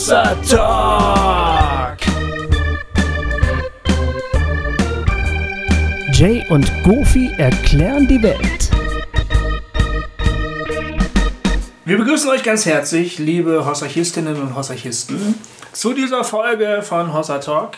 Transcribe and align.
Hossa 0.00 0.34
Talk. 0.48 1.98
Jay 6.14 6.42
und 6.48 6.72
Goofy 6.84 7.30
erklären 7.36 8.08
die 8.08 8.22
Welt. 8.22 8.70
Wir 11.84 11.98
begrüßen 11.98 12.30
euch 12.30 12.42
ganz 12.42 12.64
herzlich, 12.64 13.18
liebe 13.18 13.66
Hossarchistinnen 13.66 14.40
und 14.40 14.56
Hossarchisten, 14.56 15.34
zu 15.74 15.92
dieser 15.92 16.24
Folge 16.24 16.80
von 16.80 17.12
Hossa 17.12 17.36
Talk. 17.36 17.72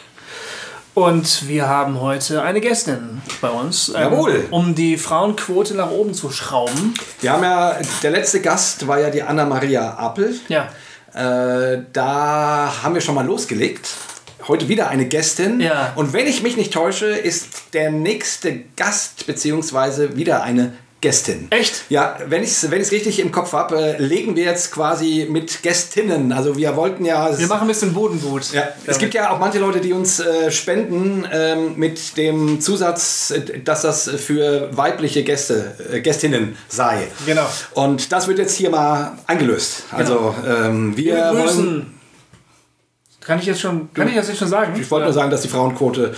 Und 0.95 1.49
wir 1.49 1.69
haben 1.69 2.01
heute 2.01 2.43
eine 2.43 2.61
Gästin 2.61 3.21
bei 3.41 3.49
uns, 3.49 3.89
ähm, 3.89 3.95
Jawohl. 3.95 4.47
um 4.53 4.77
die 4.77 4.97
Frauenquote 4.97 5.75
nach 5.75 5.91
oben 5.91 6.15
zu 6.15 6.31
schrauben. 6.31 6.95
Wir 7.21 7.33
haben 7.33 7.43
ja, 7.43 7.79
der 8.05 8.11
letzte 8.13 8.41
Gast 8.43 8.87
war 8.87 9.01
ja 9.01 9.11
die 9.11 9.23
Anna-Maria 9.23 9.97
Appel. 9.99 10.39
Ja, 10.49 10.69
Äh, 11.15 11.83
da 11.93 12.83
haben 12.83 12.95
wir 12.95 13.01
schon 13.01 13.15
mal 13.15 13.27
losgelegt. 13.27 13.89
Heute 14.49 14.69
wieder 14.69 14.89
eine 14.89 15.07
Gästin. 15.07 15.61
Ja. 15.61 15.93
Und 15.95 16.13
wenn 16.13 16.27
ich 16.27 16.43
mich 16.43 16.57
nicht 16.57 16.73
täusche, 16.73 17.07
ist 17.07 17.75
der 17.75 17.91
nächste 17.91 18.61
Gast 18.77 19.27
beziehungsweise 19.27 20.17
wieder 20.17 20.43
eine 20.43 20.73
Gästin. 21.03 21.49
Echt? 21.51 21.85
Ja, 21.91 22.17
wenn 22.27 22.43
ich 22.43 22.51
es 22.51 22.71
wenn 22.71 22.81
ich's 22.81 22.93
richtig 22.93 23.19
im 23.19 23.33
Kopf 23.33 23.53
habe, 23.53 23.77
äh, 23.77 24.03
legen 24.03 24.37
wir 24.37 24.45
jetzt 24.45 24.71
quasi 24.73 25.27
mit 25.29 25.63
Gästinnen. 25.63 26.33
Also 26.33 26.57
wir 26.57 26.75
wollten 26.77 27.05
ja... 27.05 27.39
wir 27.39 27.47
machen 27.49 27.63
ein 27.63 27.69
bisschen 27.69 27.93
Bodengut. 27.93 28.53
Ja, 28.53 28.69
es 28.87 28.99
gibt 28.99 29.13
ja 29.13 29.31
auch 29.31 29.39
manche 29.39 29.59
Leute, 29.59 29.81
die 29.81 29.93
uns 29.93 30.21
äh, 30.21 30.51
spenden 30.51 31.27
ähm, 31.31 31.75
mit 31.77 32.17
dem 32.17 32.61
Zusatz, 32.61 33.33
äh, 33.33 33.59
dass 33.59 33.83
das 33.83 34.09
für 34.09 34.75
weibliche 34.75 35.25
Gäste, 35.25 35.75
äh, 35.93 36.01
Gästinnen 36.01 36.57
sei. 36.69 37.09
Genau. 37.27 37.47
Und 37.73 38.13
das 38.13 38.29
wird 38.29 38.39
jetzt 38.39 38.57
hier 38.57 38.71
mal 38.71 39.19
eingelöst. 39.27 39.83
Also 39.91 40.35
ähm, 40.47 40.97
wir, 40.97 41.17
Wir 41.17 41.35
wollen. 41.37 42.02
Kann 43.25 43.39
ich 43.39 43.47
jetzt 43.47 43.61
schon, 43.61 43.93
kann 43.95 44.09
ich 44.09 44.17
das 44.17 44.27
jetzt 44.29 44.39
schon 44.39 44.49
sagen? 44.49 44.75
Ich 44.81 44.91
wollte 44.91 45.05
nur 45.05 45.13
sagen, 45.13 45.31
dass 45.31 45.43
die 45.43 45.49
Frauenquote 45.49 46.13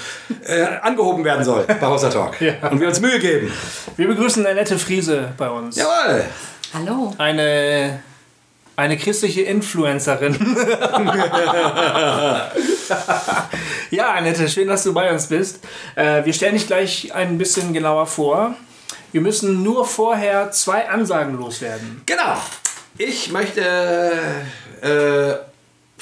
äh, 0.47 0.63
angehoben 0.81 1.23
werden 1.23 1.45
soll 1.45 1.65
bei 1.65 1.87
Hossa 1.87 2.09
Talk. 2.09 2.41
Ja. 2.45 2.55
Und 2.71 2.81
wir 2.81 2.89
uns 2.89 3.01
Mühe 3.01 3.19
geben. 3.19 3.53
Wir 3.97 4.09
begrüßen 4.09 4.47
Annette 4.47 4.79
Friese 4.79 5.33
bei 5.37 5.49
uns. 5.49 5.77
Jawohl! 5.77 6.25
Hallo. 6.73 7.15
Eine, 7.19 8.01
eine 8.77 8.97
christliche 8.97 9.43
Influencerin. 9.43 10.35
ja, 13.91 14.13
Annette, 14.13 14.49
schön, 14.49 14.69
dass 14.69 14.83
du 14.85 14.93
bei 14.93 15.13
uns 15.13 15.27
bist. 15.29 15.61
Äh, 15.95 16.25
wir 16.25 16.33
stellen 16.33 16.55
dich 16.55 16.67
gleich 16.67 17.15
ein 17.15 17.39
bisschen 17.39 17.73
genauer 17.73 18.07
vor. 18.07 18.55
Wir 19.13 19.21
müssen 19.21 19.63
nur 19.63 19.87
vorher 19.87 20.51
zwei 20.51 20.89
Ansagen 20.89 21.39
loswerden. 21.39 22.03
Genau. 22.07 22.37
Ich 22.99 23.31
möchte 23.31 24.13
äh, 24.83 25.35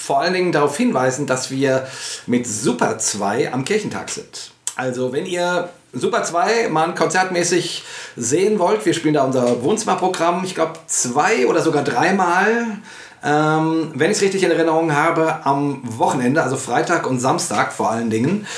vor 0.03 0.20
allen 0.20 0.34
Dingen 0.34 0.50
darauf 0.50 0.77
hinweisen, 0.77 1.27
dass 1.27 1.50
wir 1.50 1.86
mit 2.27 2.47
Super 2.47 2.98
2 2.98 3.53
am 3.53 3.64
Kirchentag 3.64 4.08
sind. 4.08 4.50
Also 4.75 5.12
wenn 5.12 5.27
ihr 5.27 5.69
Super 5.92 6.25
2 6.25 6.69
mal 6.70 6.92
konzertmäßig 6.95 7.84
sehen 8.17 8.58
wollt, 8.58 8.84
wir 8.84 8.95
spielen 8.95 9.14
da 9.14 9.23
unser 9.23 9.62
Wohnzimmerprogramm, 9.62 10.42
ich 10.45 10.56
glaube 10.56 10.73
zwei 10.86 11.47
oder 11.47 11.62
sogar 11.62 11.84
dreimal. 11.84 12.78
Ähm, 13.25 13.92
wenn 13.95 14.11
ich 14.11 14.17
es 14.17 14.23
richtig 14.23 14.42
in 14.42 14.50
Erinnerung 14.50 14.92
habe, 14.92 15.47
am 15.47 15.83
Wochenende, 15.84 16.42
also 16.42 16.56
Freitag 16.56 17.06
und 17.06 17.20
Samstag 17.20 17.73
vor 17.73 17.91
allen 17.92 18.11
Dingen. 18.11 18.48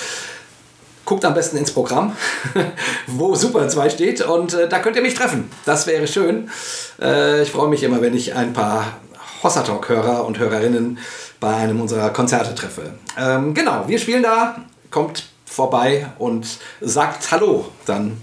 Guckt 1.05 1.27
am 1.27 1.34
besten 1.34 1.59
ins 1.59 1.72
Programm, 1.72 2.17
wo 3.06 3.34
Super 3.34 3.69
2 3.69 3.91
steht 3.91 4.22
und 4.22 4.55
äh, 4.55 4.67
da 4.67 4.78
könnt 4.78 4.97
ihr 4.97 5.03
mich 5.03 5.12
treffen. 5.12 5.50
Das 5.67 5.87
wäre 5.87 6.06
schön. 6.06 6.48
Äh, 7.03 7.42
ich 7.42 7.50
freue 7.50 7.69
mich 7.69 7.83
immer, 7.83 8.00
wenn 8.00 8.15
ich 8.15 8.34
ein 8.34 8.55
paar 8.55 8.87
Hossa 9.45 9.61
Talk-Hörer 9.61 10.25
und 10.25 10.39
Hörerinnen 10.39 10.98
bei 11.45 11.55
einem 11.56 11.81
unserer 11.81 12.09
Konzerte 12.11 12.55
treffe. 12.55 12.94
Ähm, 13.19 13.53
genau, 13.53 13.84
wir 13.87 13.99
spielen 13.99 14.22
da, 14.22 14.56
kommt 14.91 15.25
vorbei 15.44 16.06
und 16.19 16.47
sagt 16.81 17.31
Hallo. 17.31 17.66
Dann 17.84 18.16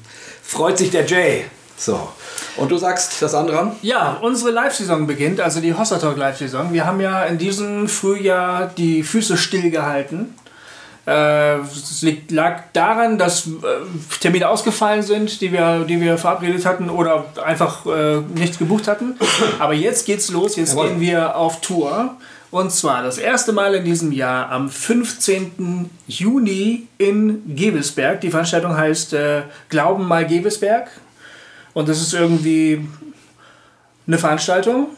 freut 0.43 0.77
sich 0.79 0.89
der 0.89 1.05
Jay. 1.05 1.45
So. 1.77 2.09
Und 2.57 2.69
du 2.71 2.77
sagst 2.77 3.21
das 3.21 3.33
andere? 3.35 3.71
Ja, 3.83 4.17
unsere 4.21 4.51
Live-Saison 4.51 5.05
beginnt, 5.07 5.39
also 5.39 5.61
die 5.61 5.73
Hossa 5.75 5.97
Talk 5.99 6.17
Live-Saison. 6.17 6.73
Wir 6.73 6.85
haben 6.85 6.99
ja 6.99 7.23
in 7.23 7.37
diesem 7.37 7.87
Frühjahr 7.87 8.71
die 8.75 9.03
Füße 9.03 9.37
stillgehalten. 9.37 10.35
Äh, 11.07 11.57
Es 11.59 12.01
liegt- 12.01 12.29
lag 12.31 12.63
daran, 12.73 13.17
dass 13.17 13.47
äh, 13.47 13.49
Termine 14.19 14.49
ausgefallen 14.49 15.01
sind, 15.01 15.41
die 15.41 15.51
wir, 15.51 15.83
die 15.85 15.99
wir 16.01 16.17
verabredet 16.17 16.65
hatten 16.65 16.89
oder 16.89 17.25
einfach 17.43 17.85
äh, 17.85 18.17
nicht 18.35 18.59
gebucht 18.59 18.87
hatten. 18.87 19.15
Aber 19.59 19.73
jetzt 19.73 20.05
geht's 20.05 20.29
los, 20.29 20.55
jetzt 20.57 20.71
Jawohl. 20.73 20.89
gehen 20.89 20.99
wir 21.01 21.35
auf 21.35 21.61
Tour. 21.61 22.15
Und 22.51 22.71
zwar 22.73 23.01
das 23.01 23.17
erste 23.17 23.53
Mal 23.53 23.75
in 23.75 23.85
diesem 23.85 24.11
Jahr 24.11 24.51
am 24.51 24.69
15. 24.69 25.89
Juni 26.07 26.87
in 26.97 27.55
Gewelsberg. 27.55 28.19
Die 28.21 28.29
Veranstaltung 28.29 28.75
heißt 28.75 29.13
äh, 29.13 29.43
Glauben 29.69 30.05
mal 30.05 30.27
Gewelsberg. 30.27 30.89
Und 31.73 31.87
das 31.87 32.01
ist 32.01 32.13
irgendwie 32.13 32.85
eine 34.05 34.17
Veranstaltung. 34.17 34.87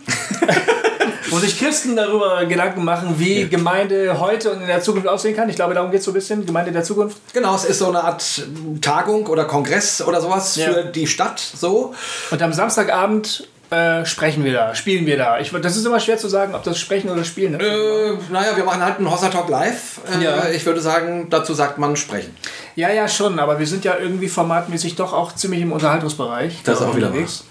Wo 1.30 1.38
sich 1.38 1.58
Christen 1.60 1.96
darüber 1.96 2.46
Gedanken 2.46 2.84
machen, 2.84 3.16
wie 3.18 3.48
Gemeinde 3.48 4.20
heute 4.20 4.52
und 4.52 4.62
in 4.62 4.68
der 4.68 4.82
Zukunft 4.82 5.08
aussehen 5.08 5.36
kann. 5.36 5.50
Ich 5.50 5.56
glaube, 5.56 5.74
darum 5.74 5.90
geht 5.90 6.00
es 6.00 6.06
so 6.06 6.12
ein 6.12 6.16
bisschen. 6.16 6.46
Gemeinde 6.46 6.72
der 6.72 6.84
Zukunft. 6.84 7.18
Genau, 7.34 7.56
es 7.56 7.66
ist 7.66 7.80
so 7.80 7.88
eine 7.88 8.04
Art 8.04 8.44
Tagung 8.82 9.26
oder 9.28 9.46
Kongress 9.46 10.02
oder 10.02 10.22
sowas 10.22 10.56
Ja. 10.56 10.66
für 10.72 10.84
die 10.86 11.08
Stadt. 11.08 11.40
So. 11.40 11.94
Und 12.30 12.42
am 12.42 12.54
Samstagabend 12.54 13.48
äh, 13.74 14.06
sprechen 14.06 14.44
wir 14.44 14.54
da, 14.54 14.76
spielen 14.76 15.06
wir 15.06 15.18
da. 15.18 15.40
Ich, 15.40 15.52
das 15.52 15.76
ist 15.76 15.86
immer 15.86 16.00
schwer 16.00 16.18
zu 16.18 16.28
sagen, 16.28 16.54
ob 16.56 16.64
das 16.64 16.80
Sprechen 16.80 17.10
oder 17.10 17.24
Spielen 17.24 17.56
ist. 17.60 17.66
Äh, 17.66 18.14
naja, 18.32 18.56
wir 18.56 18.64
machen 18.64 18.84
halt 18.84 18.98
einen 18.98 19.12
Hossa 19.12 19.30
Talk 19.30 19.50
live. 19.50 20.00
Äh, 20.14 20.24
Ja. 20.24 20.50
Ich 20.50 20.66
würde 20.66 20.82
sagen, 20.82 21.28
dazu 21.30 21.54
sagt 21.54 21.78
man 21.78 21.96
sprechen. 21.96 22.36
Ja, 22.76 22.90
ja, 22.92 23.08
schon. 23.08 23.40
Aber 23.40 23.60
wir 23.60 23.68
sind 23.68 23.84
ja 23.84 23.98
irgendwie 24.00 24.30
formatmäßig 24.30 24.96
doch 24.96 25.14
auch 25.14 25.34
ziemlich 25.36 25.62
im 25.62 25.72
Unterhaltungsbereich. 25.72 26.62
Das 26.64 26.80
ist 26.80 26.86
auch 26.86 26.96
wieder 26.96 27.08
unterwegs. 27.08 27.46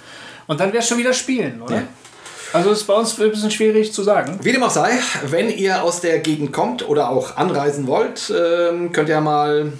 Und 0.47 0.61
dann 0.61 0.73
wäre 0.73 0.83
es 0.83 0.89
schon 0.89 0.99
wieder 0.99 1.13
Spielen, 1.13 1.63
oder? 1.63 1.75
Ja. 1.77 1.83
Also 2.53 2.71
ist 2.71 2.85
bei 2.85 2.95
uns 2.95 3.19
ein 3.19 3.31
bisschen 3.31 3.51
schwierig 3.51 3.93
zu 3.95 4.03
sagen. 4.03 4.39
Wie 4.43 4.53
dem 4.53 4.63
auch 4.63 4.71
sei, 4.71 4.91
wenn 5.27 5.49
ihr 5.49 5.83
aus 5.83 6.01
der 6.03 6.19
Gegend 6.19 6.53
kommt 6.53 6.87
oder 6.87 7.09
auch 7.09 7.37
anreisen 7.37 7.87
wollt, 7.87 8.31
ähm, 8.31 8.93
könnt 8.93 9.09
ihr 9.09 9.21
mal 9.23 9.73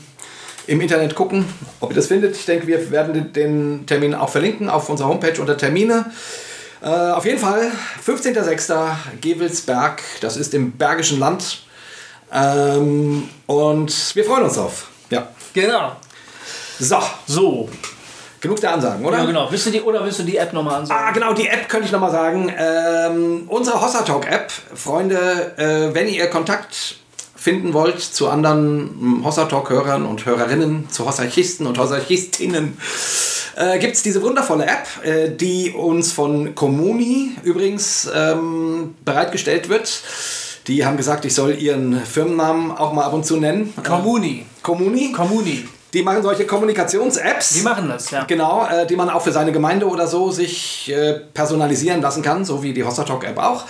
im 0.67 0.81
Internet 0.81 1.15
gucken, 1.15 1.45
ob 1.81 1.91
ihr 1.91 1.97
das 1.97 2.07
findet. 2.07 2.37
Ich 2.37 2.45
denke, 2.47 2.67
wir 2.67 2.91
werden 2.91 3.33
den- 3.33 3.87
Termin 3.87 4.15
auch 4.15 4.29
verlinken 4.29 4.69
auf 4.71 4.89
unserer 4.89 5.09
Homepage 5.09 5.41
unter 5.41 5.57
Termine. 5.57 6.11
Äh, 6.83 6.87
auf 6.89 7.25
jeden 7.25 7.39
Fall, 7.39 7.71
15.06. 8.05 8.97
Gewelsberg, 9.21 10.03
das 10.21 10.37
ist 10.37 10.53
im 10.55 10.73
Bergischen 10.73 11.19
Land. 11.19 11.63
Ähm, 12.33 13.29
und 13.47 14.15
wir 14.17 14.25
freuen 14.25 14.45
uns 14.45 14.55
drauf. 14.55 14.89
Ja. 15.11 15.29
Genau. 15.53 15.97
So, 16.79 16.99
So. 17.27 17.69
genug 18.41 18.61
der 18.61 18.73
Ansagen, 18.73 19.05
oder? 19.05 19.19
Ja, 19.19 19.25
genau. 19.27 19.47
Willst 19.51 19.67
du 19.67 19.71
die, 19.71 19.81
oder 19.83 20.03
willst 20.05 20.19
du 20.19 20.23
die 20.25 20.37
App 20.37 20.53
nochmal 20.53 20.81
ansagen? 20.81 21.05
Ah, 21.07 21.11
genau, 21.13 21.33
die 21.35 21.47
App 21.47 21.69
könnte 21.69 21.87
ich 21.87 21.93
nochmal 21.93 22.11
sagen. 22.11 22.53
Ähm, 22.59 23.45
unsere 23.49 23.81
Hossa 23.81 24.03
Talk 24.03 24.27
App, 24.27 24.51
Freunde, 24.75 25.53
äh, 25.59 25.95
wenn 25.95 26.09
ihr 26.09 26.27
Kontakt 26.29 26.97
finden 27.43 27.75
wollt 27.75 28.01
zu 28.01 28.29
anderen 28.29 29.23
Hossa 29.25 29.47
Talk 29.47 29.71
Hörern 29.71 30.07
und 30.07 30.25
Hörerinnen, 30.25 30.89
zu 30.91 31.05
Hossarchisten 31.07 31.67
und 31.67 31.77
Hossarchistinnen, 31.77 32.77
äh, 33.57 33.81
gibt 33.81 33.97
es 33.97 34.05
diese 34.05 34.23
wundervolle 34.23 34.65
App, 34.65 34.87
äh, 35.05 35.29
die 35.29 35.73
uns 35.73 36.13
von 36.13 36.55
Comuni 36.55 37.33
übrigens 37.43 38.09
ähm, 38.15 38.95
bereitgestellt 39.05 39.69
wird. 39.69 40.03
Die 40.69 40.87
haben 40.87 40.97
gesagt, 40.97 41.25
ich 41.25 41.35
soll 41.35 41.59
ihren 41.59 42.01
Firmennamen 42.01 42.71
auch 42.71 42.93
mal 42.93 43.03
ab 43.03 43.13
und 43.13 43.27
zu 43.27 43.37
nennen. 43.37 43.75
Comuni. 43.83 44.47
Comuni. 44.63 45.11
Comuni. 45.11 45.67
Die 45.93 46.03
machen 46.03 46.23
solche 46.23 46.47
Kommunikations-Apps. 46.47 47.55
Die 47.55 47.63
machen 47.63 47.89
das, 47.89 48.11
ja. 48.13 48.25
Genau, 48.25 48.67
äh, 48.67 48.87
die 48.87 48.95
man 48.95 49.11
auch 49.11 49.21
für 49.21 49.33
seine 49.33 49.51
Gemeinde 49.51 49.87
oder 49.89 50.07
so 50.07 50.31
sich 50.31 50.91
äh, 50.91 51.15
personalisieren 51.35 52.01
lassen 52.01 52.23
kann, 52.23 52.45
so 52.45 52.63
wie 52.63 52.73
die 52.73 52.85
Hossa 52.85 53.03
Talk 53.03 53.25
App 53.25 53.39
auch. 53.39 53.65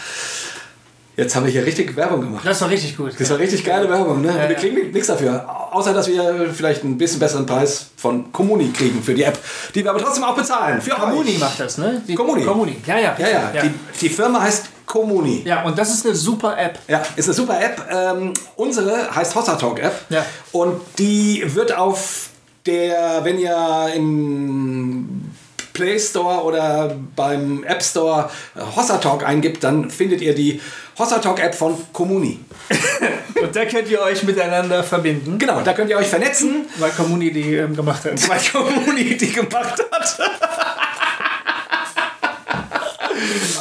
Jetzt 1.15 1.37
haben 1.37 1.45
wir 1.45 1.53
hier 1.53 1.67
richtig 1.67 1.95
Werbung 1.95 2.23
gemacht. 2.23 2.45
Das 2.45 2.61
war 2.63 2.71
richtig 2.71 2.97
gut. 2.97 3.13
Das 3.19 3.29
war 3.29 3.39
richtig 3.39 3.63
geile 3.65 3.87
Werbung, 3.89 4.23
ne? 4.23 4.29
Ja, 4.29 4.49
wir 4.49 4.53
ja. 4.53 4.59
kriegen 4.59 4.91
nichts 4.93 5.09
dafür. 5.09 5.47
Außer, 5.71 5.93
dass 5.93 6.09
wir 6.09 6.51
vielleicht 6.55 6.85
ein 6.85 6.97
bisschen 6.97 7.19
besseren 7.19 7.45
Preis 7.45 7.91
von 7.97 8.33
Comuni 8.33 8.71
kriegen 8.71 9.03
für 9.03 9.13
die 9.13 9.23
App, 9.23 9.39
die 9.75 9.85
wir 9.85 9.91
aber 9.91 10.01
trotzdem 10.01 10.25
auch 10.25 10.35
bezahlen. 10.35 10.81
Für 10.81 10.93
Comuni 10.93 11.33
euch. 11.33 11.39
macht 11.39 11.61
das, 11.61 11.77
ne? 11.77 12.03
Die 12.09 12.15
Comuni. 12.15 12.45
Comuni. 12.45 12.77
Ja, 12.87 12.99
ja. 12.99 13.15
Ja, 13.19 13.29
ja, 13.29 13.53
ja. 13.55 13.63
Die, 13.63 13.71
die 14.01 14.09
Firma 14.09 14.41
heißt 14.41 14.71
Comuni. 14.87 15.43
ja, 15.45 15.63
und 15.65 15.79
das 15.79 15.93
ist 15.93 16.07
eine 16.07 16.15
super 16.15 16.57
App. 16.59 16.79
Ja, 16.89 17.03
ist 17.17 17.27
eine 17.27 17.35
super 17.35 17.61
App. 17.63 17.83
Ähm, 17.91 18.33
unsere 18.57 19.15
heißt 19.15 19.35
Hossa 19.35 19.57
Talk 19.57 19.81
App. 19.81 19.95
Ja. 20.09 20.25
Und 20.53 20.81
die 20.99 21.43
wird 21.55 21.77
auf 21.77 22.31
der, 22.65 23.21
wenn 23.23 23.39
ihr 23.39 23.89
im 23.95 25.31
Play 25.73 25.99
Store 25.99 26.43
oder 26.45 26.97
beim 27.17 27.65
App 27.65 27.83
Store 27.83 28.31
Hossa 28.77 28.99
Talk 28.99 29.27
eingibt, 29.27 29.65
dann 29.65 29.91
findet 29.91 30.21
ihr 30.21 30.35
die 30.35 30.61
Hossa 30.99 31.19
Talk 31.19 31.39
App 31.41 31.55
von 31.55 31.77
Comuni. 31.93 32.39
Und 33.43 33.57
da 33.57 33.65
könnt 33.65 33.89
ihr 33.89 34.01
euch 34.01 34.23
miteinander 34.23 34.83
verbinden, 34.85 35.39
Genau, 35.39 35.61
da 35.63 35.73
könnt 35.73 35.91
ihr 35.91 35.97
euch 35.97 36.07
vernetzen, 36.09 36.67
weil 36.77 36.91
Comuni 36.91 37.33
die 37.33 37.57
ähm, 37.57 37.75
gemacht 37.75 38.05
hat. 38.05 38.29
weil 38.29 38.41
Comuni 38.41 39.17
die 39.17 39.33
gemacht 39.33 39.83
hat. 39.91 40.19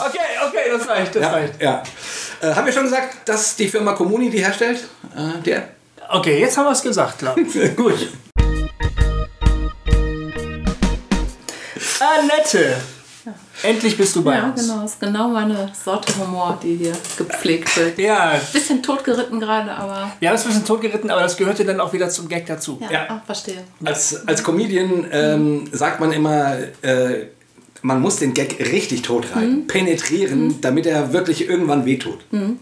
Okay, 0.04 0.20
okay, 0.48 0.72
das 0.76 0.88
reicht, 0.88 1.16
das 1.16 1.22
Ja, 1.22 1.30
reicht. 1.32 1.62
ja. 1.62 1.84
Äh, 2.42 2.54
haben 2.56 2.66
wir 2.66 2.74
schon 2.74 2.84
gesagt, 2.84 3.18
dass 3.30 3.56
die 3.56 3.68
Firma 3.68 3.94
Comuni 3.94 4.30
die 4.30 4.40
herstellt? 4.44 4.80
Äh, 5.16 5.40
die 5.46 5.52
App? 5.52 5.70
Okay, 6.10 6.40
jetzt 6.40 6.58
haben 6.58 6.66
wir 6.66 6.72
es 6.72 6.82
gesagt, 6.82 7.20
glaube 7.20 7.42
ich. 7.42 7.54
Gut. 7.76 8.10
Annette, 12.00 12.76
endlich 13.64 13.98
bist 13.98 14.16
du 14.16 14.24
bei 14.24 14.36
Ja, 14.38 14.46
uns. 14.50 14.62
genau. 14.68 14.86
Ist 14.86 15.00
genau 15.00 15.28
meine 15.30 15.72
Sorte 15.84 16.14
Humor, 16.20 16.58
die 16.62 16.76
hier 16.76 16.94
gepflegt 17.18 17.76
wird. 17.78 17.98
Ja, 18.00 18.40
Bisschen 18.54 18.82
totgeritten 18.84 19.40
gerade, 19.40 19.72
aber 19.72 20.12
wir 20.20 20.30
haben 20.30 20.36
es 20.36 20.44
ein 20.44 20.48
bisschen 20.50 20.66
totgeritten, 20.66 21.10
aber 21.10 21.22
das 21.22 21.38
gehörte 21.38 21.64
dann 21.66 21.80
auch 21.80 21.94
wieder 21.94 22.10
zum 22.10 22.28
Gag 22.28 22.46
dazu. 22.46 22.78
ja, 22.82 22.92
Ja. 22.92 23.06
Ah, 23.10 23.22
verstehe. 23.26 23.64
Als, 23.84 24.28
als 24.28 24.44
Comedian 24.44 25.06
ähm, 25.12 25.70
sagt 25.72 26.00
man 26.00 26.12
immer, 26.12 26.56
äh, 26.82 27.28
man 27.84 28.00
muss 28.02 28.18
den 28.18 28.34
Gag 28.34 28.60
richtig 28.60 29.02
totreiten, 29.02 29.66
penetrieren, 29.68 30.62
damit 30.62 30.86
er 30.86 31.14
wirklich 31.14 31.48
irgendwann 31.50 31.86
wehtut. 31.86 32.20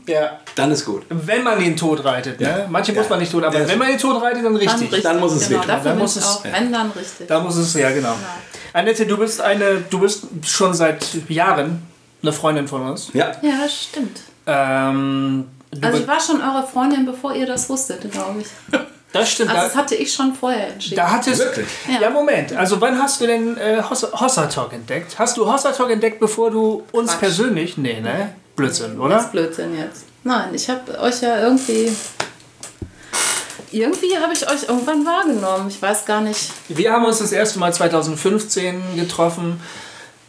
Ja. 0.07 0.39
Dann 0.55 0.71
ist 0.71 0.85
gut. 0.85 1.03
Wenn 1.09 1.43
man 1.43 1.61
ihn 1.61 1.75
tot 1.75 2.03
reitet. 2.05 2.39
Ne? 2.39 2.67
Manche 2.69 2.93
muss 2.93 3.03
Ja. 3.05 3.09
man 3.11 3.19
nicht 3.19 3.31
tot, 3.31 3.43
aber 3.43 3.59
Ja. 3.59 3.67
wenn 3.67 3.77
man 3.79 3.89
ihn 3.91 3.97
tot 3.97 4.21
reitet, 4.21 4.37
dann 4.45 4.53
Dann, 4.53 4.55
richtig. 4.55 4.81
richtig, 4.83 5.03
Dann 5.03 5.19
muss 5.19 5.33
es 5.33 5.47
genau. 5.49 5.61
wehtun. 5.63 5.79
Dann 5.83 5.97
muss 5.97 6.15
es- 6.15 6.23
auch, 6.25 6.43
wenn 6.43 6.71
dann 6.71 6.91
richtig. 6.91 7.27
Da 7.27 7.39
muss 7.41 7.55
es, 7.57 7.73
ja 7.73 7.91
genau. 7.91 8.15
Annette, 8.73 9.05
du 9.05 9.17
bist 9.17 9.41
eine, 9.41 9.83
du 9.89 9.99
bist 9.99 10.25
schon 10.45 10.73
seit 10.73 11.05
Jahren 11.29 11.81
eine 12.21 12.31
Freundin 12.33 12.67
von 12.67 12.81
uns. 12.89 13.09
Ja. 13.13 13.31
Ja, 13.41 13.51
das 13.63 13.83
stimmt. 13.83 14.21
Ähm, 14.47 15.45
Also 15.81 15.99
ich 15.99 16.07
war 16.07 16.19
schon 16.19 16.41
eure 16.41 16.65
Freundin, 16.65 17.05
bevor 17.05 17.33
ihr 17.35 17.45
das 17.45 17.69
wusstet, 17.69 18.09
glaube 18.11 18.39
ich. 18.41 18.47
das 19.11 19.31
stimmt. 19.31 19.49
Also 19.49 19.61
da, 19.61 19.67
das 19.67 19.75
hatte 19.75 19.95
ich 19.95 20.13
schon 20.13 20.33
vorher 20.35 20.67
entschieden. 20.73 20.97
da 20.97 21.09
hattest 21.11 21.39
Wirklich? 21.39 21.67
Ja. 21.87 22.01
Ja. 22.01 22.09
Moment. 22.09 22.53
Also 22.53 22.79
wann 22.81 22.97
hast 23.01 23.19
du 23.21 23.27
denn 23.27 23.57
äh, 23.57 23.81
Hossa, 23.81 24.45
Talk 24.47 24.73
entdeckt? 24.73 25.17
Hast 25.17 25.37
du 25.37 25.51
Hossa 25.51 25.71
Talk 25.71 25.89
entdeckt, 25.89 26.19
bevor 26.19 26.51
du 26.51 26.83
uns 26.91 27.09
Quatsch. 27.11 27.19
persönlich? 27.19 27.77
Nee, 27.77 28.01
ne? 28.01 28.33
Blödsinn, 28.55 28.95
Das 28.97 29.05
oder? 29.05 29.19
ist 29.19 29.31
Blödsinn 29.31 29.77
jetzt. 29.77 30.03
Nein, 30.23 30.49
ich 30.53 30.69
habe 30.69 30.99
euch 30.99 31.21
ja 31.21 31.39
irgendwie... 31.39 31.91
Irgendwie 33.71 34.17
habe 34.17 34.33
ich 34.33 34.49
euch 34.49 34.63
irgendwann 34.67 35.05
wahrgenommen. 35.05 35.67
Ich 35.69 35.79
weiß 35.81 36.05
gar 36.05 36.21
nicht. 36.21 36.51
Wir 36.69 36.91
haben 36.91 37.05
uns 37.05 37.19
das 37.19 37.31
erste 37.31 37.59
Mal 37.59 37.71
2015 37.71 38.95
getroffen, 38.95 39.61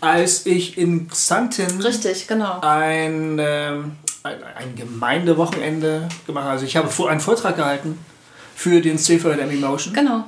als 0.00 0.44
ich 0.44 0.76
in 0.76 1.08
Xanten 1.08 1.80
Richtig, 1.80 2.28
genau. 2.28 2.60
ein, 2.60 3.38
ähm, 3.40 3.92
ein, 4.24 4.36
ein 4.56 4.74
Gemeindewochenende 4.76 6.06
gemacht 6.26 6.44
habe. 6.44 6.52
Also 6.52 6.66
ich 6.66 6.76
habe 6.76 6.88
vor- 6.88 7.08
einen 7.08 7.20
Vortrag 7.20 7.56
gehalten 7.56 7.98
für 8.60 8.82
den 8.82 8.98
CVM 8.98 9.48
Emotion. 9.50 9.94
Genau. 9.94 10.24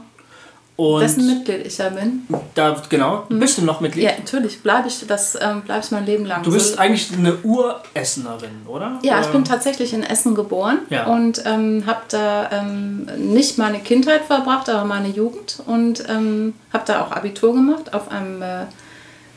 Und 0.76 1.00
Dessen 1.02 1.26
Mitglied 1.26 1.67
ich 1.67 1.76
ja 1.76 1.90
bin. 1.90 2.26
da, 2.55 2.82
genau, 2.88 3.26
bist 3.29 3.58
du 3.58 3.62
noch 3.62 3.82
Mitglied? 3.82 4.05
Ja, 4.05 4.12
natürlich. 4.17 4.62
Bleibe 4.62 4.88
ich, 4.88 5.06
das 5.06 5.37
ähm, 5.38 5.61
bleib 5.67 5.84
ich 5.84 5.90
mein 5.90 6.06
Leben 6.06 6.25
lang. 6.25 6.43
Du 6.43 6.50
bist 6.50 6.73
so. 6.73 6.79
eigentlich 6.79 7.12
eine 7.12 7.37
Uressenerin, 7.43 8.62
oder? 8.67 8.99
Ja, 9.02 9.20
ich 9.20 9.26
Oder? 9.26 9.32
bin 9.34 9.44
tatsächlich 9.44 9.93
in 9.93 10.02
Essen 10.02 10.34
geboren 10.34 10.79
Ja. 10.88 11.08
und 11.08 11.43
ähm, 11.44 11.84
habe 11.87 12.00
da 12.08 12.50
ähm, 12.52 13.06
nicht 13.19 13.58
meine 13.58 13.81
Kindheit 13.81 14.25
verbracht, 14.25 14.70
aber 14.70 14.87
meine 14.87 15.08
Jugend 15.08 15.58
und 15.67 16.08
ähm, 16.08 16.55
habe 16.73 16.84
da 16.87 17.02
auch 17.02 17.12
Abitur 17.12 17.52
gemacht 17.52 17.93
auf 17.93 18.11
einem 18.11 18.40
äh, 18.40 18.64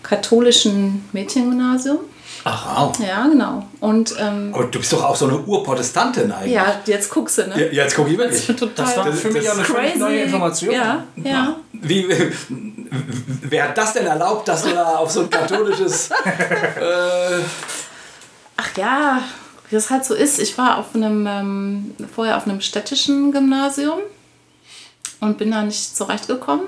katholischen 0.04 1.04
Mädchengymnasium. 1.12 1.98
Ach, 2.48 2.78
wow. 2.78 3.00
Ja, 3.00 3.26
genau. 3.28 3.66
Und 3.80 4.14
ähm, 4.20 4.52
Aber 4.54 4.66
du 4.66 4.78
bist 4.80 4.94
doch 4.94 5.04
auch 5.04 5.16
so 5.16 5.26
eine 5.28 5.40
Urprotestantin 5.40 6.32
eigentlich. 6.32 6.54
ja, 6.54 6.80
jetzt 6.86 7.10
guckst 7.10 7.40
du, 7.40 7.48
ne? 7.48 7.60
Ja, 7.74 7.84
jetzt 7.84 7.96
guck 7.96 8.08
ich 8.08 8.16
Das 8.18 8.32
wirklich. 8.48 8.56
total 8.56 8.86
Das 8.86 8.98
war 8.98 9.06
Das- 9.06 9.20
für 9.20 9.32
mich 9.32 9.44
das 9.44 9.54
auch 9.54 9.58
eine 9.58 9.64
crazy. 9.68 9.98
neue 9.98 10.20
Information. 10.22 10.72
Ja, 10.74 11.04
ja. 11.24 11.56
Wie, 11.74 12.08
wer 13.42 13.70
hat 13.70 13.78
das 13.78 13.94
denn 13.94 14.06
erlaubt, 14.06 14.48
dass 14.48 14.62
du 14.64 14.70
da 14.70 14.84
auf 14.98 15.10
so 15.12 15.22
ein 15.22 15.30
katholisches... 15.30 16.10
äh, 16.80 17.40
Ach 18.58 18.78
ja, 18.78 19.22
wie 19.70 19.76
das 19.76 19.90
halt 19.90 20.06
so 20.06 20.14
ist. 20.14 20.40
Ich 20.40 20.58
war 20.58 20.78
auf 20.78 20.94
einem, 20.94 21.26
ähm, 21.28 21.96
vorher 22.14 22.38
auf 22.38 22.46
einem 22.48 22.62
städtischen 22.62 23.32
Gymnasium 23.32 24.00
und 25.20 25.38
bin 25.40 25.52
da 25.52 25.64
nicht 25.64 25.96
zurechtgekommen, 25.98 26.68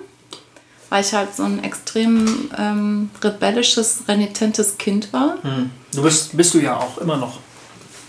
weil 0.89 1.03
ich 1.03 1.13
halt 1.13 1.35
so 1.35 1.43
ein 1.43 1.63
extrem 1.63 2.49
ähm, 2.57 3.09
rebellisches, 3.23 4.03
renitentes 4.07 4.77
Kind 4.77 5.11
war. 5.13 5.37
Hm. 5.41 5.71
Du 5.93 6.01
bist, 6.01 6.35
bist 6.35 6.53
du 6.53 6.59
ja 6.59 6.77
auch 6.77 6.97
immer 6.97 7.17
noch. 7.17 7.39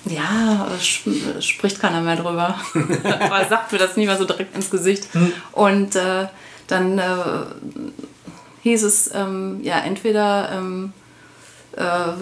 Ja, 0.04 0.68
sp 0.80 1.10
spricht 1.40 1.80
keiner 1.80 2.00
mehr 2.00 2.16
drüber. 2.16 2.54
Aber 3.20 3.44
sagt 3.48 3.72
mir 3.72 3.78
das 3.78 3.96
nie 3.96 4.06
mehr 4.06 4.16
so 4.16 4.24
direkt 4.24 4.54
ins 4.54 4.70
Gesicht. 4.70 5.08
Und 5.52 5.96
äh, 5.96 6.26
dann 6.66 6.98
äh, 6.98 7.04
hieß 8.62 8.82
es, 8.84 9.10
ähm, 9.14 9.60
ja, 9.62 9.78
entweder 9.80 10.52
ähm, 10.52 10.92
äh, 11.72 12.12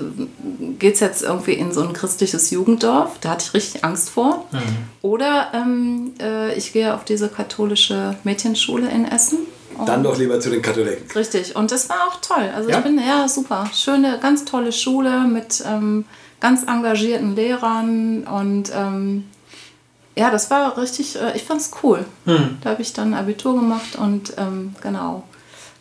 geht 0.78 0.94
es 0.94 1.00
jetzt 1.00 1.22
irgendwie 1.22 1.54
in 1.54 1.72
so 1.72 1.82
ein 1.82 1.92
christliches 1.92 2.50
Jugenddorf, 2.50 3.18
da 3.20 3.30
hatte 3.30 3.46
ich 3.46 3.54
richtig 3.54 3.84
Angst 3.84 4.10
vor. 4.10 4.46
Oder 5.02 5.52
ähm, 5.54 6.12
äh, 6.20 6.54
ich 6.54 6.72
gehe 6.72 6.94
auf 6.94 7.04
diese 7.04 7.28
katholische 7.28 8.16
Mädchenschule 8.24 8.88
in 8.88 9.04
Essen. 9.04 9.38
Und- 9.78 9.88
dann 9.88 10.02
doch 10.02 10.16
lieber 10.18 10.38
zu 10.40 10.50
den 10.50 10.62
Katholiken. 10.62 11.10
Richtig, 11.14 11.54
und 11.56 11.70
das 11.72 11.88
war 11.88 12.08
auch 12.08 12.20
toll. 12.20 12.50
Also 12.54 12.70
Ja? 12.70 12.78
ich 12.78 12.84
bin, 12.84 12.98
ja, 12.98 13.28
super. 13.28 13.68
Schöne, 13.74 14.18
ganz 14.20 14.44
tolle 14.44 14.72
Schule 14.72 15.20
mit 15.26 15.62
ähm, 15.66 16.04
ganz 16.40 16.62
engagierten 16.64 17.34
Lehrern 17.36 18.24
und 18.24 18.70
ähm, 18.74 19.24
ja, 20.18 20.30
das 20.30 20.50
war 20.50 20.78
richtig, 20.78 21.16
äh, 21.20 21.36
ich 21.36 21.44
fand's 21.44 21.70
cool. 21.82 22.04
Da 22.24 22.70
habe 22.70 22.80
ich 22.82 22.92
dann 22.94 23.12
Abitur 23.14 23.54
gemacht 23.54 23.96
und 23.96 24.32
ähm, 24.38 24.74
genau. 24.82 25.24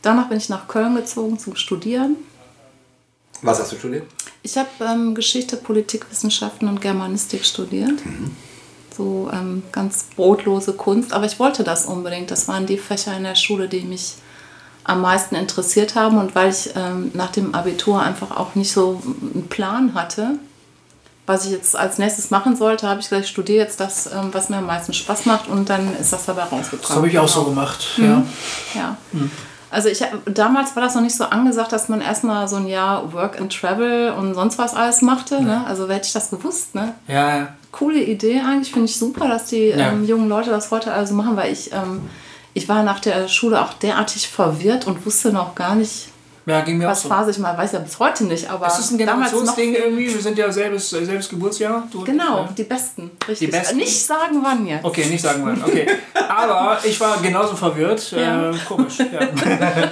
Danach 0.01 0.27
bin 0.29 0.37
ich 0.37 0.49
nach 0.49 0.67
Köln 0.67 0.93
gezogen 0.95 1.39
zum 1.39 1.55
Studieren. 1.55 2.15
Was 3.41 3.59
hast 3.59 3.71
du 3.71 3.75
studiert? 3.77 4.03
Ich 4.43 4.57
habe 4.57 4.67
ähm, 4.81 5.15
Geschichte, 5.15 5.57
Politikwissenschaften 5.57 6.67
und 6.67 6.81
Germanistik 6.81 7.45
studiert. 7.45 7.99
So 8.95 9.29
ähm, 9.33 9.63
ganz 9.71 10.05
brotlose 10.15 10.73
Kunst. 10.73 11.13
Aber 11.13 11.25
ich 11.25 11.39
wollte 11.39 11.63
das 11.63 11.85
unbedingt. 11.85 12.31
Das 12.31 12.47
waren 12.47 12.65
die 12.65 12.77
Fächer 12.77 13.15
in 13.15 13.23
der 13.23 13.35
Schule, 13.35 13.67
die 13.67 13.81
mich 13.81 14.15
am 14.83 15.01
meisten 15.01 15.35
interessiert 15.35 15.95
haben. 15.95 16.17
Und 16.17 16.35
weil 16.35 16.49
ich 16.49 16.69
ähm, 16.75 17.11
nach 17.13 17.31
dem 17.31 17.53
Abitur 17.55 18.01
einfach 18.01 18.31
auch 18.37 18.55
nicht 18.55 18.71
so 18.71 19.01
einen 19.03 19.47
Plan 19.49 19.93
hatte, 19.93 20.31
was 21.27 21.45
ich 21.45 21.51
jetzt 21.51 21.75
als 21.75 21.97
nächstes 21.97 22.29
machen 22.29 22.55
sollte, 22.55 22.87
habe 22.87 22.99
ich 22.99 23.09
gesagt, 23.09 23.25
ich 23.25 23.31
studiere 23.31 23.63
jetzt 23.63 23.79
das, 23.79 24.05
ähm, 24.07 24.29
was 24.31 24.49
mir 24.49 24.57
am 24.57 24.67
meisten 24.67 24.93
Spaß 24.93 25.25
macht. 25.25 25.47
Und 25.47 25.69
dann 25.69 25.95
ist 25.99 26.13
das 26.13 26.25
dabei 26.25 26.43
rausgekommen. 26.43 26.81
Das 26.87 26.95
habe 26.95 27.07
ich 27.07 27.17
auch 27.17 27.27
so 27.27 27.41
Genau. 27.43 27.49
gemacht. 27.55 27.87
Ja. 27.97 28.23
Ja. 28.75 28.97
Also 29.71 29.89
ich 29.89 30.01
damals 30.25 30.75
war 30.75 30.83
das 30.83 30.95
noch 30.95 31.01
nicht 31.01 31.17
so 31.17 31.25
angesagt, 31.25 31.71
dass 31.73 31.89
man 31.89 31.99
erstmal 31.99 32.47
so 32.47 32.55
ein 32.57 32.67
Jahr 32.67 33.11
Work 33.11 33.41
and 33.41 33.51
Travel 33.51 34.11
und 34.11 34.35
sonst 34.35 34.57
was 34.57 34.73
alles 34.73 35.01
machte. 35.01 35.41
Ne? 35.41 35.65
Also 35.67 35.89
hätte 35.89 36.05
ich 36.07 36.13
das 36.13 36.29
gewusst, 36.29 36.75
ne? 36.75 36.93
Ja, 37.07 37.37
ja. 37.37 37.47
Coole 37.77 38.01
Idee 38.03 38.39
eigentlich, 38.39 38.71
finde 38.71 38.85
ich 38.85 38.95
super, 38.97 39.27
dass 39.27 39.47
die 39.47 39.67
Ja. 39.67 39.91
ähm, 39.91 40.05
jungen 40.05 40.29
Leute 40.29 40.49
das 40.49 40.71
heute 40.71 40.93
also 40.93 41.13
machen, 41.13 41.35
weil 41.35 41.51
ich, 41.51 41.73
ähm, 41.73 42.01
ich 42.53 42.69
war 42.69 42.83
nach 42.83 42.99
der 43.01 43.27
Schule 43.27 43.61
auch 43.61 43.73
derartig 43.73 44.27
verwirrt 44.29 44.87
und 44.87 45.05
wusste 45.05 45.31
noch 45.33 45.55
gar 45.55 45.75
nicht, 45.75 46.07
Ja, 46.47 46.61
ging 46.61 46.77
mir 46.77 46.87
was 46.87 46.99
auch 46.99 47.03
so. 47.03 47.09
Phase 47.09 47.31
ich 47.31 47.39
mal, 47.39 47.57
weiß 47.57 47.71
ja 47.71 47.79
bis 47.79 47.97
heute 47.97 48.25
nicht, 48.25 48.49
aber 48.49 48.65
Das 48.65 48.77
ist 48.79 48.91
ein 48.91 48.97
damals 48.99 49.31
noch 49.31 49.39
Generationsding 49.39 49.73
irgendwie. 49.73 50.13
Wir 50.13 50.21
sind 50.21 50.37
ja 50.37 50.51
selbes, 50.51 50.93
äh, 50.93 51.03
selbes 51.03 51.27
Geburtsjahr. 51.27 51.87
Du 51.91 52.03
Genau, 52.03 52.41
ich, 52.43 52.49
ne? 52.49 52.53
die 52.57 52.63
Besten, 52.63 53.11
richtig. 53.27 53.49
Besten? 53.51 53.77
Nicht 53.77 54.05
sagen 54.05 54.39
wann 54.43 54.65
jetzt. 54.67 54.85
Okay, 54.85 55.05
nicht 55.05 55.23
sagen 55.23 55.43
wollen. 55.43 55.63
Okay. 55.65 55.87
Aber 56.29 56.77
ich 56.83 56.99
war 57.01 57.17
genauso 57.21 57.55
verwirrt. 57.55 58.11
Ja. 58.11 58.51
Äh, 58.51 58.55
komisch. 58.67 58.99
Ja. 58.99 59.89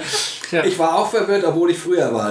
Ich 0.64 0.78
war 0.78 0.94
auch 0.96 1.10
verwirrt, 1.10 1.42
obwohl 1.44 1.70
ich 1.72 1.78
früher 1.78 2.14
war. 2.14 2.26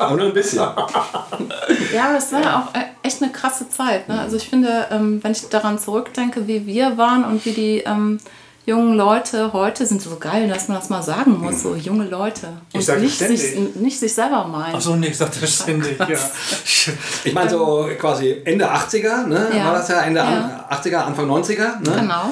Aber 0.00 0.16
nur 0.16 0.26
ein 0.26 0.32
bisschen. 0.32 0.58
Ja, 0.58 2.08
aber 2.08 2.18
es 2.18 2.32
war 2.32 2.42
ja 2.42 2.58
auch 2.60 2.74
e- 2.76 3.06
echt 3.06 3.22
eine 3.22 3.30
krasse 3.30 3.68
Zeit. 3.68 4.08
Ne? 4.08 4.18
Also 4.20 4.36
ich 4.36 4.48
finde, 4.48 4.86
ähm, 4.90 5.22
wenn 5.22 5.30
ich 5.30 5.48
daran 5.48 5.78
zurückdenke, 5.78 6.48
wie 6.48 6.66
wir 6.66 6.98
waren 6.98 7.24
und 7.24 7.44
wie 7.44 7.52
die 7.52 7.78
ähm, 7.86 8.18
jungen 8.68 8.94
Leute 8.94 9.52
heute 9.52 9.84
sind, 9.86 10.00
so 10.02 10.16
geil, 10.16 10.46
dass 10.48 10.68
man 10.68 10.78
das 10.78 10.88
mal 10.90 11.02
sagen 11.02 11.38
muss, 11.38 11.62
so 11.62 11.74
junge 11.74 12.04
Leute. 12.04 12.48
Und 12.72 12.82
sag 12.82 12.94
das 12.96 13.02
nicht, 13.02 13.18
sich, 13.18 13.40
ständig. 13.50 13.76
nicht 13.76 13.98
sich 13.98 14.14
selber 14.14 14.44
meinen. 14.44 14.74
Achso, 14.76 14.94
nee, 14.96 15.08
ich 15.08 15.16
sagte 15.16 15.40
das 15.40 15.54
ständig. 15.62 15.98
Ja. 15.98 16.06
Ich 17.24 17.32
meine 17.34 17.50
so 17.50 17.88
quasi 17.98 18.40
Ende 18.44 18.70
80er, 18.70 19.26
ne? 19.26 19.50
Ja. 19.54 19.66
War 19.66 19.72
das 19.74 19.88
ja 19.88 20.00
Ende 20.02 20.20
Ja. 20.20 20.66
An 20.68 20.76
80er, 20.78 20.96
Anfang 20.98 21.28
90er, 21.28 21.80
ne? 21.80 21.96
Genau. 22.00 22.30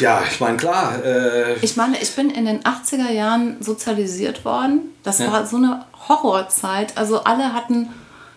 Ja, 0.00 0.22
ich 0.30 0.38
meine 0.40 0.56
klar. 0.56 1.02
Äh, 1.04 1.54
Ich 1.62 1.76
meine, 1.76 1.98
ich 2.00 2.14
bin 2.14 2.28
in 2.30 2.44
den 2.44 2.60
80er 2.64 3.10
Jahren 3.10 3.56
sozialisiert 3.60 4.44
worden. 4.44 4.92
Das 5.02 5.18
Ja. 5.18 5.32
war 5.32 5.46
so 5.46 5.56
eine 5.56 5.84
Horrorzeit. 6.08 6.96
Also 6.98 7.24
alle 7.24 7.54
hatten 7.54 7.88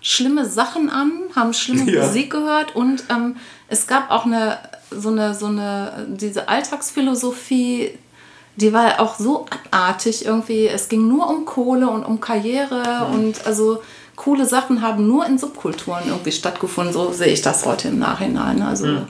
schlimme 0.02 0.46
Sachen 0.46 0.90
an, 0.90 1.12
haben 1.36 1.54
schlimme 1.54 1.90
Ja. 1.92 2.06
Musik 2.06 2.32
gehört 2.32 2.76
und 2.76 3.04
ähm, 3.10 3.36
es 3.68 3.88
gab 3.88 4.12
auch 4.12 4.26
eine 4.26 4.58
so 4.92 5.10
eine 5.10 5.34
so 5.34 5.48
eine 5.48 6.06
diese 6.10 6.48
Alltagsphilosophie, 6.48 7.98
die 8.56 8.74
war 8.74 9.00
auch 9.00 9.16
so 9.18 9.46
abartig 9.50 10.26
irgendwie. 10.26 10.68
Es 10.68 10.90
ging 10.90 11.08
nur 11.08 11.30
um 11.30 11.46
Kohle 11.46 11.90
und 11.90 12.04
um 12.04 12.20
Karriere 12.20 13.08
und 13.14 13.46
also 13.46 13.82
coole 14.16 14.46
Sachen 14.46 14.82
haben 14.82 15.08
nur 15.08 15.26
in 15.26 15.38
Subkulturen 15.38 16.04
irgendwie 16.08 16.32
stattgefunden. 16.32 16.94
So 16.94 17.12
sehe 17.12 17.28
ich 17.34 17.42
das 17.42 17.66
heute 17.66 17.90
im 17.90 18.00
Nachhinein. 18.00 18.62
Also 18.62 19.06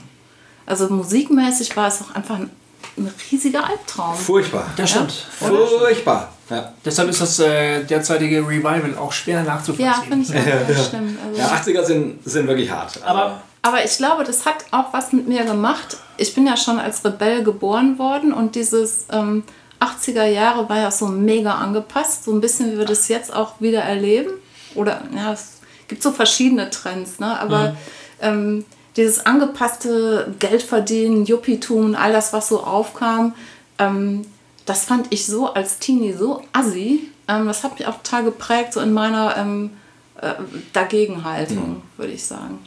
also 0.66 0.88
musikmäßig 0.88 1.76
war 1.76 1.86
es 1.86 2.02
auch 2.02 2.14
einfach 2.14 2.36
ein, 2.36 2.50
ein 2.98 3.12
riesiger 3.30 3.64
Albtraum. 3.64 4.16
furchtbar. 4.16 4.66
Das 4.76 4.90
stimmt. 4.90 5.12
Furchtbar. 5.12 6.32
Ja. 6.50 6.72
Deshalb 6.84 7.08
ist 7.08 7.20
das 7.20 7.38
äh, 7.38 7.84
derzeitige 7.84 8.38
Revival 8.40 8.96
auch 8.98 9.12
schwer 9.12 9.42
nachzuvollziehen. 9.42 9.86
Ja, 9.86 10.02
finde 10.08 10.24
ich 10.24 10.30
auch. 10.30 10.68
Ja, 10.76 10.84
stimmt. 10.84 11.18
Also, 11.24 11.40
Ja, 11.40 11.56
80er 11.56 11.84
sind, 11.84 12.24
sind 12.24 12.46
wirklich 12.46 12.70
hart. 12.70 12.96
Also, 12.96 13.04
Aber 13.04 13.42
Aber 13.66 13.84
ich 13.84 13.96
glaube, 13.96 14.22
das 14.22 14.46
hat 14.46 14.64
auch 14.70 14.92
was 14.92 15.12
mit 15.12 15.26
mir 15.26 15.42
gemacht. 15.42 15.96
Ich 16.18 16.34
bin 16.36 16.46
ja 16.46 16.56
schon 16.56 16.78
als 16.78 17.04
Rebell 17.04 17.42
geboren 17.42 17.98
worden 17.98 18.32
und 18.32 18.54
dieses 18.54 19.06
ähm, 19.10 19.42
80er 19.80 20.24
Jahre 20.24 20.68
war 20.68 20.78
ja 20.78 20.92
so 20.92 21.08
mega 21.08 21.56
angepasst, 21.56 22.24
so 22.24 22.32
ein 22.32 22.40
bisschen 22.40 22.70
wie 22.72 22.78
wir 22.78 22.84
das 22.84 23.08
jetzt 23.08 23.34
auch 23.34 23.60
wieder 23.60 23.80
erleben. 23.80 24.30
Oder 24.76 25.02
ja, 25.12 25.32
es 25.32 25.60
gibt 25.88 26.00
so 26.00 26.12
verschiedene 26.12 26.70
Trends, 26.70 27.18
ne? 27.18 27.40
aber 27.40 27.76
ähm, 28.20 28.64
dieses 28.96 29.26
angepasste 29.26 30.32
Geldverdienen, 30.38 31.24
Juppietum 31.24 31.86
und 31.86 31.94
all 31.96 32.12
das, 32.12 32.32
was 32.32 32.46
so 32.46 32.62
aufkam, 32.62 33.34
ähm, 33.80 34.24
das 34.64 34.84
fand 34.84 35.08
ich 35.10 35.26
so 35.26 35.52
als 35.52 35.80
Teenie 35.80 36.12
so 36.12 36.40
assi. 36.52 37.10
Ähm, 37.26 37.46
das 37.46 37.64
hat 37.64 37.80
mich 37.80 37.88
auch 37.88 37.96
total 37.96 38.22
geprägt, 38.22 38.74
so 38.74 38.80
in 38.80 38.92
meiner 38.92 39.36
ähm, 39.36 39.72
äh, 40.20 40.34
Dagegenhaltung, 40.72 41.82
würde 41.96 42.12
ich 42.12 42.24
sagen. 42.24 42.60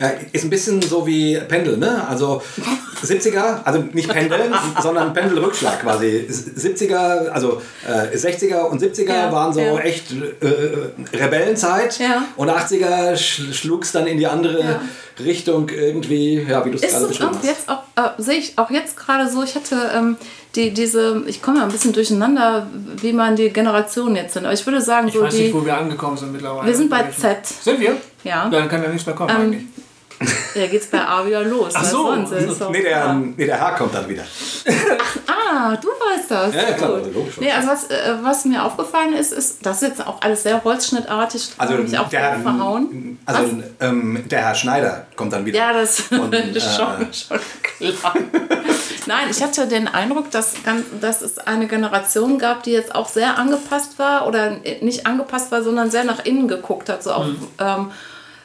Ja, 0.00 0.10
ist 0.32 0.44
ein 0.44 0.50
bisschen 0.50 0.82
so 0.82 1.06
wie 1.06 1.38
Pendel, 1.48 1.76
ne? 1.76 2.06
Also 2.08 2.42
70er, 3.04 3.62
also 3.64 3.84
nicht 3.92 4.08
Pendeln, 4.08 4.52
sondern 4.82 5.12
Pendelrückschlag 5.12 5.80
quasi. 5.80 6.26
70er, 6.28 7.28
also 7.28 7.62
äh, 7.86 8.16
60er 8.16 8.62
und 8.64 8.82
70er 8.82 9.08
Ja, 9.14 9.32
waren 9.32 9.52
so 9.52 9.60
ja. 9.60 9.78
echt 9.78 10.12
äh, 10.12 11.16
Rebellenzeit 11.16 11.98
Ja. 11.98 12.24
und 12.36 12.50
80er 12.50 13.16
schlug 13.16 13.84
es 13.84 13.92
dann 13.92 14.06
in 14.06 14.18
die 14.18 14.26
andere. 14.26 14.80
Richtung 15.22 15.68
irgendwie, 15.68 16.40
ja, 16.48 16.64
wie 16.64 16.70
du 16.70 16.76
es 16.76 16.80
gerade 16.82 17.02
es 17.04 17.08
beschrieben 17.08 17.30
auch 17.34 17.38
hast. 17.40 17.44
jetzt 17.44 17.68
auch, 17.68 17.82
äh, 17.94 18.08
sehe 18.22 18.38
ich 18.38 18.56
auch 18.56 18.70
jetzt 18.70 18.96
gerade 18.96 19.28
so, 19.28 19.42
ich 19.42 19.54
hatte 19.54 19.76
ähm, 19.94 20.16
die, 20.56 20.72
diese, 20.72 21.22
ich 21.26 21.42
komme 21.42 21.58
ja 21.58 21.64
ein 21.64 21.70
bisschen 21.70 21.92
durcheinander, 21.92 22.66
wie 23.00 23.12
man 23.12 23.36
die 23.36 23.50
Generationen 23.50 24.16
jetzt 24.16 24.34
sind. 24.34 24.44
Aber 24.44 24.54
ich 24.54 24.66
würde 24.66 24.80
sagen, 24.80 25.08
ich 25.08 25.14
so 25.14 25.22
weiß 25.22 25.34
nicht, 25.34 25.48
die. 25.48 25.54
wo 25.54 25.64
wir 25.64 25.76
angekommen 25.76 26.16
sind 26.16 26.32
mittlerweile. 26.32 26.66
Wir 26.66 26.74
sind 26.74 26.90
bei 26.90 27.04
Z. 27.10 27.46
Sind 27.46 27.78
wir? 27.80 27.96
Ja. 28.24 28.48
Dann 28.48 28.68
kann 28.68 28.82
ja 28.82 28.88
nichts 28.88 29.06
mehr 29.06 29.14
kommen 29.14 29.30
Ähm, 29.30 29.42
eigentlich. 29.42 29.64
Ja, 30.54 30.66
geht's 30.66 30.86
bei 30.86 31.00
A 31.00 31.24
wieder 31.24 31.44
los. 31.44 31.72
Ach 31.74 31.84
so. 31.84 32.14
Nee, 32.70 32.82
der, 32.82 33.14
nee, 33.14 33.46
der 33.46 33.58
Herr 33.58 33.74
kommt 33.74 33.94
dann 33.94 34.08
wieder. 34.08 34.24
Ah, 35.26 35.76
du 35.76 35.88
weißt 35.88 36.30
das. 36.30 36.54
Ja, 36.54 36.62
ja, 36.62 36.72
klar, 36.72 36.90
Gut. 36.90 36.98
also 36.98 37.10
logisch. 37.18 37.36
Nee, 37.38 37.52
also 37.52 37.68
was, 37.68 37.90
äh, 37.90 38.14
was 38.20 38.44
mir 38.44 38.64
aufgefallen 38.64 39.14
ist, 39.14 39.32
ist, 39.32 39.64
das 39.64 39.82
ist 39.82 39.88
jetzt 39.88 40.06
auch 40.06 40.20
alles 40.20 40.42
sehr 40.42 40.62
holzschnittartig. 40.62 41.50
Also 41.56 41.74
hab 41.74 41.84
ich 41.84 41.98
auch 41.98 42.08
der, 42.08 42.40
verhauen. 42.40 43.18
also 43.24 43.62
ähm, 43.80 44.24
der 44.28 44.40
Herr 44.40 44.54
Schneider 44.54 45.06
kommt 45.16 45.32
dann 45.32 45.46
wieder. 45.46 45.58
Ja, 45.58 45.72
das 45.72 46.10
Und, 46.10 46.34
äh, 46.34 46.50
ist 46.50 46.76
schon, 46.76 47.12
schon 47.12 47.40
klar. 47.62 48.14
Nein, 49.06 49.28
ich 49.30 49.42
hatte 49.42 49.66
den 49.66 49.88
Eindruck, 49.88 50.30
dass, 50.30 50.54
dass 51.00 51.22
es 51.22 51.38
eine 51.38 51.66
Generation 51.66 52.38
gab, 52.38 52.64
die 52.64 52.72
jetzt 52.72 52.94
auch 52.94 53.08
sehr 53.08 53.38
angepasst 53.38 53.98
war 53.98 54.26
oder 54.26 54.58
nicht 54.82 55.06
angepasst 55.06 55.50
war, 55.50 55.62
sondern 55.62 55.90
sehr 55.90 56.04
nach 56.04 56.24
innen 56.24 56.48
geguckt 56.48 56.88
hat, 56.88 57.02
so 57.02 57.12
auf 57.12 57.26
ähm, 57.58 57.90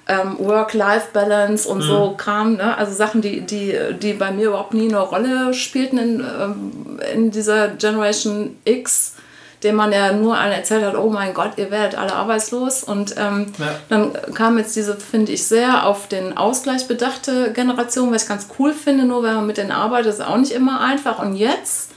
ähm, 0.08 0.38
Work-Life-Balance 0.40 1.68
und 1.68 1.82
so 1.82 2.14
Kram, 2.18 2.58
ne? 2.58 2.78
also 2.78 2.94
Sachen, 2.94 3.22
die, 3.22 3.42
die, 3.42 3.76
die 4.00 4.14
bei 4.14 4.32
mir 4.32 4.50
überhaupt 4.50 4.74
nie 4.74 4.88
eine 4.90 5.00
Rolle 5.00 5.54
spielten 5.54 5.98
in, 5.98 6.20
ähm, 6.20 7.00
in 7.14 7.32
dieser 7.32 7.70
Generation 7.70 8.56
X 8.66 9.16
dem 9.64 9.76
man 9.76 9.92
ja 9.92 10.12
nur 10.12 10.38
allen 10.38 10.52
erzählt 10.52 10.86
hat, 10.86 10.96
oh 10.96 11.10
mein 11.10 11.34
Gott, 11.34 11.54
ihr 11.58 11.72
werdet 11.72 11.98
alle 11.98 12.14
arbeitslos. 12.14 12.84
Und 12.84 13.16
ähm, 13.18 13.52
Ja. 13.58 13.80
dann 13.90 14.12
kam 14.36 14.60
jetzt 14.60 14.76
diese, 14.76 14.96
finde 14.96 15.32
ich, 15.32 15.48
sehr 15.48 15.88
auf 15.88 16.08
den 16.08 16.38
Ausgleich 16.38 16.88
bedachte 16.88 17.52
Generation, 17.52 18.14
was 18.14 18.24
ich 18.24 18.30
ganz 18.30 18.48
cool 18.60 18.74
finde, 18.74 19.06
nur 19.06 19.24
wenn 19.24 19.34
man 19.34 19.48
mit 19.48 19.58
denen 19.58 19.72
arbeitet, 19.72 20.14
ist 20.14 20.22
auch 20.22 20.38
nicht 20.38 20.52
immer 20.52 20.82
einfach. 20.82 21.20
Und 21.20 21.36
jetzt 21.36 21.92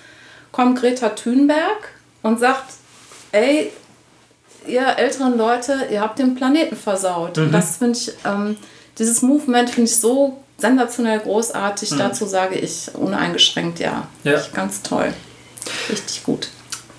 kommt 0.51 0.81
Greta 0.81 1.11
Thunberg 1.11 1.91
und 2.23 2.41
sagt, 2.41 2.65
ey, 3.33 3.71
ihr 4.67 4.87
älteren 4.99 5.39
Leute, 5.39 5.87
ihr 5.91 6.01
habt 6.01 6.19
den 6.19 6.35
Planeten 6.35 6.77
versaut. 6.77 7.39
Und 7.39 7.53
das 7.53 7.77
finde 7.77 7.99
ich, 7.99 8.13
ähm, 8.25 8.57
dieses 8.99 9.23
Movement 9.23 9.71
finde 9.71 9.91
ich 9.91 9.97
so 9.97 10.39
sensationell 10.59 11.21
großartig. 11.21 11.91
Dazu 11.97 12.27
sage 12.27 12.57
ich 12.57 12.91
uneingeschränkt 12.95 13.79
ja. 13.79 14.09
Ja. 14.25 14.33
Finde 14.33 14.41
ich 14.47 14.53
Ganz 14.53 14.83
toll. 14.83 15.13
Richtig 15.91 16.25
gut. 16.25 16.49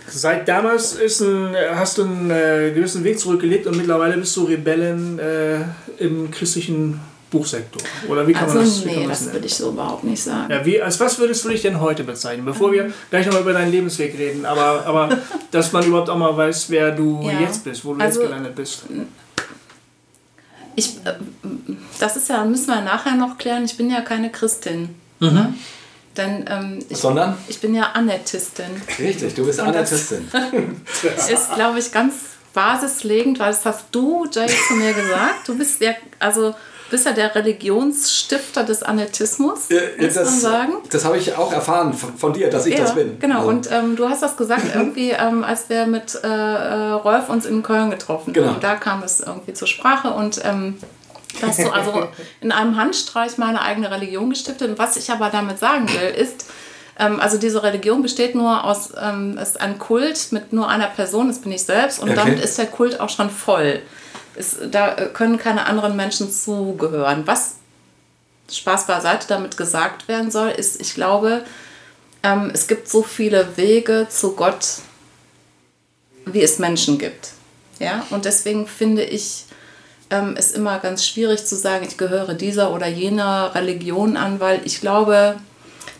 Seit 0.07 0.47
damals 0.47 0.93
ist 0.93 1.21
ein, 1.21 1.55
hast 1.75 1.99
du 1.99 2.03
einen 2.03 2.31
äh, 2.31 2.71
gewissen 2.73 3.03
Weg 3.03 3.19
zurückgelegt 3.19 3.67
und 3.67 3.77
mittlerweile 3.77 4.17
bist 4.17 4.35
du 4.35 4.45
Rebellen 4.45 5.19
äh, 5.19 5.59
im 5.99 6.31
christlichen 6.31 6.99
Buchsektor. 7.31 7.81
Oder 8.07 8.27
wie 8.27 8.33
kann 8.33 8.43
Also 8.45 8.55
man 8.57 8.65
das, 8.65 8.79
wie 8.81 8.85
kann 8.85 8.93
nee, 8.95 8.99
man 9.01 9.09
das 9.09 9.21
nennen? 9.21 9.33
würde 9.33 9.45
ich 9.45 9.55
so 9.55 9.69
überhaupt 9.69 10.03
nicht 10.03 10.23
sagen. 10.23 10.51
Ja, 10.51 10.65
wie, 10.65 10.81
als 10.81 10.99
was 10.99 11.19
würdest 11.19 11.45
du 11.45 11.49
dich 11.49 11.61
denn 11.61 11.79
heute 11.79 12.03
bezeichnen? 12.03 12.43
Bevor 12.45 12.71
wir 12.71 12.91
gleich 13.11 13.25
nochmal 13.25 13.43
über 13.43 13.53
deinen 13.53 13.71
Lebensweg 13.71 14.17
reden, 14.17 14.45
aber, 14.45 14.85
aber 14.85 15.17
dass 15.51 15.71
man 15.71 15.85
überhaupt 15.85 16.09
auch 16.09 16.17
mal 16.17 16.35
weiß, 16.35 16.69
wer 16.69 16.91
du 16.91 17.21
Ja. 17.23 17.39
jetzt 17.39 17.63
bist, 17.63 17.85
wo 17.85 17.93
du 17.93 18.01
Also- 18.01 18.21
jetzt 18.21 18.29
gelandet 18.29 18.55
bist. 18.55 18.83
Ich, 20.75 20.95
äh, 21.05 21.13
das 21.99 22.15
ist 22.15 22.29
ja, 22.29 22.43
müssen 22.45 22.67
wir 22.67 22.81
nachher 22.81 23.15
noch 23.15 23.37
klären, 23.37 23.65
ich 23.65 23.75
bin 23.77 23.89
ja 23.89 24.01
keine 24.01 24.31
Christin. 24.31 24.95
Mhm. 25.19 25.27
Ne? 25.33 25.53
Denn 26.17 26.45
ähm, 26.49 26.79
ich, 26.89 26.97
Sondern? 26.97 27.37
ich 27.47 27.59
bin 27.59 27.75
ja 27.75 27.91
Annetistin. 27.93 28.65
Richtig, 28.97 29.35
du 29.35 29.45
bist 29.45 29.59
Und 29.59 29.67
das- 29.67 30.11
Anarchistin. 30.11 30.31
Ist, 31.33 31.53
glaube 31.55 31.79
ich, 31.79 31.91
ganz 31.91 32.13
basislegend, 32.53 33.39
weil 33.39 33.51
das 33.51 33.65
hast 33.65 33.85
du, 33.91 34.25
Jay, 34.31 34.47
zu 34.67 34.73
mir 34.73 34.93
gesagt. 34.93 35.47
Du 35.47 35.57
bist 35.57 35.79
ja, 35.81 35.91
also 36.17 36.55
bist 36.89 37.05
ja 37.05 37.11
der 37.13 37.33
Religionsstifter 37.35 38.63
des 38.63 38.83
Annetismus, 38.83 39.69
muss 39.69 40.15
man 40.15 40.25
das 40.25 40.41
sagen. 40.41 40.73
das 40.89 41.05
habe 41.05 41.17
ich 41.17 41.35
auch 41.37 41.51
erfahren 41.53 41.93
von, 41.93 42.33
dir, 42.33 42.49
dass 42.49 42.65
ich 42.65 42.75
das 42.75 42.95
bin. 42.95 43.19
Genau, 43.19 43.37
Also, 43.39 43.49
und 43.49 43.71
ähm, 43.71 43.95
du 43.95 44.09
hast 44.09 44.21
das 44.23 44.37
gesagt 44.37 44.63
irgendwie, 44.75 45.11
ähm, 45.11 45.43
als 45.43 45.69
wir 45.69 45.85
mit 45.87 46.19
äh, 46.23 46.27
äh, 46.27 46.91
Rolf 46.91 47.29
uns 47.29 47.45
in 47.45 47.63
Köln 47.63 47.89
getroffen 47.89 48.33
Genau. 48.33 48.47
haben. 48.49 48.59
Da 48.61 48.75
kam 48.75 49.03
es 49.03 49.19
irgendwie 49.19 49.53
zur 49.53 49.67
Sprache 49.67 50.09
und 50.11 50.41
ähm, 50.43 50.77
dass 51.41 51.57
du 51.57 51.69
also 51.69 52.07
in 52.41 52.51
einem 52.51 52.75
Handstreich 52.75 53.37
meine 53.37 53.61
eigene 53.61 53.91
Religion 53.91 54.29
gestiftet. 54.29 54.69
Und 54.69 54.79
was 54.79 54.97
ich 54.97 55.11
aber 55.11 55.29
damit 55.29 55.59
sagen 55.59 55.87
will, 55.89 56.09
ist, 56.09 56.45
ähm, 56.97 57.19
also 57.19 57.37
diese 57.37 57.63
Religion 57.63 58.01
besteht 58.01 58.35
nur 58.35 58.63
aus, 58.63 58.89
ähm, 59.01 59.37
es 59.41 59.49
ist 59.49 59.61
ein 59.61 59.77
Kult 59.79 60.31
mit 60.31 60.51
nur 60.53 60.67
einer 60.69 60.87
Person, 60.87 61.27
das 61.27 61.39
bin 61.39 61.51
ich 61.51 61.63
selbst, 61.63 61.99
und 62.01 62.09
Okay. 62.09 62.19
damit 62.23 62.43
ist 62.43 62.57
der 62.57 62.65
Kult 62.67 62.99
auch 62.99 63.09
schon 63.09 63.29
voll. 63.29 63.79
Es, 64.35 64.57
da 64.71 64.95
äh, 64.95 65.05
können 65.07 65.37
keine 65.37 65.65
anderen 65.65 65.95
Menschen 65.95 66.31
zugehören. 66.31 67.25
Was 67.25 67.55
Spaß 68.51 68.87
beiseite 68.87 69.27
damit 69.27 69.57
gesagt 69.57 70.07
werden 70.07 70.31
soll, 70.31 70.49
ist, 70.49 70.81
ich 70.81 70.93
glaube, 70.93 71.43
ähm, 72.23 72.51
es 72.53 72.67
gibt 72.67 72.89
so 72.89 73.03
viele 73.03 73.57
Wege 73.57 74.07
zu 74.09 74.35
Gott, 74.35 74.79
wie 76.25 76.41
es 76.41 76.59
Menschen 76.59 76.97
gibt. 76.97 77.31
Ja? 77.79 78.05
Und 78.09 78.25
deswegen 78.25 78.67
finde 78.67 79.03
ich 79.03 79.45
ähm, 80.09 80.35
es 80.37 80.51
immer 80.51 80.79
ganz 80.79 81.05
schwierig 81.05 81.45
zu 81.45 81.55
sagen, 81.55 81.85
ich 81.87 81.97
gehöre 81.97 82.33
dieser 82.33 82.73
oder 82.73 82.87
jener 82.87 83.53
Religion 83.55 84.17
an, 84.17 84.39
weil 84.39 84.61
ich 84.65 84.81
glaube, 84.81 85.35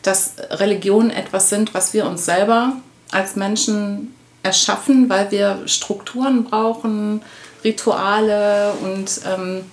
dass 0.02 0.34
Religionen 0.52 1.12
etwas 1.12 1.50
sind, 1.50 1.74
was 1.74 1.94
wir 1.94 2.06
uns 2.06 2.26
selber 2.26 2.74
als 3.12 3.36
Menschen 3.36 4.14
erschaffen, 4.44 5.10
weil 5.10 5.32
wir 5.32 5.64
Strukturen 5.66 6.46
brauchen, 6.46 7.22
Rituale 7.64 8.74
und 8.84 9.22
ähm, 9.26 9.66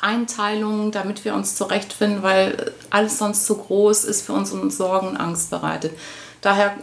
Einteilungen, 0.00 0.90
damit 0.90 1.24
wir 1.24 1.34
uns 1.34 1.54
zurechtfinden, 1.56 2.22
weil 2.22 2.72
alles 2.90 3.18
sonst 3.18 3.46
zu 3.46 3.56
groß 3.56 4.04
ist 4.04 4.22
für 4.22 4.32
uns 4.32 4.52
und 4.52 4.72
Sorgen 4.72 5.08
und 5.08 5.16
Angst 5.16 5.50
bereitet. 5.50 5.92
Daher 6.40 6.76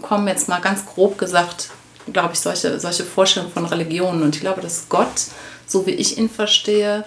kommen 0.00 0.26
jetzt 0.28 0.48
mal 0.48 0.60
ganz 0.60 0.86
grob 0.86 1.18
gesagt, 1.18 1.70
glaube 2.12 2.32
ich, 2.32 2.40
solche, 2.40 2.80
solche 2.80 3.04
Vorstellungen 3.04 3.52
von 3.52 3.66
Religionen. 3.66 4.22
Und 4.22 4.34
ich 4.34 4.40
glaube, 4.40 4.60
dass 4.60 4.88
Gott, 4.88 5.26
so 5.66 5.86
wie 5.86 5.92
ich 5.92 6.18
ihn 6.18 6.30
verstehe, 6.30 7.04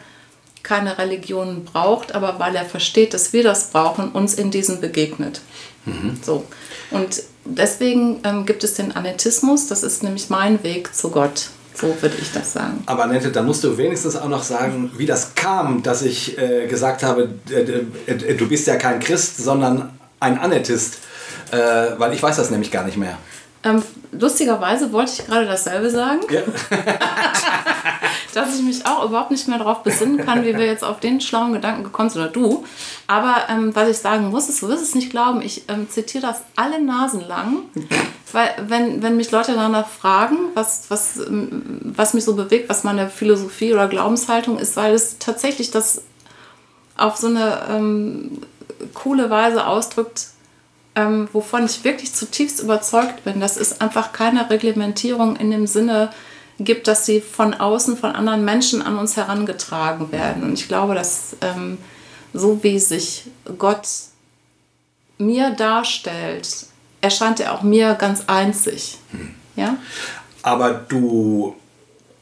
keine 0.61 0.97
Religion 0.97 1.65
braucht, 1.65 2.15
aber 2.15 2.39
weil 2.39 2.55
er 2.55 2.65
versteht, 2.65 3.13
dass 3.13 3.33
wir 3.33 3.43
das 3.43 3.69
brauchen, 3.69 4.11
uns 4.11 4.33
in 4.33 4.51
diesen 4.51 4.81
begegnet. 4.81 5.41
So. 6.23 6.45
Und 6.89 7.21
deswegen 7.43 8.19
ähm, 8.23 8.45
gibt 8.45 8.63
es 8.63 8.73
den 8.73 8.95
Anetismus, 8.95 9.67
das 9.67 9.83
ist 9.83 10.01
nämlich 10.01 10.29
mein 10.29 10.63
Weg 10.63 10.95
zu 10.95 11.11
Gott. 11.11 11.49
So 11.75 11.95
würde 12.01 12.15
ich 12.19 12.31
das 12.31 12.53
sagen. 12.53 12.83
Aber 12.85 13.03
Annette, 13.03 13.31
dann 13.31 13.45
musst 13.45 13.63
du 13.63 13.77
wenigstens 13.77 14.15
auch 14.15 14.29
noch 14.29 14.43
sagen, 14.43 14.91
wie 14.97 15.05
das 15.05 15.35
kam, 15.35 15.83
dass 15.83 16.01
ich 16.01 16.37
äh, 16.37 16.67
gesagt 16.67 17.03
habe, 17.03 17.29
äh, 17.49 18.11
äh, 18.11 18.35
du 18.35 18.47
bist 18.47 18.67
ja 18.67 18.77
kein 18.77 18.99
Christ, 18.99 19.37
sondern 19.37 19.91
ein 20.19 20.39
Anettist. 20.39 20.99
Äh, 21.51 21.57
weil 21.97 22.13
ich 22.13 22.23
weiß 22.23 22.37
das 22.37 22.49
nämlich 22.49 22.71
gar 22.71 22.83
nicht 22.85 22.97
mehr. 22.97 23.17
Ähm, 23.63 23.81
lustigerweise 24.11 24.91
wollte 24.91 25.11
ich 25.17 25.25
gerade 25.25 25.45
dasselbe 25.45 25.89
sagen, 25.89 26.21
Ja. 26.29 26.41
dass 28.33 28.53
ich 28.55 28.61
mich 28.61 28.85
auch 28.85 29.05
überhaupt 29.05 29.31
nicht 29.31 29.47
mehr 29.47 29.57
darauf 29.57 29.81
besinnen 29.81 30.17
kann, 30.25 30.43
wie 30.43 30.57
wir 30.57 30.65
jetzt 30.65 30.83
auf 30.83 30.99
den 30.99 31.21
schlauen 31.21 31.53
Gedanken 31.53 31.83
gekommen 31.83 32.09
sind, 32.09 32.21
oder 32.21 32.31
du. 32.31 32.65
Aber 33.07 33.37
ähm, 33.49 33.73
was 33.73 33.89
ich 33.89 33.97
sagen 33.97 34.29
muss, 34.29 34.49
ist, 34.49 34.61
du 34.61 34.67
wirst 34.67 34.83
es 34.83 34.93
nicht 34.93 35.09
glauben, 35.09 35.41
ich 35.41 35.63
ähm, 35.69 35.89
zitiere 35.89 36.27
das 36.27 36.41
alle 36.55 36.81
Nasen 36.81 37.21
lang, 37.27 37.59
weil 38.31 38.49
wenn, 38.67 39.01
wenn 39.01 39.17
mich 39.17 39.31
Leute 39.31 39.53
danach 39.53 39.87
fragen, 39.87 40.37
was, 40.53 40.89
was, 40.89 41.17
ähm, 41.17 41.79
was 41.83 42.13
mich 42.13 42.23
so 42.23 42.35
bewegt, 42.35 42.69
was 42.69 42.83
meine 42.83 43.09
Philosophie 43.09 43.73
oder 43.73 43.87
Glaubenshaltung 43.87 44.57
ist, 44.57 44.75
weil 44.75 44.93
es 44.93 45.19
tatsächlich 45.19 45.71
das 45.71 46.01
auf 46.97 47.17
so 47.17 47.27
eine 47.27 47.67
ähm, 47.69 48.41
coole 48.93 49.29
Weise 49.29 49.67
ausdrückt, 49.67 50.27
ähm, 50.95 51.27
wovon 51.33 51.65
ich 51.65 51.83
wirklich 51.83 52.13
zutiefst 52.13 52.61
überzeugt 52.61 53.23
bin, 53.25 53.39
dass 53.39 53.57
es 53.57 53.81
einfach 53.81 54.13
keine 54.13 54.49
Reglementierung 54.49 55.35
in 55.35 55.51
dem 55.51 55.67
Sinne 55.67 56.09
gibt, 56.57 56.87
dass 56.87 57.05
sie 57.05 57.19
von 57.19 57.53
außen, 57.53 57.97
von 57.97 58.11
anderen 58.11 58.45
Menschen 58.45 58.81
an 58.81 58.97
uns 58.97 59.17
herangetragen 59.17 60.11
werden. 60.11 60.43
Und 60.43 60.53
ich 60.53 60.67
glaube, 60.67 60.95
dass 60.95 61.35
ähm, 61.41 61.77
so 62.33 62.63
wie 62.63 62.79
sich 62.79 63.25
Gott 63.57 63.87
mir 65.17 65.51
darstellt, 65.51 66.67
erscheint 67.05 67.39
er 67.39 67.53
auch 67.53 67.61
mir 67.61 67.95
ganz 67.95 68.23
einzig. 68.27 68.97
Ja? 69.55 69.77
Aber 70.43 70.73
du 70.73 71.55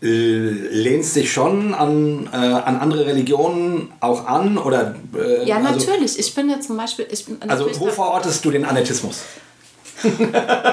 lehnst 0.05 1.15
dich 1.15 1.31
schon 1.31 1.73
an, 1.73 2.27
äh, 2.33 2.35
an 2.35 2.77
andere 2.77 3.05
Religionen 3.05 3.93
auch 4.01 4.25
an? 4.27 4.57
Oder, 4.57 4.95
äh, 5.15 5.47
Ja, 5.47 5.57
also, 5.57 5.69
natürlich. 5.69 6.19
Ich 6.19 6.35
bin 6.35 6.49
ja 6.49 6.59
zum 6.59 6.75
Beispiel. 6.75 7.07
Ich 7.09 7.25
bin 7.25 7.37
Also 7.49 7.69
wo 7.79 7.87
verortest 7.87 8.43
du 8.43 8.51
den 8.51 8.65
Anetismus? 8.65 9.23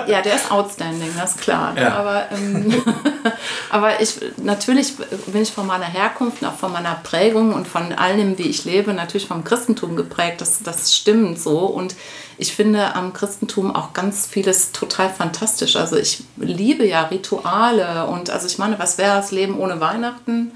Ja, 0.09 0.23
der 0.23 0.35
ist 0.35 0.50
outstanding, 0.50 1.11
das 1.17 1.37
ist 1.37 1.40
klar. 1.40 1.79
Ja. 1.79 1.93
Aber, 1.93 2.25
ähm, 2.33 2.83
aber 3.71 4.00
ich, 4.00 4.17
natürlich 4.38 4.97
bin 5.26 5.43
ich 5.43 5.52
von 5.52 5.69
meiner 5.69 5.85
Herkunft, 5.85 6.43
und 6.43 6.49
auch 6.49 6.57
von 6.57 6.73
meiner 6.73 6.97
Prägung 7.05 7.55
und 7.55 7.69
von 7.69 7.93
allem, 7.93 8.37
wie 8.38 8.49
ich 8.49 8.64
lebe, 8.64 8.93
natürlich 8.93 9.29
vom 9.29 9.45
Christentum 9.45 9.95
geprägt. 9.95 10.40
Das, 10.40 10.64
das 10.64 10.97
stimmt 10.97 11.38
so. 11.38 11.61
Und 11.61 11.95
ich 12.41 12.55
finde 12.55 12.95
am 12.95 13.13
Christentum 13.13 13.75
auch 13.75 13.93
ganz 13.93 14.27
vieles 14.27 14.73
total 14.73 15.11
fantastisch. 15.11 15.77
Also 15.77 15.97
ich 15.97 16.25
liebe 16.39 16.87
ja 16.87 17.03
Rituale 17.03 18.07
und 18.07 18.31
also 18.31 18.47
ich 18.47 18.57
meine, 18.57 18.79
was 18.79 18.97
wäre 18.97 19.17
das 19.17 19.31
Leben 19.31 19.59
ohne 19.59 19.79
Weihnachten 19.81 20.51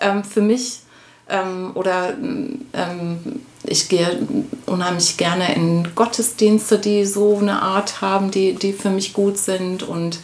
ähm, 0.00 0.24
für 0.24 0.40
mich? 0.40 0.80
Ähm, 1.28 1.72
oder 1.74 2.14
ähm, 2.72 3.42
ich 3.62 3.90
gehe 3.90 4.26
unheimlich 4.64 5.18
gerne 5.18 5.54
in 5.54 5.94
Gottesdienste, 5.94 6.78
die 6.78 7.04
so 7.04 7.36
eine 7.36 7.60
Art 7.60 8.00
haben, 8.00 8.30
die, 8.30 8.54
die 8.54 8.72
für 8.72 8.88
mich 8.88 9.12
gut 9.12 9.36
sind. 9.36 9.82
Und 9.82 10.20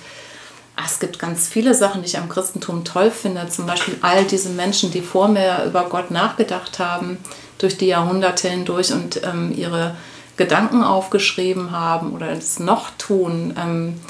ah, 0.74 0.84
es 0.86 1.00
gibt 1.00 1.18
ganz 1.18 1.46
viele 1.46 1.74
Sachen, 1.74 2.00
die 2.00 2.08
ich 2.08 2.16
am 2.16 2.30
Christentum 2.30 2.82
toll 2.82 3.10
finde. 3.10 3.46
Zum 3.50 3.66
Beispiel 3.66 3.98
all 4.00 4.24
diese 4.24 4.48
Menschen, 4.48 4.90
die 4.90 5.02
vor 5.02 5.28
mir 5.28 5.64
über 5.66 5.84
Gott 5.90 6.10
nachgedacht 6.10 6.78
haben, 6.78 7.18
durch 7.58 7.76
die 7.76 7.88
Jahrhunderte 7.88 8.48
hindurch 8.48 8.90
und 8.90 9.22
ähm, 9.22 9.52
ihre 9.54 9.96
Gedanken 10.36 10.82
aufgeschrieben 10.82 11.70
haben 11.70 12.12
oder 12.12 12.30
es 12.30 12.58
noch 12.58 12.90
tun. 12.98 13.54
Ähm, 13.58 14.00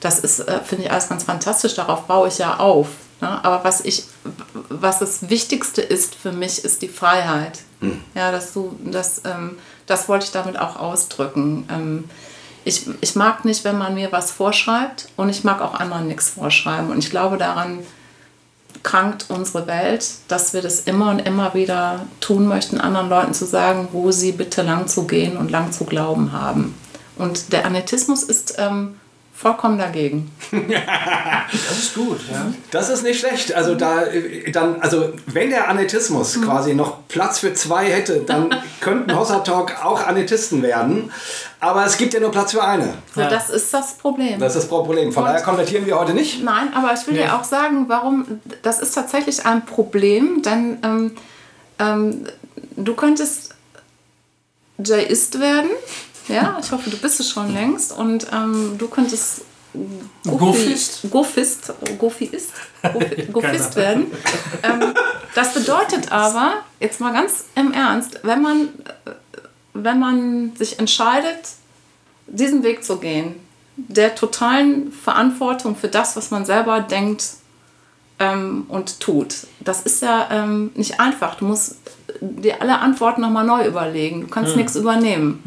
das 0.00 0.18
ist, 0.18 0.40
äh, 0.40 0.60
finde 0.60 0.84
ich, 0.84 0.90
alles 0.90 1.08
ganz 1.08 1.24
fantastisch. 1.24 1.74
Darauf 1.74 2.02
baue 2.02 2.28
ich 2.28 2.38
ja 2.38 2.58
auf. 2.58 2.88
Ne? 3.20 3.44
Aber 3.44 3.64
was 3.64 3.80
ich, 3.82 4.04
was 4.68 4.98
das 4.98 5.28
Wichtigste 5.30 5.80
ist 5.82 6.14
für 6.14 6.32
mich, 6.32 6.64
ist 6.64 6.82
die 6.82 6.88
Freiheit. 6.88 7.60
Ja, 8.14 8.32
dass 8.32 8.52
du, 8.52 8.78
das, 8.84 9.22
ähm, 9.24 9.58
das 9.86 10.08
wollte 10.08 10.24
ich 10.26 10.32
damit 10.32 10.58
auch 10.58 10.76
ausdrücken. 10.76 11.68
Ähm, 11.70 12.04
ich, 12.64 12.86
ich 13.00 13.14
mag 13.14 13.44
nicht, 13.44 13.64
wenn 13.64 13.76
man 13.76 13.94
mir 13.94 14.10
was 14.10 14.30
vorschreibt 14.30 15.08
und 15.16 15.28
ich 15.28 15.44
mag 15.44 15.60
auch 15.60 15.74
anderen 15.74 16.08
nichts 16.08 16.30
vorschreiben. 16.30 16.90
Und 16.90 16.98
ich 16.98 17.10
glaube, 17.10 17.36
daran 17.36 17.80
krankt 18.82 19.26
unsere 19.28 19.66
Welt, 19.66 20.06
dass 20.28 20.52
wir 20.52 20.62
das 20.62 20.80
immer 20.80 21.10
und 21.10 21.20
immer 21.20 21.54
wieder 21.54 22.06
tun 22.20 22.46
möchten, 22.46 22.80
anderen 22.80 23.08
Leuten 23.08 23.34
zu 23.34 23.44
sagen, 23.46 23.88
wo 23.92 24.10
sie 24.10 24.32
bitte 24.32 24.62
lang 24.62 24.88
zu 24.88 25.06
gehen 25.06 25.36
und 25.36 25.50
lang 25.50 25.72
zu 25.72 25.84
glauben 25.84 26.32
haben. 26.32 26.74
Und 27.16 27.52
der 27.52 27.64
Anetismus 27.64 28.22
ist 28.22 28.56
ähm, 28.58 28.96
vollkommen 29.36 29.76
dagegen. 29.78 30.30
Das 30.50 31.78
ist 31.78 31.94
gut, 31.94 32.20
ja. 32.32 32.46
Das 32.70 32.88
ist 32.88 33.02
nicht 33.02 33.18
schlecht. 33.20 33.52
Also 33.52 33.74
da 33.74 34.04
äh, 34.04 34.50
dann, 34.52 34.80
also 34.80 35.12
wenn 35.26 35.50
der 35.50 35.68
Anetismus 35.68 36.40
quasi 36.40 36.72
noch 36.74 37.06
Platz 37.08 37.40
für 37.40 37.52
zwei 37.52 37.86
hätte, 37.90 38.20
dann 38.20 38.54
könnten 38.80 39.14
Hossa 39.16 39.40
Talk 39.40 39.84
auch 39.84 40.06
Anetisten 40.06 40.62
werden. 40.62 41.10
Aber 41.60 41.84
es 41.84 41.96
gibt 41.96 42.14
ja 42.14 42.20
nur 42.20 42.30
Platz 42.30 42.52
für 42.52 42.62
eine. 42.62 42.94
So, 43.14 43.22
Das 43.22 43.50
ist 43.50 43.74
das 43.74 43.94
Problem. 43.98 44.38
Das 44.38 44.54
ist 44.54 44.62
das 44.62 44.68
Problem. 44.68 45.12
Von 45.12 45.24
Und- 45.24 45.30
daher 45.30 45.42
konvertieren 45.42 45.84
wir 45.86 45.98
heute 45.98 46.14
nicht. 46.14 46.42
Nein, 46.42 46.72
aber 46.74 46.92
ich 46.94 47.06
will 47.06 47.14
dir 47.14 47.34
auch 47.34 47.44
sagen, 47.44 47.84
warum, 47.88 48.40
das 48.62 48.78
ist 48.80 48.92
tatsächlich 48.94 49.44
ein 49.44 49.64
Problem, 49.66 50.42
denn 50.42 50.78
ähm, 50.84 51.16
ähm, 51.80 52.26
du 52.76 52.94
könntest 52.94 53.54
Jayist 54.78 55.40
werden, 55.40 55.70
ja, 56.28 56.58
ich 56.60 56.70
hoffe, 56.72 56.90
du 56.90 56.96
bist 56.98 57.20
es 57.20 57.30
schon 57.30 57.52
längst, 57.52 57.92
und 57.92 58.26
ähm, 58.32 58.76
du 58.78 58.88
könntest 58.88 59.42
Gofist? 60.24 61.00
Gofist, 61.10 61.72
Gofiist, 61.98 62.52
Gofi- 62.84 63.32
Gofist 63.32 63.76
werden. 63.76 64.06
Ähm, 64.62 64.94
das 65.34 65.52
bedeutet 65.54 66.12
aber, 66.12 66.54
jetzt 66.80 67.00
mal 67.00 67.12
ganz 67.12 67.44
im 67.56 67.72
Ernst, 67.72 68.20
wenn 68.22 68.40
man, 68.40 68.60
äh, 69.04 69.10
wenn 69.74 69.98
man 69.98 70.52
sich 70.56 70.78
entscheidet, 70.78 71.40
diesen 72.28 72.62
Weg 72.62 72.84
zu 72.84 72.98
gehen, 72.98 73.34
der 73.76 74.14
totalen 74.14 74.92
Verantwortung 74.92 75.74
für 75.74 75.88
das, 75.88 76.16
was 76.16 76.30
man 76.30 76.44
selber 76.44 76.80
denkt 76.80 77.24
ähm, 78.20 78.66
und 78.68 79.00
tut. 79.00 79.34
Das 79.58 79.82
ist 79.82 80.00
ja 80.02 80.28
ähm, 80.30 80.70
nicht 80.76 81.00
einfach. 81.00 81.34
Du 81.34 81.46
musst 81.46 81.78
dir 82.20 82.62
alle 82.62 82.78
Antworten 82.78 83.20
nochmal 83.22 83.44
neu 83.44 83.66
überlegen. 83.66 84.20
Du 84.22 84.26
kannst 84.28 84.54
nichts 84.56 84.76
übernehmen. 84.76 85.42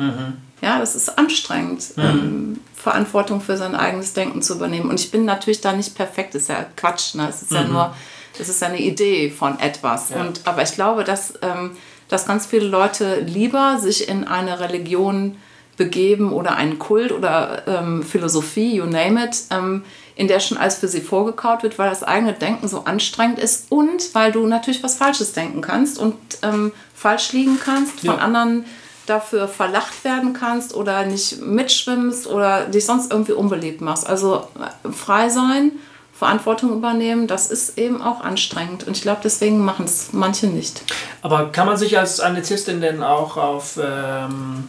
Ja, 0.61 0.79
das 0.79 0.95
ist 0.95 1.17
anstrengend, 1.17 1.83
ähm, 1.97 2.59
Verantwortung 2.75 3.41
für 3.41 3.57
sein 3.57 3.75
eigenes 3.75 4.13
Denken 4.13 4.41
zu 4.41 4.55
übernehmen. 4.55 4.89
Und 4.89 4.99
ich 4.99 5.11
bin 5.11 5.23
natürlich 5.25 5.61
da 5.61 5.73
nicht 5.73 5.95
perfekt, 5.95 6.33
das 6.35 6.43
ist 6.43 6.49
ja 6.49 6.65
Quatsch. 6.75 7.13
Ne? 7.15 7.27
Es 7.29 7.41
ist 7.43 7.51
ja 7.51 7.63
nur, 7.63 7.93
es 8.39 8.49
ist 8.49 8.61
ja 8.61 8.67
eine 8.67 8.79
Idee 8.81 9.29
von 9.29 9.59
etwas. 9.59 10.11
Und, 10.11 10.41
aber 10.45 10.63
ich 10.63 10.73
glaube, 10.73 11.03
dass, 11.03 11.33
ähm, 11.41 11.71
dass 12.09 12.25
ganz 12.25 12.45
viele 12.47 12.65
Leute 12.67 13.19
lieber 13.19 13.77
sich 13.79 14.09
in 14.09 14.23
eine 14.23 14.59
Religion 14.59 15.37
begeben 15.75 16.33
oder 16.33 16.55
einen 16.55 16.79
Kult 16.79 17.11
oder 17.11 17.61
ähm, 17.67 18.01
Philosophie, 18.01 18.77
you 18.77 18.85
name 18.85 19.23
it, 19.23 19.43
ähm, 19.51 19.83
in 20.15 20.27
der 20.27 20.39
schon 20.39 20.57
alles 20.57 20.77
für 20.77 20.87
sie 20.87 21.01
vorgekaut 21.01 21.61
wird, 21.61 21.77
weil 21.77 21.91
das 21.91 22.01
eigene 22.01 22.33
Denken 22.33 22.67
so 22.67 22.85
anstrengend 22.85 23.37
ist 23.37 23.67
und 23.71 24.15
weil 24.15 24.31
du 24.31 24.47
natürlich 24.47 24.81
was 24.81 24.95
Falsches 24.95 25.33
denken 25.33 25.61
kannst 25.61 25.99
und 25.99 26.15
ähm, 26.41 26.71
falsch 26.95 27.31
liegen 27.33 27.59
kannst, 27.63 27.99
von 27.99 28.09
Ja. 28.09 28.17
anderen 28.17 28.65
dafür 29.07 29.47
verlacht 29.47 30.03
werden 30.03 30.33
kannst 30.33 30.75
oder 30.75 31.05
nicht 31.05 31.41
mitschwimmst 31.41 32.27
oder 32.27 32.65
dich 32.65 32.85
sonst 32.85 33.11
irgendwie 33.11 33.31
unbeliebt 33.31 33.81
machst. 33.81 34.07
Also 34.07 34.47
äh, 34.83 34.91
frei 34.91 35.29
sein, 35.29 35.71
Verantwortung 36.13 36.73
übernehmen, 36.73 37.27
das 37.27 37.51
ist 37.51 37.77
eben 37.77 38.01
auch 38.01 38.21
anstrengend. 38.21 38.85
Und 38.85 38.97
ich 38.97 39.03
glaube, 39.03 39.21
deswegen 39.23 39.63
machen 39.63 39.85
es 39.85 40.13
manche 40.13 40.47
nicht. 40.47 40.81
Aber 41.21 41.51
kann 41.51 41.67
man 41.67 41.77
sich 41.77 41.97
als 41.97 42.19
Anetistin 42.19 42.81
denn 42.81 43.03
auch 43.03 43.37
auf 43.37 43.77
ähm, 43.77 44.67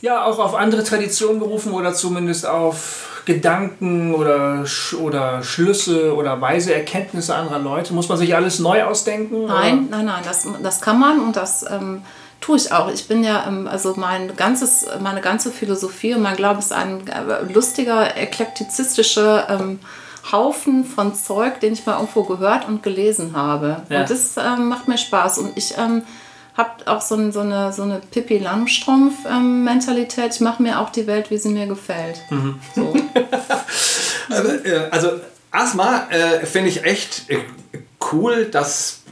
ja 0.00 0.24
auch 0.24 0.38
auf 0.38 0.54
andere 0.54 0.84
Traditionen 0.84 1.40
berufen 1.40 1.72
oder 1.72 1.94
zumindest 1.94 2.46
auf 2.46 3.22
Gedanken 3.24 4.14
oder, 4.14 4.64
oder 5.02 5.42
Schlüsse 5.42 6.14
oder 6.14 6.40
weise 6.40 6.74
Erkenntnisse 6.74 7.34
anderer 7.34 7.58
Leute? 7.58 7.92
Muss 7.94 8.08
man 8.08 8.18
sich 8.18 8.34
alles 8.34 8.58
neu 8.58 8.84
ausdenken? 8.84 9.46
Nein, 9.46 9.88
nein, 9.90 10.06
nein, 10.06 10.22
das, 10.24 10.46
das 10.62 10.80
kann 10.80 10.98
man 10.98 11.20
und 11.20 11.36
das 11.36 11.64
ähm, 11.70 12.02
tue 12.40 12.56
ich 12.56 12.72
auch. 12.72 12.90
Ich 12.90 13.08
bin 13.08 13.24
ja, 13.24 13.46
ähm, 13.46 13.66
also 13.66 13.94
mein 13.96 14.36
ganzes, 14.36 14.86
meine 15.00 15.20
ganze 15.20 15.50
Philosophie 15.50 16.14
und 16.14 16.22
mein 16.22 16.36
Glaube 16.36 16.60
ist 16.60 16.72
ein 16.72 17.06
äh, 17.08 17.52
lustiger, 17.52 18.16
eklektizistischer 18.16 19.48
ähm, 19.50 19.80
Haufen 20.30 20.84
von 20.84 21.14
Zeug, 21.14 21.60
den 21.60 21.72
ich 21.72 21.86
mal 21.86 21.94
irgendwo 21.94 22.24
gehört 22.24 22.68
und 22.68 22.82
gelesen 22.82 23.34
habe. 23.34 23.82
Ja. 23.88 24.00
Und 24.00 24.10
das 24.10 24.36
ähm, 24.36 24.68
macht 24.68 24.88
mir 24.88 24.98
Spaß. 24.98 25.38
Und 25.38 25.56
ich 25.56 25.78
ähm, 25.78 26.02
habe 26.56 26.70
auch 26.86 27.00
so, 27.00 27.14
ein, 27.14 27.32
so 27.32 27.40
eine, 27.40 27.72
so 27.72 27.82
eine 27.82 28.00
Pippi 28.10 28.38
Langstrumpf-Mentalität. 28.38 30.34
ich 30.34 30.40
mache 30.40 30.62
mir 30.62 30.80
auch 30.80 30.90
die 30.90 31.06
Welt, 31.06 31.30
wie 31.30 31.38
sie 31.38 31.50
mir 31.50 31.66
gefällt. 31.66 32.20
So. 32.74 32.94
Aber, 34.28 34.64
äh, 34.66 34.88
also 34.90 35.12
erstmal 35.52 36.10
äh, 36.10 36.44
finde 36.44 36.68
ich 36.68 36.84
echt 36.84 37.30
äh, 37.30 37.38
cool, 38.12 38.46
dass 38.46 39.02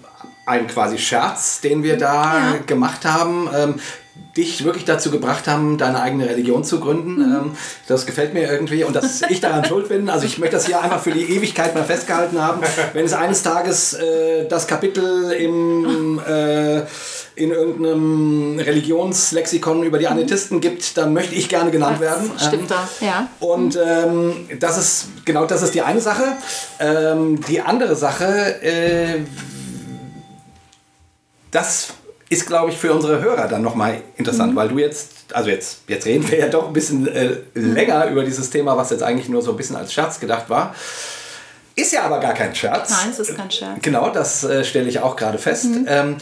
ein 0.47 0.67
quasi 0.69 0.97
Scherz, 0.99 1.61
den 1.61 1.83
wir 1.83 1.99
da 1.99 2.25
Ja. 2.39 2.55
gemacht 2.67 3.05
haben, 3.05 3.49
ähm, 3.55 3.75
dich 4.35 4.65
wirklich 4.65 4.85
dazu 4.85 5.11
gebracht 5.11 5.47
haben, 5.49 5.77
deine 5.77 6.01
eigene 6.01 6.27
Religion 6.29 6.63
zu 6.65 6.81
gründen. 6.81 7.21
Ähm, 7.21 7.51
das 7.87 8.07
gefällt 8.07 8.33
mir 8.33 8.51
irgendwie 8.51 8.85
und 8.85 8.95
dass 8.97 9.23
ich 9.29 9.41
daran 9.41 9.65
schuld 9.67 9.89
bin. 9.89 10.09
Also 10.09 10.25
ich 10.27 10.39
möchte 10.39 10.57
das 10.57 10.67
hier 10.67 10.81
einfach 10.81 11.03
für 11.03 11.11
die 11.11 11.25
Ewigkeit 11.25 11.75
mal 11.75 11.85
festgehalten 11.85 12.41
haben. 12.41 12.61
Wenn 12.95 13.05
es 13.05 13.13
eines 13.13 13.43
Tages 13.43 13.95
äh, 13.95 14.47
das 14.49 14.67
Kapitel 14.67 15.33
im, 15.33 16.19
äh, 16.27 16.81
in 17.35 17.51
irgendeinem 17.51 18.59
Religionslexikon 18.59 19.83
über 19.83 19.99
die 19.99 20.07
Anetisten 20.09 20.61
gibt, 20.61 20.97
dann 20.97 21.13
möchte 21.13 21.35
ich 21.35 21.49
gerne 21.49 21.71
genannt 21.71 22.01
werden. 22.01 22.31
Ähm, 22.31 22.39
Stifter, 22.39 22.89
ja. 23.01 23.29
und 23.41 23.77
ähm, 23.83 24.49
das 24.61 24.79
ist 24.79 25.07
genau 25.27 25.45
das 25.47 25.63
ist 25.63 25.75
die 25.75 25.83
eine 25.83 26.01
Sache. 26.01 26.25
Ähm, 26.79 27.41
die 27.49 27.61
andere 27.61 27.97
Sache, 27.97 28.63
äh, 28.63 29.21
das 31.51 31.95
ist, 32.29 32.47
glaube 32.47 32.71
ich, 32.71 32.77
für 32.77 32.93
unsere 32.93 33.21
Hörer 33.21 33.47
dann 33.47 33.63
nochmal 33.63 34.03
interessant, 34.17 34.57
weil 34.57 34.69
du 34.69 34.79
jetzt, 34.79 35.11
also 35.33 35.49
jetzt, 35.49 35.83
jetzt 35.87 36.07
reden 36.07 36.29
wir 36.29 36.39
ja 36.39 36.49
doch 36.49 36.67
ein 36.67 36.73
bisschen 36.73 37.07
äh, 37.07 37.37
länger 37.55 38.07
über 38.07 38.25
dieses 38.25 38.51
Thema, 38.51 38.77
was 38.77 38.91
jetzt 38.91 39.03
eigentlich 39.03 39.29
nur 39.29 39.43
so 39.43 39.53
ein 39.53 39.57
bisschen 39.57 39.77
als 39.77 39.93
Scherz 39.93 40.19
gedacht 40.19 40.51
war. 40.51 40.75
Ist 41.77 41.93
ja 41.93 42.03
aber 42.03 42.19
gar 42.19 42.33
kein 42.35 42.55
Scherz. 42.55 42.91
Nein, 42.91 43.11
es 43.11 43.19
ist 43.19 43.37
kein 43.37 43.51
Scherz. 43.51 43.79
Genau, 43.83 44.11
das 44.11 44.43
äh, 44.43 44.65
stelle 44.65 44.89
ich 44.89 45.01
auch 45.01 45.15
gerade 45.15 45.39
fest. 45.39 45.67
Ähm, 45.87 46.17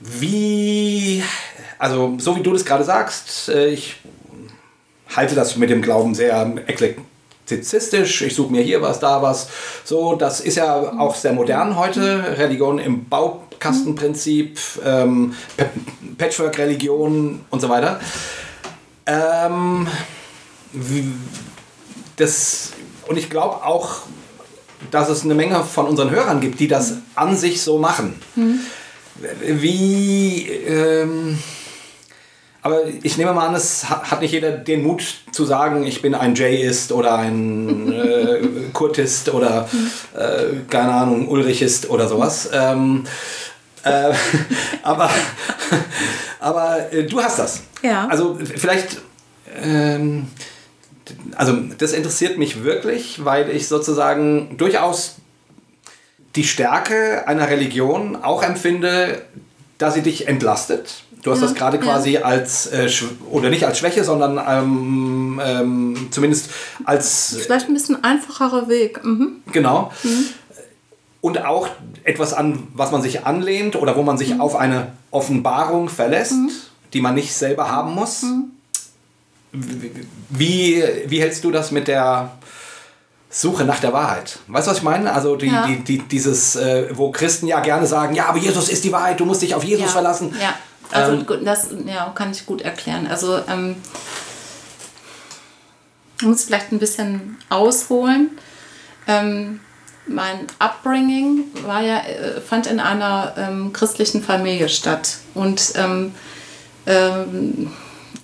wie, 0.00 1.22
also 1.78 2.14
so 2.18 2.36
wie 2.36 2.42
du 2.42 2.52
das 2.52 2.64
gerade 2.64 2.84
sagst, 2.84 3.48
äh, 3.48 3.68
ich 3.68 3.96
halte 5.14 5.34
das 5.34 5.56
mit 5.56 5.70
dem 5.70 5.82
Glauben 5.82 6.14
sehr 6.14 6.54
eklektizistisch. 6.66 8.22
Ich 8.22 8.34
suche 8.34 8.52
mir 8.52 8.62
hier 8.62 8.80
was, 8.80 9.00
da 9.00 9.20
was. 9.20 9.48
So, 9.84 10.14
das 10.14 10.40
ist 10.40 10.56
ja 10.56 10.74
auch 10.98 11.14
sehr 11.14 11.32
modern 11.32 11.76
heute. 11.76 12.38
Religion 12.38 12.78
im 12.78 13.06
Baukastenprinzip, 13.58 14.58
ähm, 14.84 15.34
Patchwork-Religion 16.16 17.40
und 17.50 17.60
so 17.60 17.68
weiter. 17.68 18.00
Ähm, 19.06 19.86
das, 22.16 22.72
und 23.06 23.18
ich 23.18 23.30
glaube 23.30 23.64
auch, 23.64 24.02
dass 24.90 25.08
es 25.08 25.24
eine 25.24 25.34
Menge 25.34 25.62
von 25.64 25.86
unseren 25.86 26.10
Hörern 26.10 26.40
gibt, 26.40 26.60
die 26.60 26.68
das 26.68 26.94
an 27.14 27.36
sich 27.36 27.60
so 27.62 27.78
machen. 27.78 28.20
Mhm. 28.36 28.60
Wie. 29.42 30.48
Ähm, 30.48 31.38
aber 32.60 32.82
ich 33.02 33.16
nehme 33.16 33.32
mal 33.32 33.46
an, 33.46 33.54
es 33.54 33.88
hat 33.88 34.20
nicht 34.20 34.32
jeder 34.32 34.50
den 34.50 34.82
Mut 34.82 35.02
zu 35.32 35.44
sagen, 35.44 35.86
ich 35.86 36.02
bin 36.02 36.14
ein 36.14 36.34
Jayist 36.34 36.92
oder 36.92 37.16
ein 37.16 37.92
äh, 37.92 38.40
Kurtist 38.72 39.32
oder 39.32 39.68
äh, 40.14 40.66
keine 40.68 40.92
Ahnung, 40.92 41.28
Ulrichist 41.28 41.88
oder 41.88 42.08
sowas. 42.08 42.50
Ähm, 42.52 43.04
äh, 43.84 44.12
aber 44.82 45.10
aber 46.40 46.92
äh, 46.92 47.04
du 47.04 47.22
hast 47.22 47.38
das. 47.38 47.62
Ja. 47.82 48.06
Also 48.08 48.38
vielleicht. 48.38 48.98
Ähm, 49.62 50.28
also 51.36 51.56
das 51.78 51.92
interessiert 51.92 52.36
mich 52.36 52.64
wirklich, 52.64 53.24
weil 53.24 53.48
ich 53.50 53.66
sozusagen 53.66 54.58
durchaus 54.58 55.16
die 56.36 56.44
Stärke 56.44 57.26
einer 57.26 57.48
Religion 57.48 58.16
auch 58.16 58.42
empfinde, 58.42 59.22
dass 59.78 59.94
sie 59.94 60.02
dich 60.02 60.28
entlastet. 60.28 61.02
Du 61.22 61.32
hast 61.32 61.40
ja, 61.40 61.46
das 61.46 61.54
gerade 61.54 61.78
quasi 61.78 62.10
ja. 62.10 62.22
als, 62.22 62.66
äh, 62.66 62.90
oder 63.30 63.50
nicht 63.50 63.64
als 63.64 63.78
Schwäche, 63.78 64.04
sondern 64.04 64.38
ähm, 64.46 65.40
ähm, 65.44 66.08
zumindest 66.10 66.50
als... 66.84 67.38
Vielleicht 67.40 67.68
ein 67.68 67.74
bisschen 67.74 68.04
einfacherer 68.04 68.68
Weg. 68.68 69.02
Mhm. 69.04 69.42
Genau. 69.50 69.92
Mhm. 70.04 70.26
Und 71.20 71.44
auch 71.44 71.68
etwas 72.04 72.32
an, 72.32 72.68
was 72.74 72.92
man 72.92 73.02
sich 73.02 73.26
anlehnt 73.26 73.74
oder 73.76 73.96
wo 73.96 74.02
man 74.02 74.18
sich 74.18 74.34
mhm. 74.34 74.40
auf 74.40 74.54
eine 74.54 74.92
Offenbarung 75.10 75.88
verlässt, 75.88 76.32
mhm. 76.32 76.50
die 76.92 77.00
man 77.00 77.14
nicht 77.14 77.34
selber 77.34 77.70
haben 77.70 77.94
muss. 77.94 78.22
Mhm. 78.22 78.52
Wie, 80.30 80.84
wie 81.06 81.20
hältst 81.20 81.42
du 81.42 81.50
das 81.50 81.70
mit 81.70 81.88
der 81.88 82.30
Suche 83.30 83.64
nach 83.64 83.80
der 83.80 83.92
Wahrheit. 83.92 84.38
Weißt 84.46 84.66
du, 84.66 84.70
was 84.70 84.78
ich 84.78 84.84
meine? 84.84 85.12
Also 85.12 85.36
die, 85.36 85.48
ja. 85.48 85.66
die, 85.66 85.80
die, 85.80 85.98
dieses, 85.98 86.56
äh, 86.56 86.88
wo 86.96 87.10
Christen 87.10 87.46
ja 87.46 87.60
gerne 87.60 87.86
sagen, 87.86 88.14
ja, 88.14 88.26
aber 88.26 88.38
Jesus 88.38 88.70
ist 88.70 88.84
die 88.84 88.92
Wahrheit, 88.92 89.20
du 89.20 89.26
musst 89.26 89.42
dich 89.42 89.54
auf 89.54 89.64
Jesus 89.64 89.86
ja. 89.86 89.92
verlassen. 89.92 90.34
Ja, 90.40 90.54
also 90.90 91.12
ähm, 91.12 91.44
das 91.44 91.68
ja, 91.84 92.10
kann 92.14 92.30
ich 92.30 92.46
gut 92.46 92.62
erklären. 92.62 93.06
Also 93.06 93.38
ähm, 93.48 93.76
ich 96.20 96.26
muss 96.26 96.44
vielleicht 96.44 96.72
ein 96.72 96.78
bisschen 96.78 97.36
ausholen. 97.50 98.30
Ähm, 99.06 99.60
mein 100.08 100.46
Upbringing 100.58 101.44
war 101.64 101.82
ja, 101.82 101.98
äh, 101.98 102.40
fand 102.40 102.66
in 102.66 102.80
einer 102.80 103.34
ähm, 103.36 103.72
christlichen 103.72 104.22
Familie 104.22 104.68
statt. 104.68 105.18
Und 105.34 105.72
ähm, 105.76 106.14
ähm, 106.86 107.70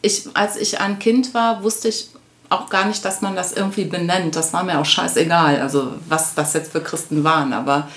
ich, 0.02 0.28
als 0.34 0.56
ich 0.56 0.80
ein 0.80 0.98
Kind 0.98 1.34
war, 1.34 1.62
wusste 1.62 1.88
ich 1.88 2.08
auch 2.50 2.68
gar 2.68 2.86
nicht, 2.86 3.04
dass 3.04 3.20
man 3.20 3.36
das 3.36 3.52
irgendwie 3.52 3.84
benennt. 3.84 4.36
Das 4.36 4.52
war 4.52 4.62
mir 4.62 4.78
auch 4.78 4.84
scheißegal, 4.84 5.60
also 5.60 5.94
was 6.08 6.34
das 6.34 6.52
jetzt 6.52 6.72
für 6.72 6.80
Christen 6.80 7.24
waren. 7.24 7.52
Aber 7.52 7.88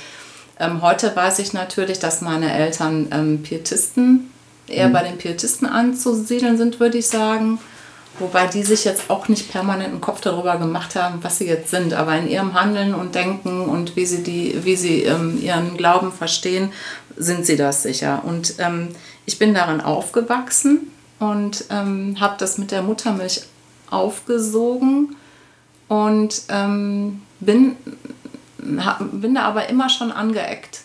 ähm, 0.60 0.82
heute 0.82 1.16
weiß 1.16 1.40
ich 1.40 1.54
natürlich, 1.54 2.00
dass 2.00 2.22
meine 2.22 2.52
Eltern 2.54 3.08
ähm, 3.12 3.44
Pietisten, 3.44 4.32
eher 4.68 4.90
mhm. 4.90 4.94
bei 4.94 5.04
den 5.04 5.18
Pietisten 5.18 5.68
anzusiedeln 5.68 6.58
sind, 6.58 6.80
würde 6.80 6.98
ich 6.98 7.08
sagen. 7.08 7.60
Wobei 8.20 8.48
die 8.48 8.64
sich 8.64 8.84
jetzt 8.84 9.10
auch 9.10 9.28
nicht 9.28 9.52
permanent 9.52 9.90
einen 9.90 10.02
Kopf 10.02 10.22
darüber 10.22 10.58
gemacht 10.58 10.96
haben, 10.96 11.20
was 11.22 11.38
sie 11.38 11.46
jetzt 11.46 11.70
sind. 11.70 11.94
Aber 11.94 12.16
in 12.16 12.28
ihrem 12.28 12.54
Handeln 12.54 12.96
und 12.96 13.14
Denken 13.14 13.62
und 13.62 13.96
wie 13.96 14.06
sie, 14.06 14.24
die, 14.24 14.64
wie 14.64 14.76
sie 14.76 15.04
ähm, 15.04 15.40
ihren 15.42 15.78
Glauben 15.78 16.12
verstehen, 16.12 16.72
sind 17.16 17.46
sie 17.46 17.58
das 17.58 17.84
sicher. 17.84 18.24
Und 18.26 18.56
ähm, 18.58 18.90
ich 19.26 19.38
bin 19.38 19.54
daran 19.54 19.82
aufgewachsen 19.82 20.92
und 21.20 21.66
ähm, 21.70 22.18
habe 22.20 22.36
das 22.40 22.58
mit 22.58 22.72
der 22.72 22.82
Muttermilch 22.82 23.42
aufgesogen 23.90 25.16
und 25.88 26.44
ähm, 26.50 27.22
bin, 27.40 27.76
bin 28.58 29.36
da 29.36 29.44
aber 29.44 29.70
immer 29.70 29.90
schon 29.90 30.12
angeeckt, 30.12 30.82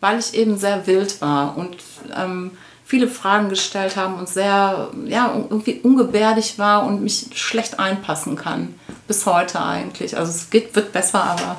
weil 0.00 0.18
ich 0.18 0.34
eben 0.34 0.58
sehr 0.58 0.86
wild 0.86 1.20
war 1.20 1.56
und 1.56 1.76
ähm, 2.16 2.52
viele 2.94 3.08
Fragen 3.08 3.48
gestellt 3.48 3.96
haben 3.96 4.14
und 4.14 4.28
sehr 4.28 4.88
ja, 5.06 5.34
irgendwie 5.34 5.80
ungebärdig 5.82 6.60
war 6.60 6.86
und 6.86 7.02
mich 7.02 7.26
schlecht 7.34 7.80
einpassen 7.80 8.36
kann. 8.36 8.76
Bis 9.08 9.26
heute 9.26 9.60
eigentlich. 9.60 10.16
Also 10.16 10.30
es 10.30 10.48
geht, 10.48 10.76
wird 10.76 10.92
besser, 10.92 11.24
aber 11.24 11.56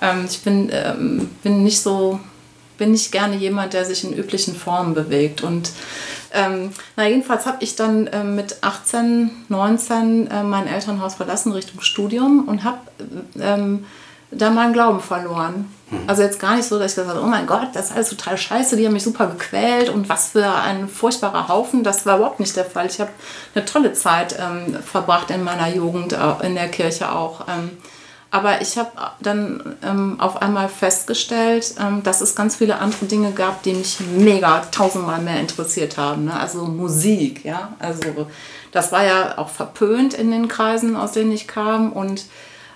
ähm, 0.00 0.26
ich 0.30 0.42
bin, 0.42 0.70
ähm, 0.72 1.28
bin 1.42 1.64
nicht 1.64 1.80
so, 1.80 2.20
bin 2.78 2.92
nicht 2.92 3.10
gerne 3.10 3.34
jemand, 3.34 3.72
der 3.72 3.84
sich 3.84 4.04
in 4.04 4.12
üblichen 4.12 4.54
Formen 4.54 4.94
bewegt. 4.94 5.42
Und 5.42 5.72
ähm, 6.32 6.70
na, 6.94 7.08
jedenfalls 7.08 7.46
habe 7.46 7.64
ich 7.64 7.74
dann 7.74 8.06
äh, 8.06 8.22
mit 8.22 8.58
18, 8.60 9.28
19 9.48 10.28
äh, 10.30 10.44
mein 10.44 10.68
Elternhaus 10.68 11.16
verlassen 11.16 11.50
Richtung 11.50 11.80
Studium 11.80 12.44
und 12.46 12.62
habe 12.62 12.78
ähm, 13.40 13.86
da 14.30 14.50
meinen 14.50 14.72
Glauben 14.72 15.00
verloren. 15.00 15.72
Mhm. 15.90 15.98
Also 16.06 16.22
jetzt 16.22 16.38
gar 16.38 16.56
nicht 16.56 16.68
so, 16.68 16.78
dass 16.78 16.92
ich 16.92 16.96
gesagt 16.96 17.16
habe, 17.16 17.24
oh 17.24 17.28
mein 17.28 17.46
Gott, 17.46 17.68
das 17.74 17.86
ist 17.86 17.96
alles 17.96 18.10
total 18.10 18.36
scheiße, 18.36 18.76
die 18.76 18.86
haben 18.86 18.92
mich 18.92 19.02
super 19.02 19.26
gequält 19.26 19.88
und 19.88 20.08
was 20.08 20.28
für 20.28 20.46
ein 20.46 20.88
furchtbarer 20.88 21.48
Haufen. 21.48 21.82
Das 21.82 22.06
war 22.06 22.16
überhaupt 22.16 22.40
nicht 22.40 22.56
der 22.56 22.64
Fall. 22.64 22.86
Ich 22.86 23.00
habe 23.00 23.10
eine 23.54 23.64
tolle 23.64 23.92
Zeit 23.92 24.36
ähm, 24.38 24.76
verbracht 24.82 25.30
in 25.30 25.42
meiner 25.42 25.68
Jugend, 25.68 26.16
in 26.42 26.54
der 26.54 26.68
Kirche 26.68 27.12
auch. 27.12 27.48
Ähm, 27.48 27.70
aber 28.32 28.60
ich 28.60 28.78
habe 28.78 28.90
dann 29.20 29.76
ähm, 29.82 30.20
auf 30.20 30.40
einmal 30.40 30.68
festgestellt, 30.68 31.74
ähm, 31.80 32.02
dass 32.04 32.20
es 32.20 32.36
ganz 32.36 32.56
viele 32.56 32.78
andere 32.78 33.06
Dinge 33.06 33.32
gab, 33.32 33.64
die 33.64 33.74
mich 33.74 33.98
mega 34.16 34.60
tausendmal 34.70 35.20
mehr 35.20 35.40
interessiert 35.40 35.96
haben. 35.98 36.26
Ne? 36.26 36.38
Also 36.38 36.64
Musik, 36.64 37.44
ja. 37.44 37.72
Also 37.80 38.28
das 38.70 38.92
war 38.92 39.04
ja 39.04 39.36
auch 39.38 39.48
verpönt 39.48 40.14
in 40.14 40.30
den 40.30 40.46
Kreisen, 40.46 40.94
aus 40.94 41.12
denen 41.12 41.32
ich 41.32 41.48
kam. 41.48 41.92
Und 41.92 42.26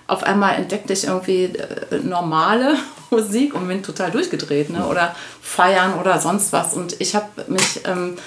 auf 0.07 0.23
einmal 0.23 0.55
entdeckte 0.55 0.93
ich 0.93 1.05
irgendwie 1.05 1.45
äh, 1.45 1.99
normale 2.03 2.75
Musik 3.09 3.53
und 3.55 3.67
bin 3.67 3.83
total 3.83 4.11
durchgedreht. 4.11 4.69
Ne? 4.69 4.85
Oder 4.87 5.15
feiern 5.41 5.99
oder 5.99 6.19
sonst 6.19 6.53
was. 6.53 6.73
Und 6.73 6.99
ich 6.99 7.15
habe 7.15 7.45
mich 7.47 7.81
ähm, 7.85 8.17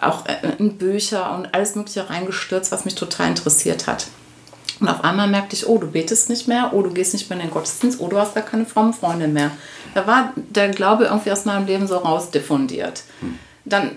auch 0.00 0.26
äh, 0.26 0.36
in 0.58 0.78
Bücher 0.78 1.34
und 1.34 1.54
alles 1.54 1.74
Mögliche 1.74 2.08
reingestürzt, 2.08 2.72
was 2.72 2.84
mich 2.84 2.94
total 2.94 3.28
interessiert 3.28 3.86
hat. 3.86 4.06
Und 4.80 4.88
auf 4.88 5.02
einmal 5.02 5.28
merkte 5.28 5.56
ich, 5.56 5.66
oh, 5.66 5.78
du 5.78 5.90
betest 5.90 6.30
nicht 6.30 6.46
mehr, 6.46 6.70
oh, 6.72 6.82
du 6.82 6.90
gehst 6.90 7.12
nicht 7.12 7.28
mehr 7.28 7.38
in 7.38 7.46
den 7.46 7.52
Gottesdienst, 7.52 8.00
oh, 8.00 8.08
du 8.08 8.18
hast 8.18 8.34
gar 8.34 8.44
keine 8.44 8.64
frommen 8.64 8.94
Freunde 8.94 9.26
mehr. 9.26 9.50
Da 9.94 10.06
war 10.06 10.32
der 10.36 10.68
Glaube 10.68 11.06
irgendwie 11.06 11.32
aus 11.32 11.44
meinem 11.44 11.66
Leben 11.66 11.88
so 11.88 11.96
rausdiffundiert. 11.96 13.02
Hm. 13.20 13.38
Dann 13.64 13.96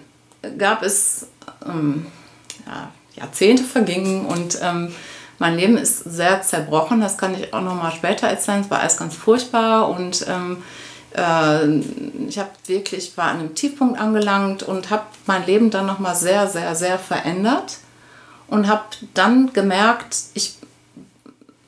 gab 0.58 0.82
es 0.82 1.28
ähm, 1.66 2.08
ja, 2.66 2.92
Jahrzehnte 3.16 3.64
vergingen 3.64 4.26
und 4.26 4.58
ähm, 4.62 4.92
mein 5.42 5.56
Leben 5.56 5.76
ist 5.76 6.04
sehr 6.04 6.44
zerbrochen. 6.44 7.02
Das 7.02 7.18
kann 7.18 7.34
ich 7.34 7.52
auch 7.52 7.62
noch 7.62 7.74
mal 7.74 7.92
später 7.92 8.28
erzählen. 8.28 8.62
Es 8.62 8.70
war 8.70 8.80
alles 8.80 8.98
ganz 8.98 9.16
furchtbar 9.16 9.90
und 9.90 10.24
ähm, 10.30 10.62
äh, 11.18 11.80
ich 12.28 12.38
habe 12.38 12.52
wirklich 12.68 13.18
war 13.18 13.30
an 13.30 13.40
einem 13.40 13.56
Tiefpunkt 13.56 14.00
angelangt 14.00 14.62
und 14.62 14.92
habe 14.92 15.02
mein 15.26 15.44
Leben 15.48 15.72
dann 15.72 15.88
noch 15.88 15.98
mal 15.98 16.14
sehr, 16.14 16.48
sehr, 16.48 16.76
sehr 16.76 17.00
verändert 17.00 17.78
und 18.50 18.68
habe 18.68 18.84
dann 19.16 19.52
gemerkt, 19.52 20.16
ich 20.36 20.58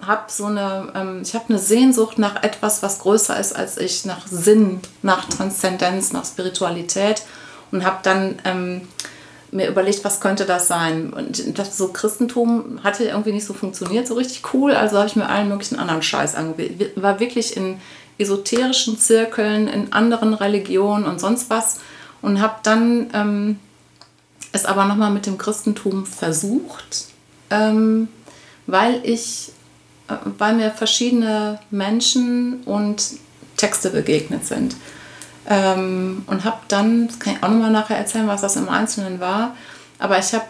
habe 0.05 0.25
so 0.27 0.45
eine, 0.45 0.91
ähm, 0.93 1.21
ich 1.23 1.33
habe 1.33 1.45
eine 1.49 1.57
Sehnsucht 1.57 2.19
nach 2.19 2.43
etwas, 2.43 2.83
was 2.83 2.99
größer 2.99 3.39
ist 3.39 3.55
als 3.55 3.79
ich, 3.79 4.05
nach 4.05 4.27
Sinn, 4.27 4.81
nach 5.01 5.25
Transzendenz, 5.25 6.13
nach 6.13 6.25
Spiritualität 6.25 7.23
und 7.71 7.83
habe 7.83 7.97
dann 8.03 8.37
ähm, 8.45 8.87
mir 9.53 9.67
überlegt, 9.67 10.03
was 10.03 10.19
könnte 10.19 10.45
das 10.45 10.67
sein. 10.67 11.13
Und 11.13 11.57
das 11.57 11.77
so 11.77 11.89
Christentum 11.89 12.79
hatte 12.83 13.05
irgendwie 13.05 13.31
nicht 13.31 13.45
so 13.45 13.53
funktioniert, 13.53 14.07
so 14.07 14.15
richtig 14.15 14.53
cool, 14.53 14.73
also 14.73 14.97
habe 14.97 15.07
ich 15.07 15.15
mir 15.15 15.29
allen 15.29 15.49
möglichen 15.49 15.77
anderen 15.77 16.01
Scheiß 16.01 16.35
angewählt. 16.35 16.91
War 16.95 17.19
wirklich 17.19 17.55
in 17.55 17.79
esoterischen 18.17 18.97
Zirkeln, 18.97 19.67
in 19.67 19.93
anderen 19.93 20.33
Religionen 20.33 21.05
und 21.05 21.19
sonst 21.19 21.49
was 21.49 21.79
und 22.21 22.41
habe 22.41 22.55
dann 22.63 23.09
ähm, 23.13 23.59
es 24.51 24.65
aber 24.65 24.85
nochmal 24.85 25.11
mit 25.11 25.25
dem 25.25 25.37
Christentum 25.37 26.05
versucht, 26.05 27.05
ähm, 27.49 28.07
weil 28.67 29.01
ich 29.03 29.51
weil 30.37 30.55
mir 30.55 30.71
verschiedene 30.71 31.59
Menschen 31.71 32.63
und 32.63 33.13
Texte 33.57 33.89
begegnet 33.89 34.45
sind. 34.45 34.75
Ähm, 35.49 36.23
und 36.27 36.45
habe 36.45 36.59
dann, 36.67 37.07
das 37.07 37.19
kann 37.19 37.33
ich 37.33 37.43
auch 37.43 37.49
nochmal 37.49 37.71
nachher 37.71 37.97
erzählen, 37.97 38.27
was 38.27 38.41
das 38.41 38.55
im 38.55 38.69
Einzelnen 38.69 39.19
war, 39.19 39.55
aber 39.99 40.17
ich 40.17 40.33
habe 40.33 40.45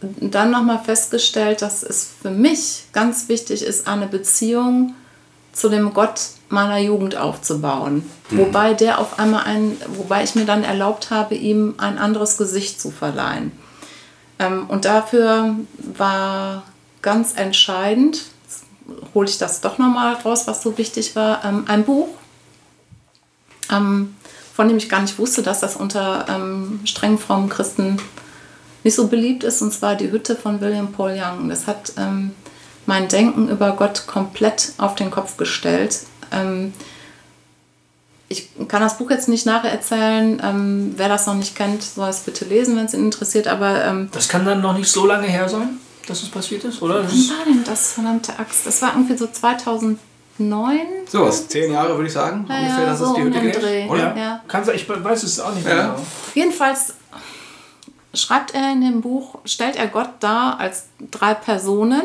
dann 0.00 0.50
nochmal 0.50 0.80
festgestellt, 0.80 1.62
dass 1.62 1.82
es 1.82 2.10
für 2.20 2.30
mich 2.30 2.84
ganz 2.92 3.28
wichtig 3.28 3.62
ist, 3.62 3.88
eine 3.88 4.06
Beziehung 4.06 4.94
zu 5.52 5.68
dem 5.68 5.94
Gott 5.94 6.20
meiner 6.48 6.78
Jugend 6.78 7.16
aufzubauen. 7.16 8.04
Mhm. 8.30 8.38
Wobei 8.38 8.74
der 8.74 8.98
auf 8.98 9.18
einmal 9.18 9.44
ein, 9.44 9.76
wobei 9.88 10.24
ich 10.24 10.34
mir 10.34 10.44
dann 10.44 10.64
erlaubt 10.64 11.10
habe, 11.10 11.34
ihm 11.34 11.74
ein 11.78 11.98
anderes 11.98 12.36
Gesicht 12.36 12.80
zu 12.80 12.90
verleihen. 12.90 13.52
Ähm, 14.38 14.66
und 14.68 14.84
dafür 14.84 15.54
war 15.78 16.64
ganz 17.02 17.34
entscheidend, 17.36 18.22
hole 19.14 19.28
ich 19.28 19.38
das 19.38 19.60
doch 19.60 19.78
nochmal 19.78 20.14
raus, 20.14 20.46
was 20.46 20.62
so 20.62 20.76
wichtig 20.76 21.16
war, 21.16 21.44
ähm, 21.44 21.64
ein 21.68 21.84
Buch, 21.84 22.08
ähm, 23.70 24.14
von 24.54 24.68
dem 24.68 24.76
ich 24.76 24.88
gar 24.88 25.02
nicht 25.02 25.18
wusste, 25.18 25.42
dass 25.42 25.60
das 25.60 25.76
unter 25.76 26.26
ähm, 26.28 26.80
streng 26.84 27.18
frommen 27.18 27.48
Christen 27.48 27.98
nicht 28.84 28.94
so 28.94 29.08
beliebt 29.08 29.44
ist, 29.44 29.62
und 29.62 29.72
zwar 29.72 29.96
Die 29.96 30.10
Hütte 30.10 30.36
von 30.36 30.60
William 30.60 30.92
Paul 30.92 31.18
Young. 31.18 31.48
Das 31.48 31.66
hat 31.66 31.92
ähm, 31.96 32.32
mein 32.86 33.08
Denken 33.08 33.48
über 33.48 33.72
Gott 33.72 34.06
komplett 34.06 34.72
auf 34.78 34.94
den 34.94 35.10
Kopf 35.10 35.36
gestellt. 35.36 36.00
Ähm, 36.30 36.72
ich 38.28 38.48
kann 38.68 38.82
das 38.82 38.98
Buch 38.98 39.10
jetzt 39.10 39.28
nicht 39.28 39.46
nachher 39.46 39.70
erzählen. 39.70 40.40
Ähm, 40.42 40.94
wer 40.96 41.08
das 41.08 41.26
noch 41.26 41.34
nicht 41.34 41.56
kennt, 41.56 41.82
soll 41.82 42.08
es 42.08 42.20
bitte 42.20 42.44
lesen, 42.44 42.76
wenn 42.76 42.86
es 42.86 42.94
ihn 42.94 43.04
interessiert. 43.04 43.48
Aber 43.48 43.84
ähm, 43.84 44.08
das 44.12 44.28
kann 44.28 44.44
dann 44.44 44.60
noch 44.60 44.76
nicht 44.76 44.90
so 44.90 45.06
lange 45.06 45.26
her 45.26 45.48
sein, 45.48 45.78
dass 46.06 46.22
es 46.22 46.28
passiert 46.28 46.64
ist, 46.64 46.82
oder? 46.82 47.04
Wann 47.04 47.38
war 47.38 47.44
denn 47.46 47.64
das, 47.64 47.92
verdammte 47.92 48.38
Axt? 48.38 48.66
Das 48.66 48.82
war 48.82 48.92
irgendwie 48.94 49.16
so 49.16 49.26
2009. 50.38 50.78
So 51.08 51.22
was, 51.26 51.48
zehn 51.48 51.72
Jahre 51.72 51.94
würde 51.94 52.06
ich 52.06 52.12
sagen, 52.12 52.46
ja, 52.48 52.58
ungefähr, 52.58 52.86
dass 52.86 52.98
so 52.98 53.06
es 53.06 53.14
die 53.14 53.22
Hütte 53.22 53.40
geht. 53.40 53.90
Oder? 53.90 54.16
Ja. 54.16 54.40
Kann 54.48 54.64
sein, 54.64 54.76
ich 54.76 54.88
weiß 54.88 55.22
es 55.22 55.40
auch 55.40 55.54
nicht 55.54 55.64
mehr 55.64 55.76
Ja. 55.76 55.82
genau. 55.88 56.06
Jedenfalls 56.34 56.94
schreibt 58.12 58.54
er 58.54 58.72
in 58.72 58.80
dem 58.80 59.00
Buch, 59.00 59.38
stellt 59.44 59.76
er 59.76 59.88
Gott 59.88 60.10
dar 60.20 60.58
als 60.58 60.86
drei 61.10 61.34
Personen. 61.34 62.02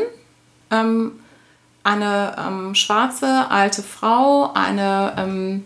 Ähm, 0.71 1.19
eine 1.83 2.35
ähm, 2.37 2.75
schwarze 2.75 3.49
alte 3.49 3.81
Frau, 3.81 4.51
eine 4.53 5.13
ähm, 5.17 5.63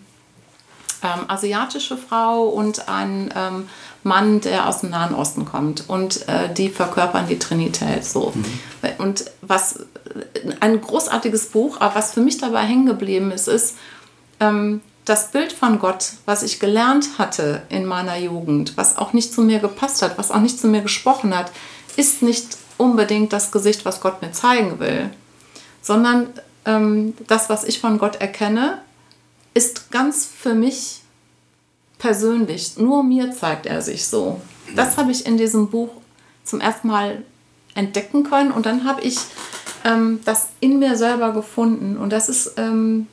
ähm, 1.02 1.20
asiatische 1.28 1.98
Frau 1.98 2.44
und 2.44 2.88
ein 2.88 3.34
ähm, 3.36 3.68
Mann, 4.04 4.40
der 4.42 4.68
aus 4.68 4.82
dem 4.82 4.92
Nahen 4.92 5.16
Osten 5.16 5.46
kommt. 5.46 5.90
Und 5.90 6.28
äh, 6.28 6.54
die 6.54 6.70
verkörpern 6.70 7.28
die 7.28 7.40
Trinität 7.40 8.06
so. 8.06 8.34
Und 9.00 9.26
was 9.42 9.86
ein 10.60 10.82
großartiges 10.82 11.48
Buch, 11.48 11.80
aber 11.80 11.96
was 11.96 12.14
für 12.14 12.22
mich 12.22 12.38
dabei 12.38 12.64
hängen 12.64 12.86
geblieben 12.86 13.32
ist, 13.32 13.48
ist, 13.48 13.76
ähm, 14.40 14.82
das 15.06 15.32
Bild 15.32 15.52
von 15.52 15.80
Gott, 15.80 16.14
was 16.26 16.44
ich 16.44 16.60
gelernt 16.60 17.18
hatte 17.18 17.64
in 17.70 17.86
meiner 17.86 18.18
Jugend, 18.18 18.78
was 18.78 18.98
auch 18.98 19.14
nicht 19.14 19.34
zu 19.34 19.42
mir 19.42 19.60
gepasst 19.60 20.02
hat, 20.02 20.18
was 20.18 20.32
auch 20.32 20.40
nicht 20.40 20.60
zu 20.60 20.68
mir 20.68 20.82
gesprochen 20.82 21.36
hat, 21.36 21.52
ist 21.98 22.22
nicht 22.22 22.58
unbedingt 22.78 23.34
das 23.34 23.52
Gesicht, 23.52 23.86
was 23.86 24.02
Gott 24.02 24.22
mir 24.22 24.32
zeigen 24.32 24.80
will, 24.80 25.10
sondern 25.82 26.28
ähm, 26.66 27.16
das, 27.28 27.50
was 27.50 27.66
ich 27.66 27.80
von 27.80 27.98
Gott 27.98 28.22
erkenne, 28.22 28.82
ist 29.54 29.92
ganz 29.92 30.26
für 30.26 30.54
mich 30.54 31.02
persönlich. 32.00 32.78
Nur 32.78 33.04
mir 33.04 33.32
zeigt 33.32 33.66
er 33.66 33.82
sich 33.82 34.08
so. 34.08 34.42
Das 34.76 34.98
habe 34.98 35.12
ich 35.12 35.26
in 35.26 35.38
diesem 35.38 35.70
Buch 35.70 35.90
zum 36.44 36.62
ersten 36.62 36.88
Mal 36.88 37.24
entdecken 37.76 38.24
können 38.24 38.52
und 38.52 38.66
dann 38.66 38.86
habe 38.86 39.02
ich 39.02 39.18
ähm, 39.84 40.20
das 40.26 40.50
in 40.60 40.80
mir 40.80 40.98
selber 40.98 41.32
gefunden 41.34 41.98
und 41.98 42.12
das 42.12 42.30
ist 42.30 42.54
ähm, 42.58 43.08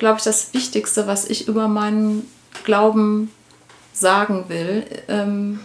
glaube 0.00 0.18
ich, 0.18 0.24
das 0.24 0.52
Wichtigste, 0.52 1.06
was 1.06 1.26
ich 1.26 1.46
über 1.46 1.68
meinen 1.68 2.28
Glauben 2.64 3.30
sagen 3.92 4.46
will. 4.48 4.84
Ähm, 5.06 5.60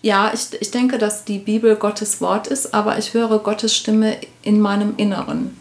ja, 0.00 0.30
ich, 0.32 0.58
ich 0.58 0.70
denke, 0.70 0.96
dass 0.96 1.26
die 1.26 1.38
Bibel 1.38 1.76
Gottes 1.76 2.22
Wort 2.22 2.46
ist, 2.46 2.72
aber 2.72 2.96
ich 2.96 3.12
höre 3.12 3.40
Gottes 3.40 3.76
Stimme 3.76 4.16
in 4.42 4.60
meinem 4.60 4.94
Inneren. 4.96 5.58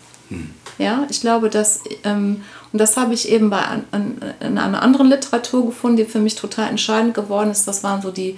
Ja, 0.77 1.07
ich 1.09 1.21
glaube, 1.21 1.49
dass, 1.49 1.81
ähm, 2.03 2.43
und 2.71 2.79
das 2.79 2.97
habe 2.97 3.13
ich 3.13 3.29
eben 3.29 3.49
bei 3.49 3.61
an, 3.61 3.85
an, 3.91 4.21
in 4.39 4.57
einer 4.57 4.81
anderen 4.81 5.07
Literatur 5.07 5.65
gefunden, 5.65 5.97
die 5.97 6.05
für 6.05 6.19
mich 6.19 6.35
total 6.35 6.69
entscheidend 6.69 7.13
geworden 7.13 7.49
ist. 7.49 7.67
Das 7.67 7.83
waren 7.83 8.01
so 8.01 8.11
die 8.11 8.37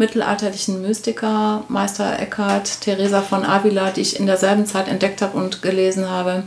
mittelalterlichen 0.00 0.82
Mystiker, 0.82 1.62
Meister 1.68 2.18
Eckhart, 2.18 2.80
Teresa 2.80 3.22
von 3.22 3.44
Avila, 3.44 3.92
die 3.92 4.00
ich 4.00 4.18
in 4.18 4.26
derselben 4.26 4.66
Zeit 4.66 4.88
entdeckt 4.88 5.22
habe 5.22 5.38
und 5.38 5.62
gelesen 5.62 6.10
habe 6.10 6.42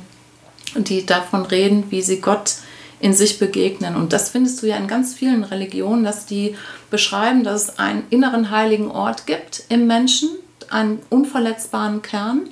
die 0.75 1.05
davon 1.05 1.45
reden, 1.45 1.85
wie 1.89 2.01
sie 2.01 2.21
Gott 2.21 2.55
in 2.99 3.13
sich 3.13 3.39
begegnen. 3.39 3.95
Und 3.95 4.13
das 4.13 4.29
findest 4.29 4.61
du 4.61 4.67
ja 4.67 4.77
in 4.77 4.87
ganz 4.87 5.13
vielen 5.13 5.43
Religionen, 5.43 6.03
dass 6.03 6.25
die 6.25 6.55
beschreiben, 6.89 7.43
dass 7.43 7.63
es 7.63 7.79
einen 7.79 8.03
inneren 8.09 8.49
heiligen 8.49 8.89
Ort 8.89 9.25
gibt 9.25 9.63
im 9.69 9.87
Menschen, 9.87 10.29
einen 10.69 10.99
unverletzbaren 11.09 12.01
Kern. 12.01 12.47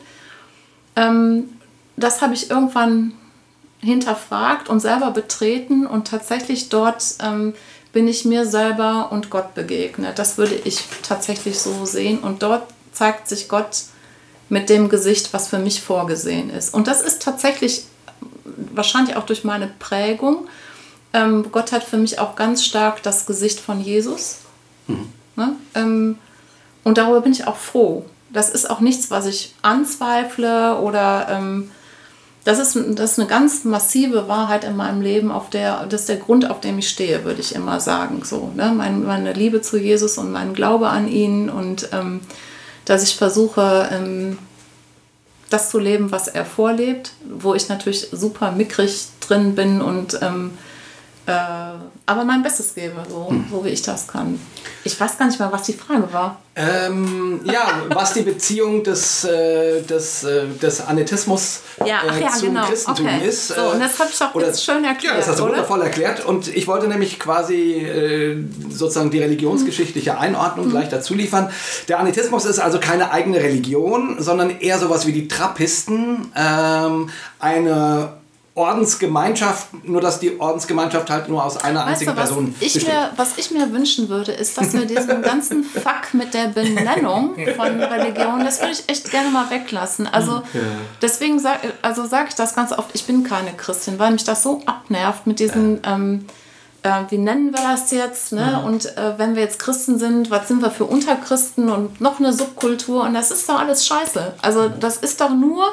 Ähm, 0.96 1.50
das 1.96 2.22
habe 2.22 2.34
ich 2.34 2.50
irgendwann 2.50 3.14
hinterfragt 3.80 4.70
und 4.70 4.80
selber 4.80 5.12
betreten 5.12 5.88
und 5.88 6.08
tatsächlich 6.08 6.70
dort 6.70 7.04
ähm, 7.24 7.54
bin 7.94 8.08
ich 8.08 8.26
mir 8.26 8.46
selber 8.46 9.12
und 9.12 9.30
Gott 9.30 9.54
begegnet. 9.54 10.18
Das 10.20 10.38
würde 10.38 10.56
ich 10.56 10.80
tatsächlich 11.04 11.60
so 11.60 11.86
sehen 11.86 12.20
und 12.20 12.44
dort 12.44 12.64
zeigt 12.94 13.28
sich 13.28 13.50
Gott 13.50 13.84
mit 14.50 14.70
dem 14.70 14.90
Gesicht, 14.90 15.34
was 15.34 15.48
für 15.48 15.60
mich 15.60 15.82
vorgesehen 15.82 16.50
ist. 16.50 16.74
Und 16.74 16.88
das 16.88 17.02
ist 17.02 17.22
tatsächlich 17.22 17.86
wahrscheinlich 18.74 19.16
auch 19.16 19.26
durch 19.26 19.44
meine 19.44 19.68
Prägung. 19.80 20.48
Ähm, 21.14 21.52
Gott 21.52 21.72
hat 21.72 21.84
für 21.84 21.98
mich 21.98 22.20
auch 22.20 22.36
ganz 22.36 22.66
stark 22.66 23.04
das 23.04 23.26
Gesicht 23.26 23.60
von 23.60 23.82
Jesus. 23.82 24.38
Ne? 25.36 25.56
Ähm, 25.76 26.18
und 26.84 26.98
darüber 26.98 27.22
bin 27.22 27.32
ich 27.32 27.48
auch 27.48 27.58
froh. 27.58 28.06
Das 28.30 28.50
ist 28.50 28.70
auch 28.70 28.80
nichts, 28.80 29.12
was 29.12 29.26
ich 29.26 29.54
anzweifle 29.62 30.78
oder 30.80 31.28
ähm, 31.30 31.72
das, 32.44 32.60
ist, 32.60 32.78
das 32.98 33.14
ist 33.14 33.20
eine 33.20 33.28
ganz 33.28 33.64
massive 33.66 34.28
Wahrheit 34.28 34.64
in 34.64 34.76
meinem 34.76 35.02
Leben, 35.02 35.32
auf 35.32 35.50
der, 35.50 35.86
das 35.86 36.02
ist 36.02 36.10
der 36.10 36.18
Grund, 36.18 36.50
auf 36.50 36.60
dem 36.60 36.80
ich 36.80 36.90
stehe, 36.90 37.24
würde 37.24 37.42
ich 37.42 37.54
immer 37.54 37.80
sagen. 37.80 38.24
So, 38.24 38.52
ne? 38.56 38.74
mein, 38.76 39.06
meine 39.06 39.34
Liebe 39.34 39.62
zu 39.62 39.78
Jesus 39.78 40.18
und 40.18 40.32
mein 40.32 40.54
Glaube 40.54 40.90
an 40.90 41.08
ihn 41.08 41.50
und 41.50 41.90
ähm, 41.92 42.22
dass 42.86 43.04
ich 43.04 43.16
versuche, 43.16 43.90
ähm, 43.92 44.38
das 45.50 45.70
zu 45.70 45.80
leben, 45.80 46.12
was 46.12 46.28
er 46.28 46.46
vorlebt, 46.46 47.12
wo 47.30 47.54
ich 47.54 47.70
natürlich 47.70 48.08
super 48.12 48.52
mickrig 48.52 49.08
drin 49.20 49.54
bin 49.54 49.82
und 49.82 50.18
ähm, 50.22 50.52
äh, 51.28 51.32
aber 52.06 52.24
mein 52.26 52.42
Bestes 52.44 52.74
gebe, 52.76 52.96
so, 53.10 53.30
Hm. 53.30 53.46
so 53.52 53.64
wie 53.64 53.70
ich 53.70 53.82
das 53.82 54.08
kann. 54.08 54.40
Ich 54.84 55.00
weiß 55.00 55.18
gar 55.18 55.28
nicht 55.28 55.40
mehr, 55.40 55.52
was 55.52 55.64
die 55.64 55.74
Frage 55.74 56.12
war. 56.12 56.38
Ähm, 56.54 57.40
ja, 57.46 57.82
was 57.90 58.14
die 58.14 58.24
Beziehung 58.24 58.84
des, 58.84 59.24
äh, 59.24 59.82
des, 59.84 60.24
äh, 60.26 60.48
des 60.62 60.82
Anetismus 60.86 61.62
Ja, 61.86 62.02
ach 62.10 62.18
äh, 62.18 62.22
ja, 62.24 62.30
zum 62.30 62.50
genau. 62.50 62.66
Christentum 62.66 63.06
Okay. 63.06 63.28
ist. 63.28 63.48
So, 63.50 63.62
und 63.72 63.80
das 63.80 63.98
habe 64.00 64.10
ich 64.12 64.18
doch 64.20 64.36
jetzt 64.42 64.66
schön 64.66 64.84
erklärt, 64.84 65.14
Ja, 65.14 65.18
das 65.20 65.30
hast 65.30 65.40
du 65.40 65.44
oder? 65.44 65.52
wundervoll 65.54 65.82
erklärt. 65.84 66.26
Und 66.26 66.48
ich 66.54 66.68
wollte 66.68 66.88
nämlich 66.90 67.20
quasi 67.20 67.76
äh, 67.86 68.44
sozusagen 68.70 69.12
die 69.12 69.20
religionsgeschichtliche 69.20 70.18
Einordnung 70.18 70.66
Mhm. 70.68 70.72
gleich 70.72 70.90
dazu 70.90 71.14
liefern. 71.14 71.50
Der 71.88 72.00
Anetismus 72.00 72.44
ist 72.46 72.60
also 72.60 72.80
keine 72.80 73.12
eigene 73.12 73.38
Religion, 73.38 74.18
sondern 74.20 74.60
eher 74.60 74.78
sowas 74.80 75.06
wie 75.08 75.14
die 75.14 75.28
Trappisten. 75.30 76.32
Ähm, 76.36 77.10
eine 77.40 78.14
Ordensgemeinschaft, 78.54 79.68
nur 79.88 80.02
dass 80.02 80.20
die 80.20 80.38
Ordensgemeinschaft 80.38 81.10
halt 81.10 81.30
nur 81.30 81.44
aus 81.44 81.56
einer 81.58 81.82
Weißt 81.82 81.90
einzigen 81.90 82.12
du, 82.12 82.18
Person 82.18 82.56
ich, 82.60 82.74
besteht. 82.74 82.92
mir, 82.92 83.10
was 83.16 83.38
ich 83.38 83.52
mir 83.52 83.72
wünschen 83.72 84.10
würde, 84.10 84.34
ist, 84.34 84.58
dass 84.58 84.74
wir 84.74 84.86
diesen 84.86 85.22
ganzen 85.22 85.64
Fuck 85.64 86.14
mit 86.14 86.34
der 86.34 86.48
Benennung 86.48 87.36
von 87.56 87.82
Religion, 87.82 88.44
das 88.44 88.60
würde 88.60 88.74
ich 88.74 88.90
echt 88.90 89.10
gerne 89.10 89.30
mal 89.30 89.50
weglassen. 89.50 90.06
Also 90.06 90.42
deswegen 91.02 91.40
sag, 91.40 91.60
also 91.82 92.06
sage 92.06 92.28
ich 92.30 92.36
das 92.36 92.54
ganz 92.54 92.74
oft, 92.74 92.90
ich 92.94 93.06
bin 93.06 93.24
keine 93.24 93.54
Christin, 93.54 93.98
weil 94.00 94.12
mich 94.12 94.26
das 94.26 94.44
so 94.44 94.62
abnervt 94.66 95.28
mit 95.28 95.40
diesen, 95.40 95.80
ähm, 95.86 96.26
äh, 96.84 97.04
wie 97.10 97.20
nennen 97.20 97.54
wir 97.54 97.62
das 97.62 97.92
jetzt? 97.92 98.34
Ne? 98.34 98.62
Und 98.66 98.98
äh, 98.98 99.18
wenn 99.18 99.36
wir 99.36 99.44
jetzt 99.44 99.60
Christen 99.60 99.98
sind, 99.98 100.30
was 100.30 100.50
sind 100.50 100.62
wir 100.62 100.72
für 100.72 100.86
Unterchristen 100.86 101.70
und 101.70 102.02
noch 102.02 102.20
eine 102.20 102.34
Subkultur 102.34 103.04
und 103.04 103.14
das 103.14 103.32
ist 103.32 103.48
doch 103.48 103.60
alles 103.60 103.88
scheiße. 103.88 104.34
Also 104.42 104.68
das 104.68 104.98
ist 104.98 105.22
doch 105.22 105.30
nur 105.30 105.66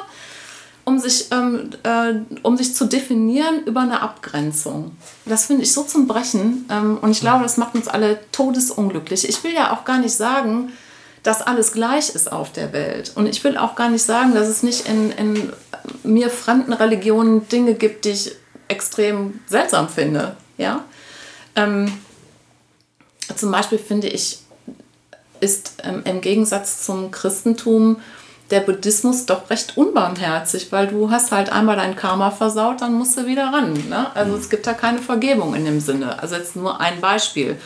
um 0.89 0.97
sich, 0.97 1.27
ähm, 1.31 1.69
äh, 1.83 2.15
um 2.41 2.57
sich 2.57 2.73
zu 2.73 2.85
definieren 2.85 3.63
über 3.65 3.81
eine 3.81 4.01
Abgrenzung. 4.01 4.97
Das 5.25 5.45
finde 5.45 5.61
ich 5.61 5.71
so 5.71 5.83
zum 5.83 6.07
Brechen 6.07 6.65
ähm, 6.71 6.97
und 6.99 7.11
ich 7.11 7.19
glaube, 7.19 7.43
das 7.43 7.57
macht 7.57 7.75
uns 7.75 7.87
alle 7.87 8.19
todesunglücklich. 8.31 9.29
Ich 9.29 9.43
will 9.43 9.53
ja 9.53 9.71
auch 9.71 9.85
gar 9.85 9.99
nicht 9.99 10.15
sagen, 10.15 10.73
dass 11.21 11.43
alles 11.43 11.73
gleich 11.73 12.09
ist 12.09 12.31
auf 12.31 12.51
der 12.51 12.73
Welt. 12.73 13.11
Und 13.13 13.27
ich 13.27 13.43
will 13.43 13.55
auch 13.57 13.75
gar 13.75 13.89
nicht 13.89 14.01
sagen, 14.01 14.33
dass 14.33 14.47
es 14.47 14.63
nicht 14.63 14.87
in, 14.87 15.11
in 15.11 15.53
mir 16.03 16.31
fremden 16.31 16.73
Religionen 16.73 17.47
Dinge 17.49 17.75
gibt, 17.75 18.05
die 18.05 18.11
ich 18.11 18.31
extrem 18.67 19.39
seltsam 19.45 19.89
finde. 19.89 20.35
Ja? 20.57 20.85
Ähm, 21.55 21.93
zum 23.35 23.51
Beispiel 23.51 23.77
finde 23.77 24.07
ich, 24.07 24.39
ist 25.39 25.73
ähm, 25.83 26.01
im 26.05 26.21
Gegensatz 26.21 26.83
zum 26.83 27.11
Christentum 27.11 27.97
der 28.51 28.61
Buddhismus 28.61 29.25
doch 29.25 29.49
recht 29.49 29.77
unbarmherzig, 29.77 30.71
weil 30.71 30.87
du 30.87 31.11
hast 31.11 31.31
halt 31.31 31.51
einmal 31.51 31.75
dein 31.75 31.95
Karma 31.95 32.31
versaut, 32.31 32.81
dann 32.81 32.93
musst 32.93 33.17
du 33.17 33.25
wieder 33.25 33.53
ran. 33.53 33.73
Ne? 33.89 34.07
Also 34.15 34.35
es 34.35 34.49
gibt 34.49 34.65
da 34.65 34.73
keine 34.73 34.99
Vergebung 34.99 35.53
in 35.53 35.65
dem 35.65 35.79
Sinne. 35.79 36.19
Also 36.21 36.35
jetzt 36.35 36.55
nur 36.55 36.79
ein 36.81 36.99
Beispiel. 36.99 37.57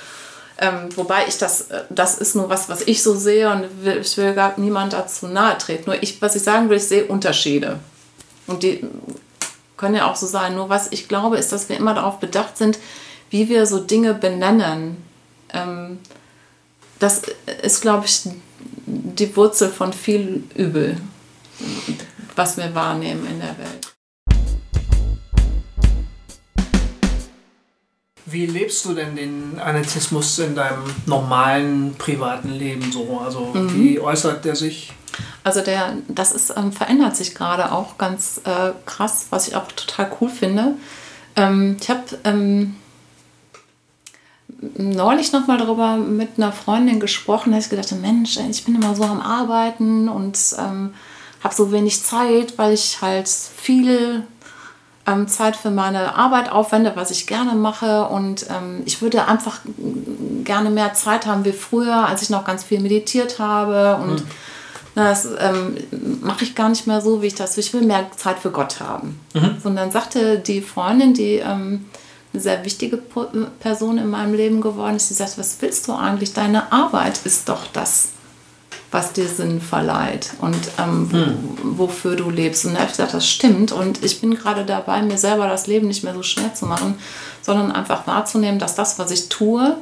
Ähm, 0.57 0.89
wobei 0.95 1.25
ich 1.27 1.37
das, 1.37 1.71
äh, 1.71 1.83
das 1.89 2.17
ist 2.17 2.35
nur 2.35 2.49
was, 2.49 2.69
was 2.69 2.81
ich 2.81 3.01
so 3.01 3.15
sehe 3.15 3.49
und 3.49 3.65
ich 3.85 4.17
will 4.17 4.33
gar 4.33 4.53
niemand 4.57 4.93
dazu 4.93 5.27
nahe 5.27 5.57
treten. 5.57 5.85
Nur 5.87 6.03
ich, 6.03 6.21
was 6.21 6.35
ich 6.35 6.43
sagen 6.43 6.69
will, 6.69 6.77
ich 6.77 6.87
sehe 6.87 7.05
Unterschiede. 7.05 7.79
Und 8.45 8.61
die 8.61 8.85
können 9.77 9.95
ja 9.95 10.09
auch 10.09 10.15
so 10.15 10.27
sein. 10.27 10.55
Nur 10.55 10.69
was 10.69 10.91
ich 10.91 11.07
glaube, 11.07 11.37
ist, 11.37 11.51
dass 11.51 11.69
wir 11.69 11.77
immer 11.77 11.93
darauf 11.93 12.19
bedacht 12.19 12.57
sind, 12.57 12.77
wie 13.29 13.49
wir 13.49 13.65
so 13.65 13.79
Dinge 13.79 14.13
benennen. 14.13 15.03
Ähm, 15.53 15.99
das 16.99 17.23
ist, 17.61 17.81
glaube 17.81 18.05
ich, 18.05 18.29
die 18.85 19.35
Wurzel 19.35 19.69
von 19.69 19.93
viel 19.93 20.43
Übel, 20.55 20.97
was 22.35 22.57
wir 22.57 22.73
wahrnehmen 22.73 23.25
in 23.27 23.39
der 23.39 23.57
Welt. 23.57 23.93
Wie 28.25 28.45
lebst 28.47 28.85
du 28.85 28.93
denn 28.93 29.15
den 29.15 29.59
Anarchismus 29.59 30.39
in 30.39 30.55
deinem 30.55 30.83
normalen 31.05 31.93
privaten 31.97 32.49
Leben 32.49 32.91
so? 32.91 33.21
Also 33.23 33.51
mhm. 33.53 33.75
wie 33.75 33.99
äußert 33.99 34.43
der 34.43 34.55
sich? 34.55 34.91
Also 35.43 35.61
der, 35.61 35.97
das 36.07 36.31
ist, 36.31 36.53
ähm, 36.57 36.71
verändert 36.71 37.15
sich 37.15 37.35
gerade 37.35 37.71
auch 37.71 37.97
ganz 37.97 38.41
äh, 38.45 38.71
krass, 38.85 39.27
was 39.29 39.47
ich 39.47 39.55
auch 39.55 39.67
total 39.67 40.11
cool 40.19 40.29
finde. 40.29 40.75
Ähm, 41.35 41.77
ich 41.79 41.89
habe 41.89 42.03
ähm, 42.23 42.75
neulich 44.77 45.31
noch 45.31 45.47
mal 45.47 45.57
darüber 45.57 45.97
mit 45.97 46.29
einer 46.37 46.51
Freundin 46.51 46.99
gesprochen, 46.99 47.51
da 47.51 47.57
ich 47.57 47.69
gedacht, 47.69 47.91
Mensch, 48.01 48.37
ich 48.37 48.65
bin 48.65 48.75
immer 48.75 48.95
so 48.95 49.03
am 49.03 49.21
Arbeiten 49.21 50.09
und 50.09 50.37
ähm, 50.57 50.93
habe 51.43 51.53
so 51.53 51.71
wenig 51.71 52.03
Zeit, 52.03 52.57
weil 52.57 52.73
ich 52.73 53.01
halt 53.01 53.27
viel 53.27 54.25
ähm, 55.05 55.27
Zeit 55.27 55.55
für 55.55 55.71
meine 55.71 56.15
Arbeit 56.15 56.51
aufwende, 56.51 56.93
was 56.95 57.11
ich 57.11 57.27
gerne 57.27 57.53
mache. 57.53 58.05
Und 58.05 58.45
ähm, 58.49 58.83
ich 58.85 59.01
würde 59.01 59.27
einfach 59.27 59.59
gerne 60.43 60.69
mehr 60.69 60.93
Zeit 60.93 61.25
haben 61.25 61.45
wie 61.45 61.51
früher, 61.51 62.07
als 62.07 62.21
ich 62.21 62.29
noch 62.29 62.45
ganz 62.45 62.63
viel 62.63 62.79
meditiert 62.79 63.39
habe. 63.39 64.01
Und 64.01 64.21
mhm. 64.21 64.27
na, 64.95 65.09
das 65.09 65.27
ähm, 65.39 65.75
mache 66.21 66.45
ich 66.45 66.55
gar 66.55 66.69
nicht 66.69 66.87
mehr 66.87 67.01
so, 67.01 67.21
wie 67.21 67.27
ich 67.27 67.35
das 67.35 67.57
will. 67.57 67.63
Ich 67.63 67.73
will 67.73 67.81
mehr 67.81 68.09
Zeit 68.15 68.39
für 68.39 68.51
Gott 68.51 68.79
haben. 68.79 69.19
Mhm. 69.33 69.57
Und 69.63 69.75
dann 69.75 69.91
sagte 69.91 70.39
die 70.39 70.61
Freundin, 70.61 71.13
die 71.13 71.35
ähm, 71.35 71.85
eine 72.33 72.41
sehr 72.41 72.65
wichtige 72.65 72.97
Person 72.97 73.97
in 73.97 74.09
meinem 74.09 74.33
Leben 74.33 74.61
geworden 74.61 74.95
ist, 74.95 75.09
die 75.09 75.13
sagt, 75.13 75.37
was 75.37 75.57
willst 75.59 75.87
du 75.87 75.93
eigentlich? 75.93 76.33
Deine 76.33 76.71
Arbeit 76.71 77.19
ist 77.25 77.47
doch 77.47 77.67
das 77.71 78.09
was 78.93 79.11
dir 79.11 79.27
Sinn 79.27 79.59
verleiht 79.59 80.33
und 80.39 80.55
ähm, 80.77 81.09
hm. 81.11 81.37
wofür 81.77 82.15
du 82.15 82.29
lebst. 82.29 82.65
Und 82.65 82.73
da 82.73 82.79
habe 82.79 82.85
ich 82.91 82.97
gesagt, 82.97 83.13
das 83.13 83.27
stimmt. 83.27 83.71
Und 83.71 84.03
ich 84.03 84.21
bin 84.21 84.35
gerade 84.35 84.65
dabei, 84.65 85.01
mir 85.01 85.17
selber 85.17 85.47
das 85.47 85.67
Leben 85.67 85.87
nicht 85.87 86.03
mehr 86.03 86.13
so 86.13 86.21
schwer 86.21 86.53
zu 86.53 86.67
machen, 86.67 86.95
sondern 87.41 87.71
einfach 87.71 88.05
wahrzunehmen, 88.05 88.59
dass 88.59 88.75
das, 88.75 88.99
was 88.99 89.09
ich 89.11 89.29
tue 89.29 89.75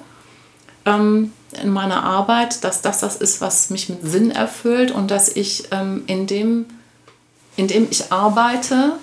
ähm, 0.86 1.34
in 1.62 1.70
meiner 1.70 2.04
Arbeit, 2.04 2.64
dass 2.64 2.82
das 2.82 3.02
das 3.02 3.18
ist, 3.18 3.42
was 3.42 3.70
mich 3.70 3.90
mit 3.90 4.00
Sinn 4.04 4.32
erfüllt 4.32 4.92
und 4.92 5.12
dass 5.12 5.36
ich 5.36 5.66
ähm, 5.72 6.04
in, 6.08 6.26
dem, 6.26 6.66
in 7.58 7.68
dem 7.68 7.88
ich 7.92 8.12
arbeite, 8.12 8.94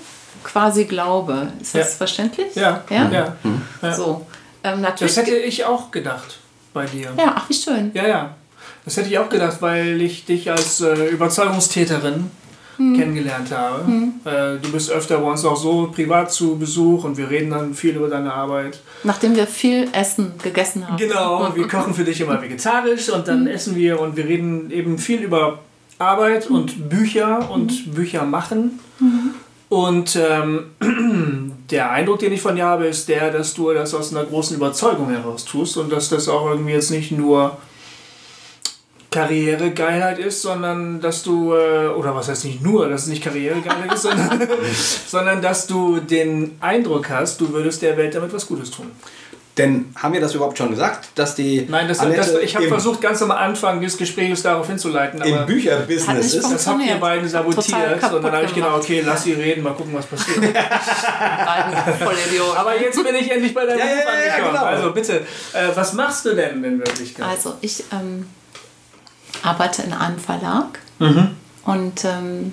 quasi 0.44 0.84
glaube. 0.84 1.52
Ist 1.60 1.74
das 1.74 1.92
ja. 1.92 1.96
verständlich? 1.96 2.54
Ja. 2.54 2.82
Ja. 2.90 3.10
ja. 3.10 3.36
ja. 3.82 3.94
So. 3.94 4.26
Ähm, 4.64 4.80
natürlich 4.80 5.14
das 5.14 5.26
hätte 5.26 5.36
ich 5.36 5.64
auch 5.64 5.90
gedacht 5.90 6.38
bei 6.72 6.86
dir. 6.86 7.12
Ja, 7.16 7.34
ach, 7.36 7.48
wie 7.48 7.54
schön. 7.54 7.90
Ja, 7.94 8.06
ja. 8.06 8.34
Das 8.84 8.96
hätte 8.96 9.08
ich 9.08 9.18
auch 9.18 9.28
gedacht, 9.28 9.58
weil 9.60 10.00
ich 10.00 10.24
dich 10.24 10.50
als 10.50 10.80
äh, 10.80 11.08
Überzeugungstäterin 11.08 12.30
hm. 12.78 12.96
kennengelernt 12.96 13.50
habe. 13.52 13.86
Hm. 13.86 14.14
Äh, 14.24 14.56
du 14.62 14.72
bist 14.72 14.90
öfter 14.90 15.18
bei 15.18 15.30
uns 15.30 15.44
auch 15.44 15.56
so 15.56 15.90
privat 15.94 16.32
zu 16.32 16.56
Besuch 16.56 17.04
und 17.04 17.18
wir 17.18 17.28
reden 17.28 17.50
dann 17.50 17.74
viel 17.74 17.96
über 17.96 18.08
deine 18.08 18.32
Arbeit. 18.32 18.80
Nachdem 19.04 19.36
wir 19.36 19.46
viel 19.46 19.88
Essen 19.92 20.32
gegessen 20.42 20.88
haben. 20.88 20.96
Genau, 20.96 21.54
wir 21.54 21.68
kochen 21.68 21.92
für 21.92 22.04
dich 22.04 22.20
immer 22.20 22.40
vegetarisch 22.42 23.10
und 23.10 23.28
dann 23.28 23.40
hm. 23.40 23.48
essen 23.48 23.76
wir 23.76 24.00
und 24.00 24.16
wir 24.16 24.24
reden 24.24 24.70
eben 24.70 24.98
viel 24.98 25.20
über 25.20 25.58
Arbeit 25.98 26.48
hm. 26.48 26.56
und 26.56 26.88
Bücher 26.88 27.50
und 27.50 27.70
hm. 27.72 27.92
Bücher 27.92 28.24
machen. 28.24 28.78
Und 29.68 30.16
ähm, 30.16 30.70
der 31.70 31.90
Eindruck, 31.90 32.20
den 32.20 32.32
ich 32.32 32.40
von 32.40 32.56
dir 32.56 32.64
habe, 32.64 32.86
ist 32.86 33.08
der, 33.08 33.30
dass 33.30 33.54
du 33.54 33.72
das 33.72 33.94
aus 33.94 34.14
einer 34.14 34.24
großen 34.24 34.56
Überzeugung 34.56 35.10
heraus 35.10 35.44
tust 35.44 35.76
und 35.76 35.92
dass 35.92 36.08
das 36.08 36.28
auch 36.28 36.48
irgendwie 36.48 36.72
jetzt 36.72 36.90
nicht 36.90 37.12
nur 37.12 37.58
Karrieregeilheit 39.10 40.18
ist, 40.18 40.42
sondern 40.42 41.00
dass 41.00 41.22
du, 41.22 41.54
äh, 41.54 41.88
oder 41.88 42.14
was 42.14 42.28
heißt 42.28 42.44
nicht 42.44 42.62
nur, 42.62 42.88
dass 42.88 43.02
es 43.02 43.08
nicht 43.08 43.22
Karrieregeilheit 43.22 43.92
ist, 43.92 44.02
sondern, 44.02 44.48
sondern 45.06 45.42
dass 45.42 45.66
du 45.66 45.98
den 46.00 46.56
Eindruck 46.60 47.08
hast, 47.10 47.40
du 47.40 47.52
würdest 47.52 47.82
der 47.82 47.96
Welt 47.96 48.14
damit 48.14 48.32
was 48.32 48.46
Gutes 48.46 48.70
tun. 48.70 48.90
Denn 49.58 49.92
haben 49.96 50.14
wir 50.14 50.20
das 50.20 50.34
überhaupt 50.34 50.56
schon 50.56 50.70
gesagt, 50.70 51.08
dass 51.16 51.34
die. 51.34 51.66
Nein, 51.68 51.88
das, 51.88 51.98
das, 51.98 52.34
ich 52.38 52.56
habe 52.56 52.68
versucht, 52.68 53.00
ganz 53.00 53.20
am 53.22 53.30
Anfang 53.32 53.80
des 53.80 53.98
Gesprächs 53.98 54.42
darauf 54.42 54.68
hinzuleiten. 54.68 55.20
Aber 55.20 55.40
Im 55.40 55.46
Bücherbusiness 55.46 56.34
ist 56.34 56.50
das. 56.50 56.66
habt 56.66 56.82
ihr 56.82 56.96
beiden 56.96 57.28
sabotiert. 57.28 58.02
Und 58.12 58.22
dann 58.22 58.32
habe 58.32 58.44
ich 58.44 58.54
genau, 58.54 58.76
okay, 58.76 59.02
lass 59.04 59.24
sie 59.24 59.32
reden, 59.32 59.62
mal 59.62 59.74
gucken, 59.74 59.92
was 59.94 60.06
passiert. 60.06 60.38
aber 62.56 62.80
jetzt 62.80 63.02
bin 63.02 63.14
ich 63.14 63.30
endlich 63.30 63.52
bei 63.52 63.66
deinem 63.66 63.78
ja, 63.78 63.84
ja, 63.84 63.92
ja, 63.92 64.32
angekommen. 64.32 64.52
Genau. 64.52 64.64
Also 64.64 64.92
bitte, 64.92 65.26
äh, 65.52 65.68
was 65.74 65.92
machst 65.92 66.24
du 66.24 66.34
denn 66.34 66.64
in 66.64 66.78
Wirklichkeit? 66.78 67.26
Also 67.26 67.54
ich. 67.60 67.84
Ähm 67.92 68.26
arbeite 69.42 69.82
in 69.82 69.92
einem 69.92 70.18
Verlag 70.18 70.78
mhm. 70.98 71.30
und 71.64 72.04
ähm, 72.04 72.52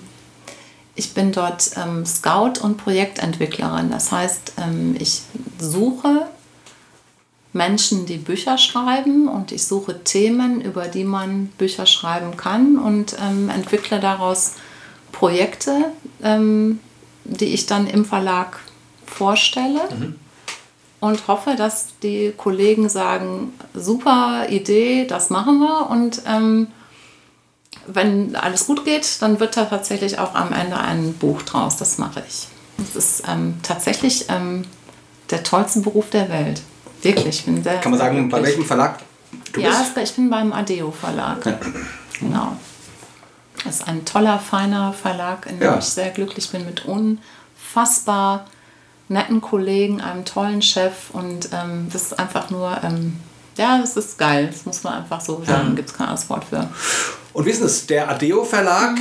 ich 0.95 1.13
bin 1.13 1.31
dort 1.31 1.71
ähm, 1.75 2.05
Scout 2.05 2.61
und 2.61 2.77
Projektentwicklerin. 2.77 3.91
Das 3.91 4.11
heißt, 4.11 4.53
ähm, 4.57 4.95
ich 4.97 5.23
suche 5.59 6.27
Menschen, 7.55 8.05
die 8.05 8.17
Bücher 8.17 8.57
schreiben 8.57 9.27
und 9.27 9.51
ich 9.51 9.65
suche 9.65 10.03
Themen, 10.03 10.61
über 10.61 10.87
die 10.87 11.05
man 11.05 11.47
Bücher 11.57 11.85
schreiben 11.85 12.35
kann 12.35 12.77
und 12.77 13.15
ähm, 13.19 13.49
entwickle 13.49 13.99
daraus 13.99 14.55
Projekte, 15.11 15.91
ähm, 16.21 16.79
die 17.23 17.53
ich 17.53 17.65
dann 17.65 17.87
im 17.87 18.05
Verlag 18.05 18.59
vorstelle. 19.05 19.81
Mhm 19.97 20.15
und 21.05 21.27
hoffe, 21.27 21.55
dass 21.55 21.99
die 22.01 22.33
Kollegen 22.35 22.89
sagen, 22.89 23.53
super 23.75 24.47
Idee, 24.49 25.05
das 25.05 25.29
machen 25.29 25.59
wir. 25.59 25.89
Und 25.89 26.21
ähm, 26.27 26.67
wenn 27.85 28.35
alles 28.35 28.65
gut 28.65 28.85
geht, 28.85 29.21
dann 29.21 29.39
wird 29.39 29.55
da 29.55 29.65
tatsächlich 29.65 30.17
auch 30.17 30.33
am 30.33 30.51
Ende 30.51 30.77
ein 30.77 31.13
Buch 31.13 31.43
draus. 31.43 31.77
Das 31.77 31.99
mache 31.99 32.23
ich. 32.27 32.47
Das 32.77 32.95
ist 32.95 33.23
ähm, 33.27 33.55
tatsächlich 33.61 34.25
ähm, 34.29 34.65
der 35.29 35.43
tollste 35.43 35.81
Beruf 35.81 36.09
der 36.09 36.29
Welt. 36.29 36.61
Wirklich. 37.05 37.45
Sehr, 37.63 37.77
Kann 37.77 37.91
man 37.91 37.99
sagen, 37.99 38.29
bei 38.29 38.41
welchem 38.41 38.65
Verlag 38.65 38.99
du 39.53 39.61
ja, 39.61 39.69
bist? 39.69 39.95
Ja, 39.95 40.01
ich 40.01 40.13
bin 40.13 40.29
beim 40.29 40.51
Adeo 40.51 40.91
Verlag. 40.91 41.45
Ja. 41.45 41.59
Genau. 42.19 42.57
Das 43.63 43.75
ist 43.75 43.87
ein 43.87 44.05
toller, 44.05 44.39
feiner 44.39 44.93
Verlag, 44.93 45.47
in 45.47 45.59
dem 45.59 45.63
ja. 45.63 45.77
ich 45.77 45.85
sehr 45.85 46.09
glücklich 46.09 46.49
bin 46.49 46.65
mit 46.65 46.85
unfassbar 46.85 48.45
netten 49.07 49.41
Kollegen, 49.41 50.01
einem 50.01 50.25
tollen 50.25 50.61
Chef 50.61 51.11
und 51.13 51.49
ähm, 51.53 51.87
das 51.91 52.03
ist 52.03 52.19
einfach 52.19 52.49
nur, 52.49 52.77
ähm, 52.83 53.17
ja, 53.57 53.77
das 53.79 53.95
ist 53.95 54.17
geil. 54.17 54.49
Das 54.51 54.65
muss 54.65 54.83
man 54.83 54.93
einfach 54.93 55.21
so 55.21 55.43
sagen. 55.45 55.69
Ja. 55.69 55.75
Gibt 55.75 55.89
es 55.89 55.95
kein 55.95 56.07
anderes 56.07 56.29
Wort 56.29 56.45
für. 56.45 56.67
Und 57.33 57.45
wissen 57.45 57.67
Sie, 57.67 57.87
der 57.87 58.09
Adeo 58.09 58.43
Verlag 58.43 58.97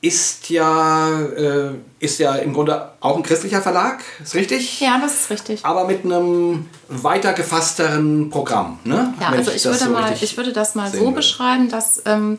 ist 0.00 0.50
ja, 0.50 1.20
äh, 1.20 1.70
ist 1.98 2.18
ja 2.18 2.36
im 2.36 2.52
Grunde 2.52 2.92
auch 3.00 3.16
ein 3.16 3.22
christlicher 3.22 3.62
Verlag, 3.62 4.02
ist 4.22 4.34
richtig? 4.34 4.80
Ja, 4.80 4.98
das 5.00 5.14
ist 5.14 5.30
richtig. 5.30 5.64
Aber 5.64 5.86
mit 5.86 6.04
einem 6.04 6.66
weiter 6.88 7.32
gefassteren 7.32 8.30
Programm, 8.30 8.78
ne? 8.84 9.14
Ja, 9.20 9.32
Wenn 9.32 9.38
also 9.38 9.50
ich, 9.50 9.56
ich 9.58 9.64
würde, 9.64 9.78
so 9.78 9.90
mal, 9.90 10.12
ich 10.20 10.36
würde 10.36 10.52
das 10.52 10.74
mal 10.74 10.90
so 10.90 11.10
beschreiben, 11.10 11.68
dass 11.68 12.02
ähm, 12.04 12.38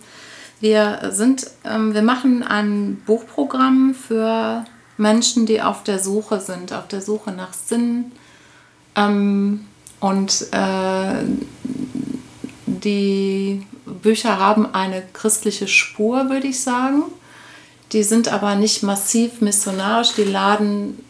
wir 0.59 1.09
sind, 1.11 1.47
ähm, 1.65 1.93
wir 1.93 2.03
machen 2.03 2.43
ein 2.43 3.01
Buchprogramm 3.05 3.95
für 3.95 4.63
Menschen, 4.97 5.45
die 5.45 5.61
auf 5.61 5.83
der 5.83 5.99
Suche 5.99 6.39
sind, 6.39 6.73
auf 6.73 6.87
der 6.87 7.01
Suche 7.01 7.31
nach 7.31 7.53
Sinn. 7.53 8.11
Ähm, 8.95 9.65
und 9.99 10.47
äh, 10.51 11.23
die 12.65 13.65
Bücher 13.85 14.39
haben 14.39 14.73
eine 14.73 15.03
christliche 15.13 15.67
Spur, 15.67 16.29
würde 16.29 16.47
ich 16.47 16.61
sagen. 16.61 17.03
Die 17.93 18.03
sind 18.03 18.31
aber 18.31 18.55
nicht 18.55 18.83
massiv 18.83 19.41
missionarisch, 19.41 20.13
die 20.15 20.23
laden 20.23 21.03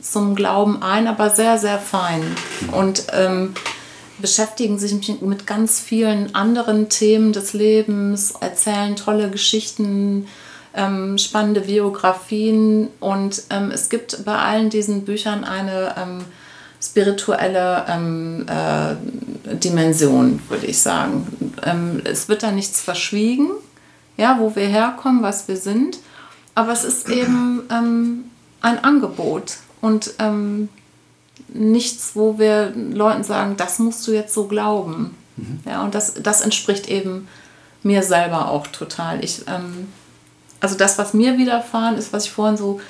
zum 0.00 0.34
Glauben 0.34 0.82
ein, 0.82 1.06
aber 1.06 1.30
sehr, 1.30 1.58
sehr 1.58 1.78
fein. 1.78 2.22
Und 2.72 3.04
ähm, 3.12 3.54
beschäftigen 4.18 4.78
sich 4.78 5.20
mit 5.20 5.46
ganz 5.46 5.80
vielen 5.80 6.34
anderen 6.34 6.88
Themen 6.88 7.32
des 7.32 7.52
Lebens, 7.52 8.32
erzählen 8.40 8.96
tolle 8.96 9.30
Geschichten, 9.30 10.26
ähm, 10.74 11.18
spannende 11.18 11.62
Biografien 11.62 12.88
und 13.00 13.42
ähm, 13.50 13.70
es 13.70 13.88
gibt 13.88 14.24
bei 14.24 14.36
allen 14.36 14.68
diesen 14.68 15.04
Büchern 15.04 15.44
eine 15.44 15.94
ähm, 15.96 16.24
spirituelle 16.82 17.84
ähm, 17.88 18.46
äh, 18.46 19.56
Dimension, 19.56 20.40
würde 20.48 20.66
ich 20.66 20.78
sagen. 20.78 21.26
Ähm, 21.64 22.02
es 22.04 22.28
wird 22.28 22.42
da 22.42 22.52
nichts 22.52 22.82
verschwiegen, 22.82 23.50
ja, 24.16 24.38
wo 24.38 24.54
wir 24.56 24.66
herkommen, 24.66 25.22
was 25.22 25.48
wir 25.48 25.56
sind, 25.56 25.98
aber 26.54 26.72
es 26.72 26.84
ist 26.84 27.08
eben 27.08 27.62
ähm, 27.70 28.24
ein 28.60 28.82
Angebot 28.82 29.58
und 29.80 30.14
nichts, 31.48 32.12
wo 32.14 32.38
wir 32.38 32.72
Leuten 32.74 33.22
sagen, 33.22 33.56
das 33.56 33.78
musst 33.78 34.06
du 34.06 34.12
jetzt 34.12 34.34
so 34.34 34.46
glauben. 34.46 35.14
Mhm. 35.36 35.60
Ja, 35.64 35.84
und 35.84 35.94
das, 35.94 36.14
das 36.14 36.40
entspricht 36.40 36.88
eben 36.88 37.28
mir 37.82 38.02
selber 38.02 38.50
auch 38.50 38.66
total. 38.66 39.22
Ich 39.22 39.44
ähm, 39.46 39.88
also 40.60 40.76
das, 40.76 40.98
was 40.98 41.14
mir 41.14 41.38
widerfahren 41.38 41.96
ist, 41.96 42.12
was 42.12 42.24
ich 42.24 42.32
vorhin 42.32 42.56
so 42.56 42.80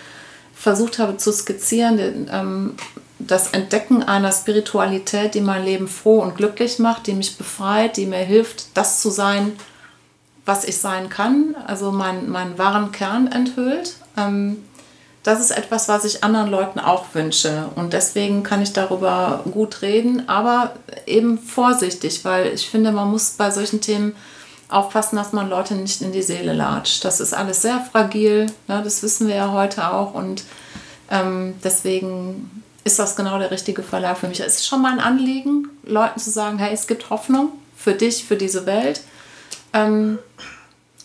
versucht 0.55 0.99
habe 0.99 1.17
zu 1.17 1.33
skizzieren, 1.33 1.97
den, 1.97 2.31
ähm, 2.33 2.75
das 3.19 3.49
Entdecken 3.49 4.03
einer 4.03 4.33
Spiritualität, 4.33 5.35
die 5.35 5.41
mein 5.41 5.65
Leben 5.65 5.89
froh 5.89 6.21
und 6.21 6.37
glücklich 6.37 6.79
macht, 6.79 7.07
die 7.07 7.15
mich 7.15 7.37
befreit, 7.37 7.97
die 7.97 8.07
mir 8.07 8.19
hilft, 8.19 8.67
das 8.75 9.01
zu 9.01 9.11
sein, 9.11 9.53
was 10.47 10.65
ich 10.65 10.79
sein 10.79 11.11
kann, 11.11 11.57
also 11.67 11.91
mein, 11.93 12.31
meinen 12.31 12.57
wahren 12.57 12.93
Kern 12.93 13.27
enthüllt. 13.31 13.95
Ähm, 14.17 14.65
das 15.25 15.41
ist 15.41 15.51
etwas, 15.51 15.89
was 15.89 16.05
ich 16.05 16.23
anderen 16.23 16.49
Leuten 16.49 16.79
auch 16.79 17.07
wünsche. 17.13 17.69
Und 17.75 17.93
deswegen 17.93 18.45
kann 18.45 18.63
ich 18.63 18.73
darüber 18.73 19.41
gut 19.51 19.83
reden, 19.83 20.29
aber 20.29 20.75
eben 21.05 21.39
vorsichtig, 21.39 22.25
weil 22.25 22.55
ich 22.55 22.71
finde, 22.71 22.93
man 22.93 23.11
muss 23.11 23.31
bei 23.31 23.51
solchen 23.51 23.81
Themen 23.81 24.15
aufpassen, 24.69 25.17
dass 25.17 25.33
man 25.33 25.51
Leute 25.51 25.75
nicht 25.75 26.01
in 26.01 26.13
die 26.13 26.23
Seele 26.23 26.53
latscht. 26.53 27.05
Das 27.05 27.19
ist 27.19 27.35
alles 27.35 27.63
sehr 27.63 27.81
fragil, 27.81 28.47
ne? 28.69 28.83
das 28.85 29.03
wissen 29.03 29.27
wir 29.27 29.35
ja 29.35 29.53
heute 29.53 29.93
auch. 29.93 30.15
Und 30.15 30.45
ähm, 31.11 31.55
deswegen 31.63 32.63
ist 32.85 33.01
das 33.01 33.17
genau 33.17 33.39
der 33.41 33.51
richtige 33.51 33.83
Verlag 33.83 34.19
für 34.19 34.29
mich. 34.29 34.39
Es 34.39 34.59
ist 34.59 34.67
schon 34.67 34.81
mein 34.81 35.01
Anliegen, 35.01 35.69
Leuten 35.85 36.21
zu 36.21 36.31
sagen, 36.31 36.59
hey, 36.59 36.73
es 36.73 36.87
gibt 36.87 37.11
Hoffnung 37.11 37.51
für 37.77 37.95
dich, 37.95 38.25
für 38.25 38.37
diese 38.37 38.65
Welt. 38.65 39.01
Ähm, 39.77 40.19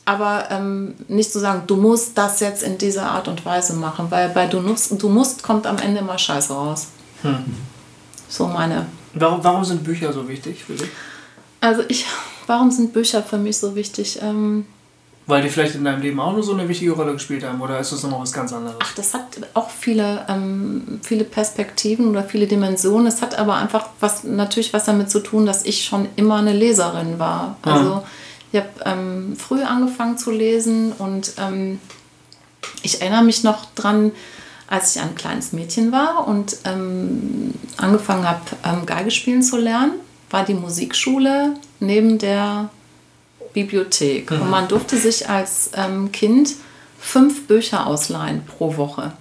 aber 0.06 0.48
ähm, 0.50 0.96
nicht 1.08 1.32
zu 1.32 1.40
sagen, 1.40 1.64
du 1.68 1.76
musst 1.76 2.18
das 2.18 2.40
jetzt 2.40 2.64
in 2.64 2.78
dieser 2.78 3.12
Art 3.12 3.28
und 3.28 3.46
Weise 3.46 3.74
machen, 3.74 4.08
weil 4.10 4.30
bei 4.30 4.48
du, 4.48 4.60
musst, 4.60 5.02
du 5.02 5.10
musst 5.10 5.44
kommt 5.44 5.68
am 5.68 5.78
Ende 5.78 6.00
immer 6.00 6.18
Scheiße 6.18 6.54
raus. 6.54 6.88
Hm. 7.22 7.46
So 8.28 8.48
meine. 8.48 8.88
Warum, 9.14 9.44
warum 9.44 9.64
sind 9.64 9.84
Bücher 9.84 10.12
so 10.12 10.28
wichtig 10.28 10.64
für 10.64 10.74
dich? 10.74 10.90
Also 11.60 11.84
ich, 11.88 12.06
warum 12.48 12.72
sind 12.72 12.94
Bücher 12.94 13.22
für 13.22 13.38
mich 13.38 13.58
so 13.58 13.76
wichtig? 13.76 14.20
Ähm, 14.22 14.66
weil 15.28 15.44
die 15.44 15.50
vielleicht 15.50 15.76
in 15.76 15.84
deinem 15.84 16.02
Leben 16.02 16.20
auch 16.20 16.34
nur 16.34 16.42
so 16.42 16.54
eine 16.54 16.68
wichtige 16.68 16.92
Rolle 16.92 17.14
gespielt 17.14 17.46
haben 17.46 17.62
oder 17.62 17.80
ist 17.80 17.92
das 17.92 18.02
nochmal 18.02 18.22
was 18.22 18.34
ganz 18.34 18.52
anderes? 18.52 18.76
Ach, 18.82 18.94
das 18.96 19.14
hat 19.14 19.24
auch 19.54 19.70
viele, 19.70 20.26
ähm, 20.28 21.00
viele 21.04 21.24
Perspektiven 21.24 22.08
oder 22.10 22.24
viele 22.24 22.48
Dimensionen. 22.48 23.06
Es 23.08 23.22
hat 23.22 23.38
aber 23.38 23.56
einfach 23.56 23.90
was 24.00 24.24
natürlich 24.24 24.74
was 24.74 24.86
damit 24.86 25.12
zu 25.12 25.20
tun, 25.20 25.46
dass 25.46 25.64
ich 25.64 25.86
schon 25.86 26.10
immer 26.16 26.38
eine 26.38 26.54
Leserin 26.54 27.20
war. 27.20 27.56
Also 27.62 27.92
ja. 27.92 28.04
Ich 28.52 28.60
habe 28.60 28.70
ähm, 28.86 29.36
früh 29.38 29.64
angefangen 29.64 30.18
zu 30.18 30.32
lesen 30.32 30.92
und 30.92 31.34
ähm, 31.38 31.80
ich 32.84 33.02
erinnere 33.02 33.24
mich 33.24 33.44
noch 33.44 33.66
dran, 33.76 34.12
als 34.68 34.96
ich 34.96 35.02
ein 35.02 35.16
kleines 35.16 35.52
Mädchen 35.52 35.92
war 35.92 36.28
und 36.28 36.58
ähm, 36.66 37.54
angefangen 37.78 38.28
habe, 38.28 38.42
ähm, 38.64 38.86
Geige 38.86 39.12
spielen 39.12 39.44
zu 39.44 39.58
lernen, 39.58 39.94
war 40.30 40.46
die 40.46 40.54
Musikschule 40.54 41.56
neben 41.80 42.18
der 42.18 42.70
Bibliothek. 43.54 44.32
Mhm. 44.32 44.42
Und 44.42 44.50
man 44.50 44.68
durfte 44.68 44.98
sich 44.98 45.30
als 45.30 45.72
ähm, 45.76 46.12
Kind 46.12 46.56
fünf 47.00 47.48
Bücher 47.48 47.88
ausleihen 47.88 48.46
pro 48.46 48.78
Woche. 48.78 49.14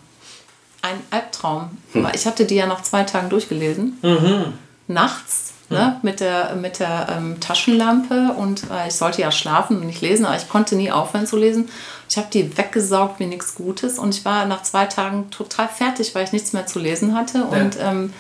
Ein 0.83 1.01
Albtraum. 1.11 1.71
Mhm. 1.95 2.09
Ich 2.15 2.27
hatte 2.27 2.45
die 2.45 2.55
ja 2.55 2.67
nach 2.67 2.83
zwei 2.83 3.03
Tagen 3.03 3.29
durchgelesen. 3.29 3.99
Mhm. 4.03 4.53
Nachts 4.87 5.53
ne, 5.71 6.01
mit 6.03 6.21
der, 6.21 6.57
mit 6.57 6.81
der 6.81 7.09
ähm, 7.17 7.41
Taschenlampe 7.41 8.35
und 8.37 8.65
äh, 8.71 8.89
ich 8.89 8.95
sollte 8.95 9.23
ja 9.23 9.31
schlafen 9.31 9.79
und 9.79 9.87
nicht 9.87 10.01
lesen, 10.01 10.27
aber 10.27 10.37
ich 10.37 10.49
konnte 10.49 10.77
nie 10.77 10.91
aufhören 10.91 11.27
zu 11.27 11.37
lesen. 11.37 11.69
Ich 12.09 12.17
habe 12.17 12.27
die 12.33 12.57
weggesaugt 12.59 13.21
wie 13.21 13.27
nichts 13.27 13.55
Gutes 13.55 13.99
und 13.99 14.15
ich 14.15 14.25
war 14.25 14.45
nach 14.47 14.63
zwei 14.63 14.87
Tagen 14.87 15.31
total 15.31 15.69
fertig, 15.69 16.15
weil 16.15 16.25
ich 16.25 16.33
nichts 16.33 16.53
mehr 16.53 16.67
zu 16.67 16.81
lesen 16.81 17.15
hatte. 17.15 17.39
Ja. 17.39 17.45
Und 17.45 17.79
ähm, 17.81 18.13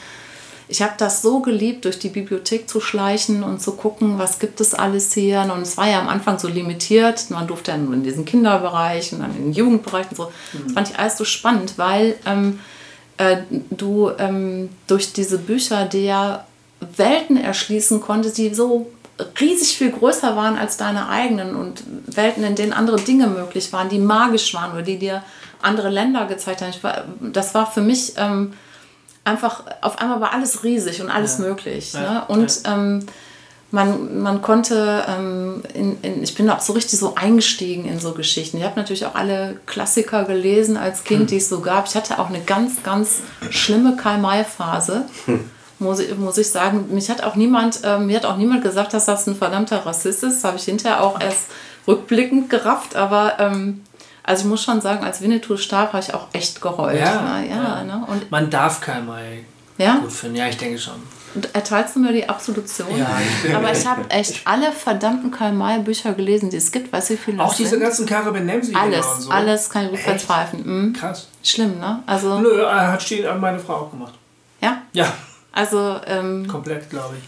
ich 0.68 0.82
habe 0.82 0.92
das 0.96 1.20
so 1.20 1.40
geliebt, 1.40 1.84
durch 1.84 1.98
die 1.98 2.10
Bibliothek 2.10 2.68
zu 2.68 2.80
schleichen 2.80 3.42
und 3.42 3.60
zu 3.60 3.72
gucken, 3.72 4.20
was 4.20 4.38
gibt 4.38 4.60
es 4.60 4.72
alles 4.72 5.12
hier. 5.12 5.50
Und 5.52 5.62
es 5.62 5.76
war 5.76 5.88
ja 5.88 6.00
am 6.00 6.08
Anfang 6.08 6.38
so 6.38 6.46
limitiert. 6.46 7.28
Man 7.30 7.48
durfte 7.48 7.72
dann 7.72 7.92
in 7.92 8.04
diesen 8.04 8.24
Kinderbereich 8.24 9.12
und 9.12 9.18
dann 9.18 9.34
in 9.34 9.46
den 9.46 9.52
Jugendbereich 9.52 10.06
und 10.10 10.16
so. 10.16 10.32
Mhm. 10.52 10.62
Das 10.64 10.72
fand 10.72 10.90
ich 10.90 10.98
alles 11.00 11.18
so 11.18 11.24
spannend, 11.24 11.76
weil 11.76 12.14
ähm, 12.24 12.60
äh, 13.16 13.38
du 13.70 14.12
ähm, 14.16 14.68
durch 14.86 15.12
diese 15.12 15.38
Bücher 15.38 15.86
dir 15.86 16.44
Welten 16.80 17.36
erschließen 17.36 18.00
konntest, 18.00 18.38
die 18.38 18.54
so 18.54 18.90
riesig 19.40 19.76
viel 19.76 19.90
größer 19.90 20.34
waren 20.36 20.56
als 20.56 20.76
deine 20.76 21.08
eigenen 21.08 21.54
und 21.54 21.82
Welten, 22.06 22.42
in 22.42 22.54
denen 22.54 22.72
andere 22.72 23.00
Dinge 23.00 23.26
möglich 23.26 23.72
waren, 23.72 23.88
die 23.88 23.98
magisch 23.98 24.54
waren 24.54 24.72
oder 24.72 24.82
die 24.82 24.98
dir 24.98 25.22
andere 25.60 25.90
Länder 25.90 26.26
gezeigt 26.26 26.62
haben. 26.62 26.72
War, 26.82 27.04
das 27.20 27.54
war 27.54 27.70
für 27.70 27.82
mich... 27.82 28.14
Ähm, 28.16 28.52
einfach, 29.24 29.64
auf 29.80 29.98
einmal 29.98 30.20
war 30.20 30.32
alles 30.32 30.64
riesig 30.64 31.00
und 31.00 31.10
alles 31.10 31.38
ja. 31.38 31.44
möglich. 31.44 31.92
Ja. 31.92 32.00
Ne? 32.00 32.24
Und 32.28 32.64
ja. 32.64 32.74
ähm, 32.74 33.06
man, 33.70 34.22
man 34.22 34.42
konnte, 34.42 35.04
ähm, 35.06 35.62
in, 35.74 36.00
in, 36.02 36.22
ich 36.22 36.34
bin 36.34 36.50
auch 36.50 36.60
so 36.60 36.72
richtig 36.72 36.98
so 36.98 37.14
eingestiegen 37.14 37.84
in 37.84 38.00
so 38.00 38.12
Geschichten. 38.12 38.56
Ich 38.58 38.64
habe 38.64 38.78
natürlich 38.78 39.06
auch 39.06 39.14
alle 39.14 39.60
Klassiker 39.66 40.24
gelesen 40.24 40.76
als 40.76 41.04
Kind, 41.04 41.20
hm. 41.20 41.26
die 41.28 41.36
es 41.36 41.48
so 41.48 41.60
gab. 41.60 41.86
Ich 41.86 41.94
hatte 41.94 42.18
auch 42.18 42.28
eine 42.28 42.40
ganz, 42.40 42.82
ganz 42.82 43.20
schlimme 43.50 43.96
Karl-May-Phase. 43.96 45.04
Hm. 45.26 45.50
Muss 45.80 45.98
ich, 45.98 46.16
muss 46.16 46.38
ich 46.38 46.50
sagen, 46.50 46.86
mich 46.94 47.10
hat 47.10 47.22
auch 47.22 47.36
niemand, 47.36 47.82
äh, 47.82 47.98
mir 47.98 48.16
hat 48.16 48.26
auch 48.26 48.36
niemand 48.36 48.62
gesagt, 48.62 48.92
dass 48.92 49.06
das 49.06 49.26
ein 49.26 49.34
verdammter 49.34 49.84
Rassist 49.84 50.22
ist. 50.22 50.36
Das 50.36 50.44
habe 50.44 50.58
ich 50.58 50.64
hinterher 50.64 51.02
auch 51.02 51.20
erst 51.20 51.46
rückblickend 51.88 52.50
gerafft, 52.50 52.96
aber 52.96 53.36
ähm, 53.38 53.82
also 54.22 54.42
ich 54.42 54.48
muss 54.48 54.62
schon 54.62 54.80
sagen, 54.80 55.04
als 55.04 55.22
Winnetou 55.22 55.56
starb, 55.56 55.92
habe 55.92 56.04
ich 56.06 56.14
auch 56.14 56.26
echt 56.32 56.60
geheult. 56.60 57.00
Ja, 57.00 57.22
ne? 57.22 57.48
ja, 57.48 57.56
ja. 57.56 57.84
Ne? 57.84 58.04
Und 58.06 58.30
Man 58.30 58.50
darf 58.50 58.80
Karl 58.80 59.02
ja? 59.78 59.96
gut 59.96 60.12
finden, 60.12 60.36
ja, 60.36 60.46
ich 60.48 60.58
denke 60.58 60.78
schon. 60.78 61.02
Und 61.34 61.54
erteilst 61.54 61.94
du 61.94 62.00
mir 62.00 62.12
die 62.12 62.28
Absolution? 62.28 62.88
Ja, 62.98 63.08
ich 63.44 63.54
Aber 63.54 63.72
ich 63.72 63.86
habe 63.86 64.10
echt 64.10 64.42
alle 64.44 64.72
verdammten 64.72 65.30
Karl 65.30 65.52
May 65.52 65.78
Bücher 65.78 66.12
gelesen, 66.12 66.50
die 66.50 66.56
es 66.56 66.72
gibt. 66.72 66.92
Weißt 66.92 67.10
du, 67.10 67.14
wie 67.14 67.18
viele 67.18 67.42
Auch 67.42 67.54
diese 67.54 67.70
sind? 67.70 67.80
ganzen 67.80 68.04
Karre 68.04 68.32
Nemsi 68.32 68.74
Alles, 68.74 69.06
so. 69.20 69.30
alles 69.30 69.70
kann 69.70 69.84
ich 69.86 69.90
gut 69.92 70.00
verzweifeln. 70.00 70.62
Mhm. 70.66 70.92
Krass. 70.92 71.28
Schlimm, 71.42 71.78
ne? 71.78 72.02
Also, 72.06 72.40
Nö, 72.40 72.66
hat 72.66 73.40
meine 73.40 73.58
Frau 73.58 73.74
auch 73.74 73.90
gemacht. 73.90 74.14
Ja? 74.60 74.82
Ja. 74.92 75.12
Also, 75.52 76.00
ähm, 76.06 76.46
Komplett, 76.48 76.90
glaube 76.90 77.16
ich. 77.18 77.24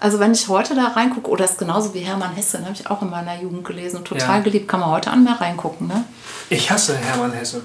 Also 0.00 0.18
wenn 0.18 0.32
ich 0.32 0.48
heute 0.48 0.74
da 0.74 0.88
reingucke, 0.88 1.30
oder 1.30 1.44
ist 1.44 1.58
genauso 1.58 1.94
wie 1.94 2.00
Hermann 2.00 2.34
Hesse, 2.34 2.58
den 2.58 2.66
habe 2.66 2.74
ich 2.74 2.86
auch 2.90 3.00
in 3.00 3.08
meiner 3.10 3.40
Jugend 3.40 3.64
gelesen 3.64 3.98
und 3.98 4.04
total 4.04 4.38
ja. 4.38 4.40
geliebt, 4.40 4.68
kann 4.68 4.80
man 4.80 4.90
heute 4.90 5.10
an 5.10 5.24
mehr 5.24 5.40
reingucken. 5.40 5.86
Ne? 5.86 6.04
Ich 6.50 6.70
hasse 6.70 6.96
Hermann 6.96 7.32
Hesse. 7.32 7.62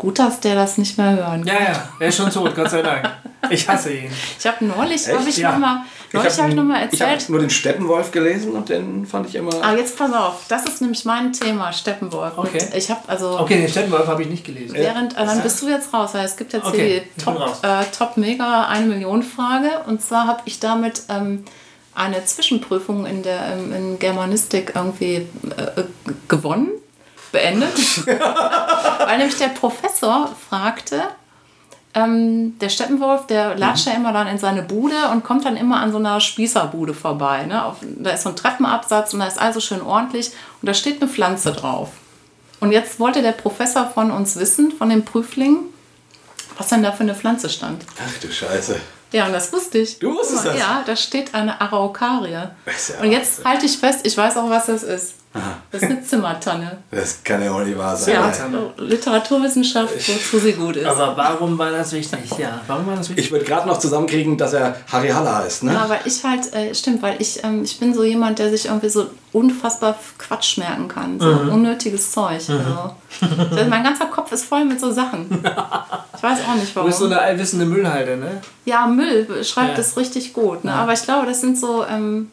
Gut, 0.00 0.18
dass 0.18 0.40
der 0.40 0.54
das 0.54 0.78
nicht 0.78 0.96
mehr 0.96 1.10
hören 1.10 1.44
kann. 1.44 1.46
Ja, 1.46 1.62
ja, 1.62 1.88
er 2.00 2.08
ist 2.08 2.16
schon 2.16 2.30
tot, 2.30 2.54
Gott 2.54 2.70
sei 2.70 2.80
Dank. 2.80 3.06
Ich 3.50 3.68
hasse 3.68 3.92
ihn. 3.92 4.10
Ich 4.38 4.46
habe 4.46 4.64
neulich, 4.64 5.06
habe 5.06 5.28
ich 5.28 5.36
ja. 5.36 5.52
nochmal 5.52 5.82
hab 6.14 6.54
noch 6.54 6.74
erzählt. 6.74 6.92
Ich 6.92 7.00
habe 7.02 7.32
nur 7.32 7.40
den 7.40 7.50
Steppenwolf 7.50 8.10
gelesen 8.10 8.52
und 8.52 8.70
den 8.70 9.04
fand 9.04 9.28
ich 9.28 9.34
immer... 9.34 9.50
Ah, 9.60 9.74
jetzt 9.74 9.98
pass 9.98 10.10
auf, 10.10 10.46
das 10.48 10.64
ist 10.64 10.80
nämlich 10.80 11.04
mein 11.04 11.34
Thema, 11.34 11.70
Steppenwolf. 11.70 12.32
Okay. 12.38 12.62
Und 12.64 12.74
ich 12.74 12.90
habe 12.90 13.00
also... 13.08 13.40
Okay, 13.40 13.58
den 13.58 13.68
Steppenwolf 13.68 14.06
habe 14.06 14.22
ich 14.22 14.30
nicht 14.30 14.44
gelesen. 14.44 14.74
Während, 14.74 15.18
äh, 15.18 15.26
dann 15.26 15.42
bist 15.42 15.60
du 15.60 15.68
jetzt 15.68 15.92
raus, 15.92 16.14
weil 16.14 16.24
es 16.24 16.38
gibt 16.38 16.54
jetzt 16.54 16.64
okay, 16.64 17.02
die 17.16 17.22
Top, 17.22 17.58
äh, 17.62 17.84
Top 17.96 18.16
Mega 18.16 18.68
1 18.68 18.86
Million 18.86 19.22
Frage 19.22 19.70
und 19.86 20.00
zwar 20.00 20.26
habe 20.26 20.40
ich 20.46 20.60
damit... 20.60 21.02
Ähm, 21.10 21.44
eine 21.92 22.24
Zwischenprüfung 22.24 23.04
in 23.04 23.24
der 23.24 23.52
ähm, 23.52 23.72
in 23.72 23.98
Germanistik 23.98 24.72
irgendwie 24.76 25.26
äh, 25.56 25.82
gewonnen, 26.28 26.70
beendet, 27.32 28.06
weil 28.06 29.18
nämlich 29.18 29.38
der 29.38 29.48
Professor 29.48 30.34
fragte, 30.48 31.02
ähm, 31.92 32.58
der 32.60 32.68
Steppenwolf, 32.68 33.26
der 33.26 33.56
latscht 33.56 33.86
ja 33.86 33.94
immer 33.94 34.12
dann 34.12 34.28
in 34.28 34.38
seine 34.38 34.62
Bude 34.62 35.08
und 35.10 35.24
kommt 35.24 35.44
dann 35.44 35.56
immer 35.56 35.80
an 35.80 35.90
so 35.90 35.98
einer 35.98 36.20
Spießerbude 36.20 36.94
vorbei. 36.94 37.46
Ne? 37.46 37.64
Auf, 37.64 37.78
da 37.82 38.10
ist 38.10 38.22
so 38.22 38.28
ein 38.28 38.36
Treppenabsatz 38.36 39.12
und 39.12 39.20
da 39.20 39.26
ist 39.26 39.40
also 39.40 39.60
schön 39.60 39.82
ordentlich 39.82 40.30
und 40.62 40.68
da 40.68 40.74
steht 40.74 41.02
eine 41.02 41.10
Pflanze 41.10 41.52
drauf. 41.52 41.90
Und 42.60 42.72
jetzt 42.72 43.00
wollte 43.00 43.22
der 43.22 43.32
Professor 43.32 43.90
von 43.90 44.10
uns 44.10 44.36
wissen, 44.36 44.70
von 44.70 44.90
dem 44.90 45.04
Prüfling, 45.04 45.58
was 46.58 46.68
denn 46.68 46.82
da 46.82 46.92
für 46.92 47.02
eine 47.02 47.14
Pflanze 47.14 47.48
stand. 47.48 47.84
Ach 47.98 48.20
du 48.20 48.30
Scheiße. 48.30 48.78
Ja, 49.12 49.26
und 49.26 49.32
das 49.32 49.52
wusste 49.52 49.78
ich. 49.78 49.98
Du 49.98 50.14
wusstest 50.14 50.46
das? 50.46 50.58
Ja, 50.58 50.84
da 50.86 50.94
steht 50.94 51.34
eine 51.34 51.60
Araukarie. 51.60 52.30
Ja 52.30 52.50
und 53.00 53.10
jetzt 53.10 53.44
halte 53.44 53.66
ich 53.66 53.78
fest, 53.78 54.00
ich 54.06 54.16
weiß 54.16 54.36
auch, 54.36 54.48
was 54.48 54.66
das 54.66 54.84
ist. 54.84 55.14
Aha. 55.32 55.58
Das 55.70 55.82
ist 55.82 55.90
eine 55.90 56.02
Zimmertanne. 56.02 56.78
Das 56.90 57.22
kann 57.22 57.40
ja 57.40 57.52
auch 57.52 57.62
nicht 57.62 57.78
wahr 57.78 57.96
sein. 57.96 58.14
Ja, 58.14 58.32
Literaturwissenschaft, 58.78 59.94
wozu 59.94 60.38
sie 60.40 60.54
gut 60.54 60.74
ist. 60.74 60.86
Aber 60.86 61.16
warum 61.16 61.56
war 61.56 61.70
das 61.70 61.92
wichtig? 61.92 62.36
Ja, 62.36 62.60
warum 62.66 62.84
war 62.88 62.96
das 62.96 63.08
wichtig? 63.08 63.26
Ich 63.26 63.30
würde 63.30 63.44
gerade 63.44 63.68
noch 63.68 63.78
zusammenkriegen, 63.78 64.36
dass 64.36 64.54
er 64.54 64.74
Harry 64.90 65.08
Haller 65.10 65.36
heißt, 65.36 65.62
ne? 65.62 65.72
Ja, 65.72 65.88
weil 65.88 66.00
ich 66.04 66.24
halt, 66.24 66.52
äh, 66.52 66.74
stimmt, 66.74 67.00
weil 67.02 67.14
ich, 67.20 67.44
ähm, 67.44 67.62
ich 67.62 67.78
bin 67.78 67.94
so 67.94 68.02
jemand, 68.02 68.40
der 68.40 68.50
sich 68.50 68.66
irgendwie 68.66 68.88
so 68.88 69.06
unfassbar 69.32 69.96
Quatsch 70.18 70.58
merken 70.58 70.88
kann. 70.88 71.20
So 71.20 71.26
mhm. 71.26 71.52
unnötiges 71.52 72.10
Zeug. 72.10 72.48
Mhm. 72.48 72.54
Also. 72.56 73.70
mein 73.70 73.84
ganzer 73.84 74.06
Kopf 74.06 74.32
ist 74.32 74.46
voll 74.46 74.64
mit 74.64 74.80
so 74.80 74.90
Sachen. 74.90 75.28
Ich 76.16 76.22
weiß 76.22 76.40
auch 76.48 76.54
nicht 76.54 76.74
warum. 76.74 76.86
Du 76.86 76.90
bist 76.90 76.98
so 76.98 77.06
eine 77.06 77.18
allwissende 77.18 77.64
Müllhalde, 77.64 78.16
ne? 78.16 78.42
Ja, 78.64 78.86
Müll 78.86 79.44
schreibt 79.44 79.78
ja. 79.78 79.84
richtig 79.96 80.32
gut. 80.32 80.64
Ne? 80.64 80.70
Ja. 80.70 80.78
Aber 80.78 80.92
ich 80.92 81.02
glaube, 81.02 81.26
das 81.26 81.40
sind 81.40 81.56
so. 81.56 81.86
Ähm, 81.86 82.30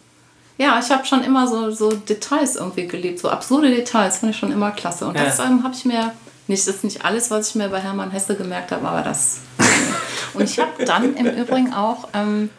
ja, 0.57 0.79
ich 0.79 0.89
habe 0.89 1.05
schon 1.05 1.23
immer 1.23 1.47
so, 1.47 1.71
so 1.71 1.91
Details 1.91 2.55
irgendwie 2.55 2.87
geliebt, 2.87 3.19
so 3.19 3.29
absurde 3.29 3.69
Details 3.69 4.17
fand 4.17 4.31
ich 4.31 4.37
schon 4.39 4.51
immer 4.51 4.71
klasse. 4.71 5.05
Und 5.05 5.15
ja. 5.15 5.25
das 5.25 5.39
ähm, 5.39 5.63
habe 5.63 5.73
ich 5.75 5.85
mir, 5.85 6.13
nicht, 6.47 6.67
das 6.67 6.75
ist 6.75 6.83
nicht 6.83 7.05
alles, 7.05 7.29
was 7.29 7.49
ich 7.49 7.55
mir 7.55 7.69
bei 7.69 7.79
Hermann 7.79 8.11
Hesse 8.11 8.35
gemerkt 8.35 8.71
habe, 8.71 8.87
aber 8.87 9.01
das. 9.01 9.41
und 10.33 10.43
ich 10.43 10.59
habe 10.59 10.83
dann 10.85 11.15
im 11.15 11.27
Übrigen 11.27 11.73
auch, 11.73 12.07
ähm, 12.13 12.49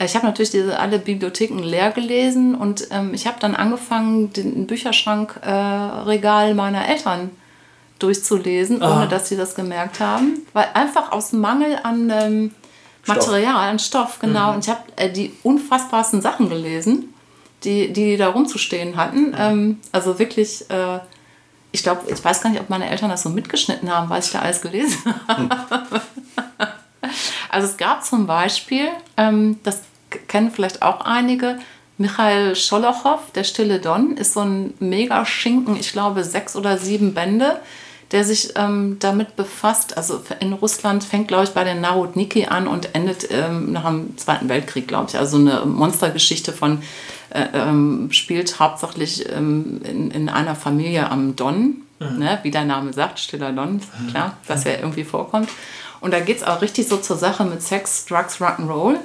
ich 0.00 0.16
habe 0.16 0.26
natürlich 0.26 0.50
diese 0.50 0.78
alle 0.78 0.98
Bibliotheken 0.98 1.60
leer 1.60 1.92
gelesen 1.92 2.56
und 2.56 2.88
ähm, 2.90 3.14
ich 3.14 3.28
habe 3.28 3.38
dann 3.38 3.54
angefangen, 3.54 4.32
den 4.32 4.66
Bücherschrankregal 4.66 6.50
äh, 6.50 6.54
meiner 6.54 6.88
Eltern 6.88 7.30
durchzulesen, 8.00 8.78
ohne 8.78 8.86
Aha. 8.86 9.06
dass 9.06 9.28
sie 9.28 9.36
das 9.36 9.54
gemerkt 9.54 10.00
haben. 10.00 10.44
Weil 10.52 10.66
einfach 10.74 11.12
aus 11.12 11.32
Mangel 11.32 11.78
an 11.82 12.10
ähm. 12.10 12.50
Material, 13.06 13.68
an 13.68 13.78
Stoff, 13.78 14.18
genau. 14.18 14.48
Mhm. 14.48 14.54
Und 14.54 14.64
ich 14.64 14.70
habe 14.70 14.82
äh, 14.96 15.12
die 15.12 15.32
unfassbarsten 15.42 16.22
Sachen 16.22 16.48
gelesen, 16.48 17.13
die, 17.64 17.92
die 17.92 18.16
da 18.16 18.28
rumzustehen 18.28 18.96
hatten. 18.96 19.34
Ähm, 19.38 19.80
also 19.92 20.18
wirklich, 20.18 20.70
äh, 20.70 20.98
ich 21.72 21.82
glaube, 21.82 22.02
ich 22.10 22.22
weiß 22.22 22.42
gar 22.42 22.50
nicht, 22.50 22.60
ob 22.60 22.70
meine 22.70 22.88
Eltern 22.88 23.10
das 23.10 23.22
so 23.22 23.30
mitgeschnitten 23.30 23.92
haben, 23.92 24.08
was 24.10 24.26
ich 24.26 24.32
da 24.32 24.40
alles 24.40 24.60
gelesen 24.60 25.14
habe. 25.28 26.00
Also 27.50 27.68
es 27.68 27.76
gab 27.76 28.04
zum 28.04 28.26
Beispiel, 28.26 28.88
ähm, 29.16 29.58
das 29.62 29.82
kennen 30.28 30.50
vielleicht 30.50 30.82
auch 30.82 31.00
einige, 31.02 31.58
Michael 31.96 32.56
Scholochow, 32.56 33.20
der 33.34 33.44
Stille 33.44 33.78
Don, 33.78 34.16
ist 34.16 34.32
so 34.32 34.40
ein 34.40 34.74
Mega-Schinken, 34.80 35.76
ich 35.76 35.92
glaube 35.92 36.24
sechs 36.24 36.56
oder 36.56 36.76
sieben 36.76 37.14
Bände, 37.14 37.60
der 38.10 38.24
sich 38.24 38.54
ähm, 38.56 38.96
damit 38.98 39.36
befasst. 39.36 39.96
Also 39.96 40.20
in 40.40 40.52
Russland 40.52 41.04
fängt, 41.04 41.28
glaube 41.28 41.44
ich, 41.44 41.50
bei 41.50 41.64
den 41.64 41.80
Narodniki 41.80 42.46
an 42.46 42.66
und 42.66 42.94
endet 42.94 43.28
ähm, 43.30 43.72
nach 43.72 43.86
dem 43.86 44.16
Zweiten 44.18 44.48
Weltkrieg, 44.48 44.88
glaube 44.88 45.06
ich. 45.08 45.18
Also 45.18 45.36
eine 45.36 45.64
Monstergeschichte 45.64 46.52
von, 46.52 46.82
ähm, 47.34 48.08
spielt 48.12 48.60
hauptsächlich 48.60 49.28
ähm, 49.30 49.80
in, 49.84 50.10
in 50.10 50.28
einer 50.28 50.54
Familie 50.54 51.10
am 51.10 51.36
Don, 51.36 51.82
ne, 51.98 52.38
wie 52.42 52.50
der 52.50 52.64
Name 52.64 52.92
sagt, 52.92 53.18
Stiller 53.18 53.52
Don, 53.52 53.78
ist 53.78 53.90
klar, 54.10 54.36
dass 54.46 54.64
er 54.64 54.80
irgendwie 54.80 55.04
vorkommt. 55.04 55.48
Und 56.00 56.12
da 56.12 56.20
geht 56.20 56.38
es 56.38 56.42
auch 56.42 56.60
richtig 56.60 56.86
so 56.86 56.98
zur 56.98 57.16
Sache 57.16 57.44
mit 57.44 57.62
Sex, 57.62 58.04
Drugs, 58.06 58.40
Rock'n'Roll. 58.40 58.96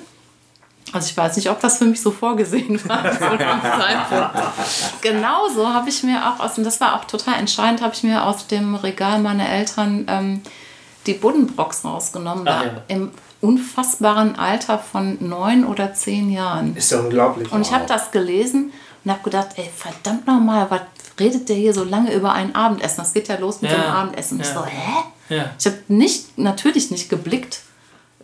Also 0.91 1.09
ich 1.09 1.17
weiß 1.17 1.37
nicht, 1.37 1.49
ob 1.49 1.59
das 1.59 1.77
für 1.77 1.85
mich 1.85 2.01
so 2.01 2.11
vorgesehen 2.11 2.79
war 2.87 3.03
Zeitpunkt. 3.19 4.35
Genauso 5.01 5.67
habe 5.69 5.89
ich 5.89 6.03
mir 6.03 6.19
auch 6.27 6.39
aus, 6.39 6.57
und 6.57 6.63
das 6.63 6.81
war 6.81 6.95
auch 6.95 7.05
total 7.05 7.35
entscheidend, 7.35 7.81
habe 7.81 7.93
ich 7.93 8.03
mir 8.03 8.25
aus 8.25 8.47
dem 8.47 8.75
Regal 8.75 9.19
meiner 9.19 9.47
Eltern 9.47 10.05
ähm, 10.07 10.41
die 11.05 11.13
Buddenbrocks 11.13 11.85
rausgenommen. 11.85 12.47
Ach 12.47 12.65
ja. 12.65 12.71
Im 12.87 13.11
unfassbaren 13.41 14.35
Alter 14.37 14.79
von 14.79 15.17
neun 15.21 15.65
oder 15.65 15.93
zehn 15.93 16.29
Jahren. 16.29 16.75
Ist 16.75 16.91
ja 16.91 16.99
unglaublich. 16.99 17.51
Und 17.51 17.61
ich 17.61 17.73
habe 17.73 17.85
das 17.87 18.11
gelesen 18.11 18.71
und 19.03 19.11
habe 19.11 19.23
gedacht, 19.23 19.49
ey, 19.55 19.69
verdammt 19.75 20.27
nochmal, 20.27 20.67
was 20.69 20.81
redet 21.19 21.47
der 21.49 21.55
hier 21.55 21.73
so 21.73 21.83
lange 21.83 22.13
über 22.13 22.33
ein 22.33 22.53
Abendessen? 22.55 22.97
Das 22.97 23.13
geht 23.13 23.27
ja 23.27 23.37
los 23.37 23.61
mit 23.61 23.71
Ja, 23.71 23.77
dem 23.77 23.85
Abendessen. 23.91 24.35
Und 24.37 24.41
ich 24.41 24.47
ja. 24.47 24.53
so, 24.59 24.65
hä? 24.65 25.35
Ja. 25.35 25.49
Ich 25.57 25.65
habe 25.65 25.77
nicht, 25.87 26.37
natürlich 26.37 26.91
nicht 26.91 27.09
geblickt, 27.09 27.61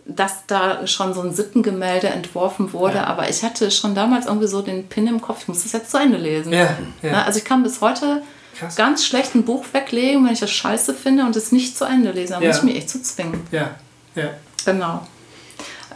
dass 0.07 0.45
da 0.47 0.85
schon 0.85 1.13
so 1.13 1.21
ein 1.21 1.33
Sittengemälde 1.33 2.07
entworfen 2.07 2.73
wurde, 2.73 3.07
aber 3.07 3.27
ich 3.29 3.41
hatte 3.43 3.71
schon 3.71 3.95
damals 3.95 4.27
irgendwie 4.27 4.47
so 4.47 4.61
den 4.61 4.87
Pin 4.87 5.07
im 5.07 5.19
Kopf, 5.21 5.41
ich 5.43 5.47
muss 5.47 5.63
das 5.63 5.71
jetzt 5.71 5.89
zu 5.91 5.97
Ende 5.97 6.17
lesen. 6.17 6.53
Ja, 6.53 6.59
ja. 7.01 7.11
Na, 7.11 7.23
Also 7.23 7.39
ich 7.39 7.45
kann 7.45 7.63
bis 7.63 7.81
heute 7.81 8.21
Krass. 8.57 8.75
ganz 8.75 9.03
schlecht 9.05 9.33
ein 9.33 9.43
Buch 9.45 9.65
weglegen, 9.71 10.23
wenn 10.25 10.33
ich 10.33 10.39
das 10.41 10.51
scheiße 10.51 10.93
finde 10.93 11.25
und 11.25 11.35
es 11.35 11.51
nicht 11.51 11.75
zu 11.77 11.85
Ende 11.85 12.11
lese. 12.11 12.33
Da 12.33 12.39
Ja. 12.41 12.49
muss 12.49 12.57
ich 12.57 12.63
mich 12.63 12.75
echt 12.75 12.89
zu 12.91 13.01
zwingen. 13.01 13.41
Ja, 13.51 13.71
ja. 14.15 14.29
Genau. 14.65 15.05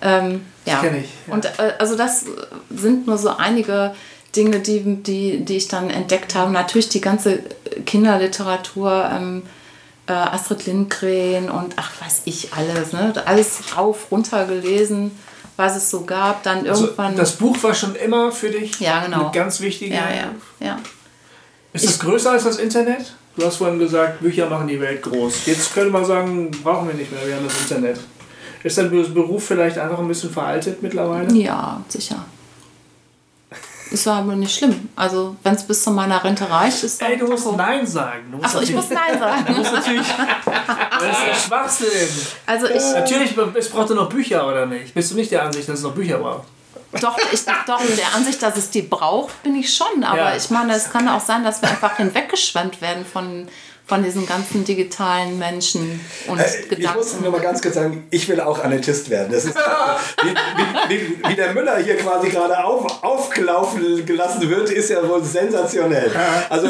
Ähm, 0.02 0.46
ja. 0.66 0.80
kenn 0.80 0.96
ich, 0.96 1.10
ja. 1.28 1.34
Und 1.34 1.46
äh, 1.46 1.74
also 1.80 1.98
das 1.98 2.26
sind 2.70 3.06
nur 3.08 3.18
so 3.18 3.36
einige 3.36 3.94
Dinge, 4.36 4.60
die, 4.60 4.96
die, 5.04 5.44
die 5.44 5.58
ich 5.58 5.68
dann 5.68 5.90
entdeckt 5.90 6.36
habe. 6.36 6.52
Natürlich 6.52 6.90
die 6.90 7.02
ganze 7.02 7.40
Kinderliteratur, 7.86 9.10
ähm, 9.14 9.44
äh, 10.08 10.14
Astrid 10.14 10.66
Lindgren 10.66 11.50
und 11.50 11.74
ach, 11.78 11.92
weiß 12.02 12.22
ich 12.26 12.54
alles. 12.54 12.94
Ne? 12.94 13.14
Alles 13.26 13.76
rauf, 13.76 14.08
runter 14.12 14.46
gelesen, 14.46 15.12
was 15.58 15.76
es 15.76 15.90
so 15.90 16.02
gab. 16.06 16.44
Dann 16.44 16.68
Also, 16.68 16.86
irgendwann. 16.86 17.16
das 17.16 17.34
Buch 17.34 17.62
war 17.62 17.74
schon 17.74 17.96
immer 17.96 18.32
für 18.32 18.50
dich 18.50 18.80
Ja, 18.80 19.04
genau. 19.06 19.24
eine 19.26 19.32
ganz 19.32 19.60
wichtige. 19.60 19.96
ja, 19.96 20.10
ja, 20.10 20.66
ja. 20.66 20.80
Ist 21.74 21.86
es 21.86 22.00
größer 22.00 22.32
als 22.32 22.46
das 22.46 22.58
Internet? 22.58 23.14
Du 23.36 23.46
hast 23.46 23.58
vorhin 23.58 23.78
gesagt, 23.80 24.22
Bücher 24.22 24.50
machen 24.50 24.68
die 24.68 24.80
Welt 24.82 25.02
groß. 25.04 25.46
Jetzt 25.46 25.74
könnte 25.74 25.92
man 25.92 26.04
sagen, 26.04 26.50
brauchen 26.64 26.88
wir 26.88 26.96
nicht 26.96 27.12
mehr, 27.12 27.26
wir 27.28 27.36
haben 27.36 27.46
das 27.46 27.60
Internet. 27.62 28.00
Ist 28.64 28.78
dein 28.78 28.90
Beruf 28.90 29.46
vielleicht 29.46 29.78
einfach 29.78 30.00
ein 30.00 30.08
bisschen 30.08 30.32
veraltet 30.32 30.82
mittlerweile? 30.84 31.32
Ja, 31.34 31.82
sicher. 31.88 32.26
Ist 33.92 34.08
aber 34.08 34.36
nicht 34.36 34.56
schlimm. 34.56 34.90
Also, 34.96 35.36
wenn 35.42 35.56
es 35.56 35.64
bis 35.64 35.84
zu 35.84 35.90
meiner 35.92 36.24
Rente 36.24 36.48
reicht, 36.48 36.84
ist 36.84 37.02
Ey, 37.02 37.18
du 37.18 37.26
musst 37.26 37.44
Tacho. 37.44 37.56
Nein 37.56 37.88
sagen. 37.88 38.40
Achso, 38.40 38.62
ich 38.62 38.72
muss 38.72 38.90
Nein 38.92 39.18
sagen. 39.18 39.46
Du 39.48 39.54
musst 39.54 39.74
natürlich. 39.74 40.08
Das 41.00 41.18
ist 41.18 41.28
ja 41.28 41.34
Schwachsinn. 41.48 42.10
Also 42.46 42.68
ich, 42.68 42.84
Natürlich, 42.94 43.34
es 43.56 43.70
braucht 43.70 43.90
noch 43.92 44.10
Bücher, 44.10 44.46
oder 44.46 44.66
nicht? 44.66 44.94
Bist 44.94 45.12
du 45.12 45.16
nicht 45.16 45.32
der 45.32 45.44
Ansicht, 45.44 45.68
dass 45.70 45.80
es 45.80 45.84
noch 45.86 45.94
Bücher 45.94 46.18
braucht? 46.18 46.44
Doch, 47.02 47.18
ich 47.32 47.46
doch 47.46 47.80
der 47.82 48.16
Ansicht, 48.16 48.42
dass 48.44 48.58
es 48.58 48.70
die 48.70 48.82
braucht, 48.82 49.42
bin 49.44 49.56
ich 49.56 49.74
schon. 49.74 50.04
Aber 50.04 50.32
Ja. 50.32 50.36
ich 50.36 50.50
meine, 50.50 50.74
es 50.74 50.92
kann 50.92 51.08
auch 51.08 51.22
sein, 51.22 51.44
dass 51.44 51.62
wir 51.62 51.70
einfach 51.70 51.96
hinweggeschwemmt 51.98 52.82
werden 52.82 53.06
von, 53.06 53.48
von 53.90 54.04
diesen 54.04 54.26
ganzen 54.28 54.64
digitalen 54.64 55.38
Menschen 55.40 56.00
und 56.28 56.40
Äh, 56.40 56.44
Ich 56.46 56.70
muss 56.70 56.70
Gedanken. 56.78 57.24
nur 57.24 57.32
mal 57.32 57.42
ganz 57.42 57.62
kurz 57.62 57.74
sagen, 57.74 58.08
ich 58.12 58.30
will 58.30 58.40
auch 58.40 58.64
Anarchist 58.64 59.10
werden. 59.10 59.32
Das 59.32 59.46
ist 59.46 59.56
wie, 60.24 60.30
wie, 60.30 61.02
wie, 61.02 61.30
wie 61.30 61.36
der 61.36 61.54
Müller 61.54 61.78
hier 61.78 61.98
quasi 61.98 62.30
gerade 62.30 62.64
auf, 62.64 63.04
aufgelaufen 63.04 64.06
gelassen 64.06 64.48
wird, 64.50 64.70
ist 64.70 64.92
ja 64.92 65.06
wohl 65.10 65.24
sensationell. 65.24 66.12
Also 66.50 66.70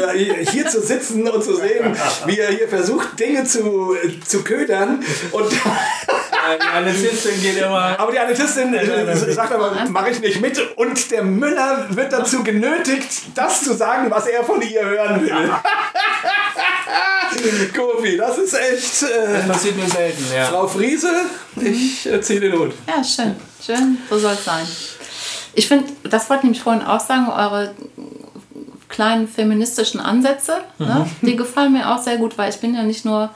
hier 0.50 0.66
zu 0.66 0.80
sitzen 0.80 1.28
und 1.28 1.44
zu 1.44 1.56
sehen, 1.56 1.94
wie 2.26 2.38
er 2.38 2.48
hier 2.50 2.68
versucht, 2.68 3.20
Dinge 3.20 3.44
zu, 3.44 3.94
zu 4.26 4.42
ködern. 4.42 5.04
Und, 5.32 5.44
Die 6.62 6.76
Anästhesistin 6.76 7.40
geht 7.42 7.56
immer. 7.58 7.98
aber 7.98 8.12
die 8.12 8.18
Anarchistin 8.18 8.74
äh, 8.74 9.16
sagt 9.32 9.52
aber, 9.52 9.72
mache 9.88 10.10
ich 10.10 10.20
nicht 10.20 10.40
mit. 10.40 10.76
Und 10.76 11.10
der 11.10 11.22
Müller 11.22 11.86
wird 11.90 12.12
dazu 12.12 12.42
genötigt, 12.42 13.08
das 13.34 13.62
zu 13.64 13.74
sagen, 13.74 14.10
was 14.10 14.26
er 14.26 14.44
von 14.44 14.60
ihr 14.62 14.84
hören 14.84 15.22
will. 15.22 15.50
Kofi, 17.76 18.16
das 18.16 18.38
ist 18.38 18.54
echt... 18.54 19.02
Äh, 19.02 19.38
Das 19.38 19.46
passiert 19.48 19.76
mir 19.76 19.88
selten, 19.88 20.24
ja. 20.34 20.44
Frau 20.46 20.66
Friese, 20.66 21.10
ich 21.56 22.06
äh, 22.06 22.20
ziehe 22.20 22.40
den 22.40 22.52
Hut. 22.58 22.72
Ja, 22.88 23.02
schön. 23.04 23.36
Schön, 23.64 23.98
so 24.08 24.18
soll 24.18 24.32
es 24.32 24.44
sein. 24.44 24.66
Ich 25.54 25.68
finde, 25.68 25.92
das 26.04 26.28
wollte 26.30 26.40
ich 26.40 26.44
nämlich 26.44 26.62
vorhin 26.62 26.82
auch 26.82 27.00
sagen, 27.00 27.28
eure 27.28 27.74
kleinen 28.88 29.28
feministischen 29.28 30.00
Ansätze, 30.00 30.58
ne, 30.78 31.06
Mhm. 31.22 31.26
die 31.26 31.36
gefallen 31.36 31.72
mir 31.72 31.90
auch 31.94 32.02
sehr 32.02 32.16
gut, 32.16 32.36
weil 32.38 32.50
ich 32.50 32.58
bin 32.60 32.74
ja 32.74 32.82
nicht 32.82 33.04
nur 33.04 33.30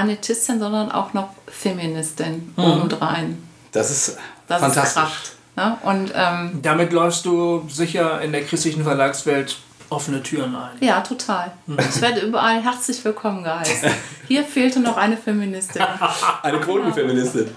Annetistin, 0.00 0.58
sondern 0.58 0.90
auch 0.92 1.12
noch 1.12 1.28
Feministin 1.48 2.52
Mhm. 2.56 2.64
obendrein. 2.64 3.42
Das 3.72 3.90
ist 3.90 4.16
Das 4.48 4.60
fantastisch. 4.60 4.84
ist 4.88 4.94
Kraft. 4.94 5.32
Ne? 5.56 5.76
Und 5.82 6.12
ähm, 6.14 6.58
Damit 6.62 6.92
läufst 6.92 7.24
du 7.26 7.64
sicher 7.68 8.20
in 8.20 8.32
der 8.32 8.44
christlichen 8.44 8.82
Verlagswelt 8.84 9.58
offene 9.90 10.22
Türen 10.22 10.54
ein. 10.54 10.70
ja, 10.80 11.00
total. 11.00 11.50
Mhm. 11.66 11.78
Ich 11.80 12.00
werde 12.00 12.20
überall 12.20 12.62
herzlich 12.62 13.04
willkommen 13.04 13.42
geheißen. 13.42 13.90
Hier 14.28 14.44
fehlte 14.44 14.78
noch 14.80 14.96
eine 14.96 15.16
Feministin. 15.16 15.82
Eine 16.42 16.60
Quotenfeministin. 16.60 17.50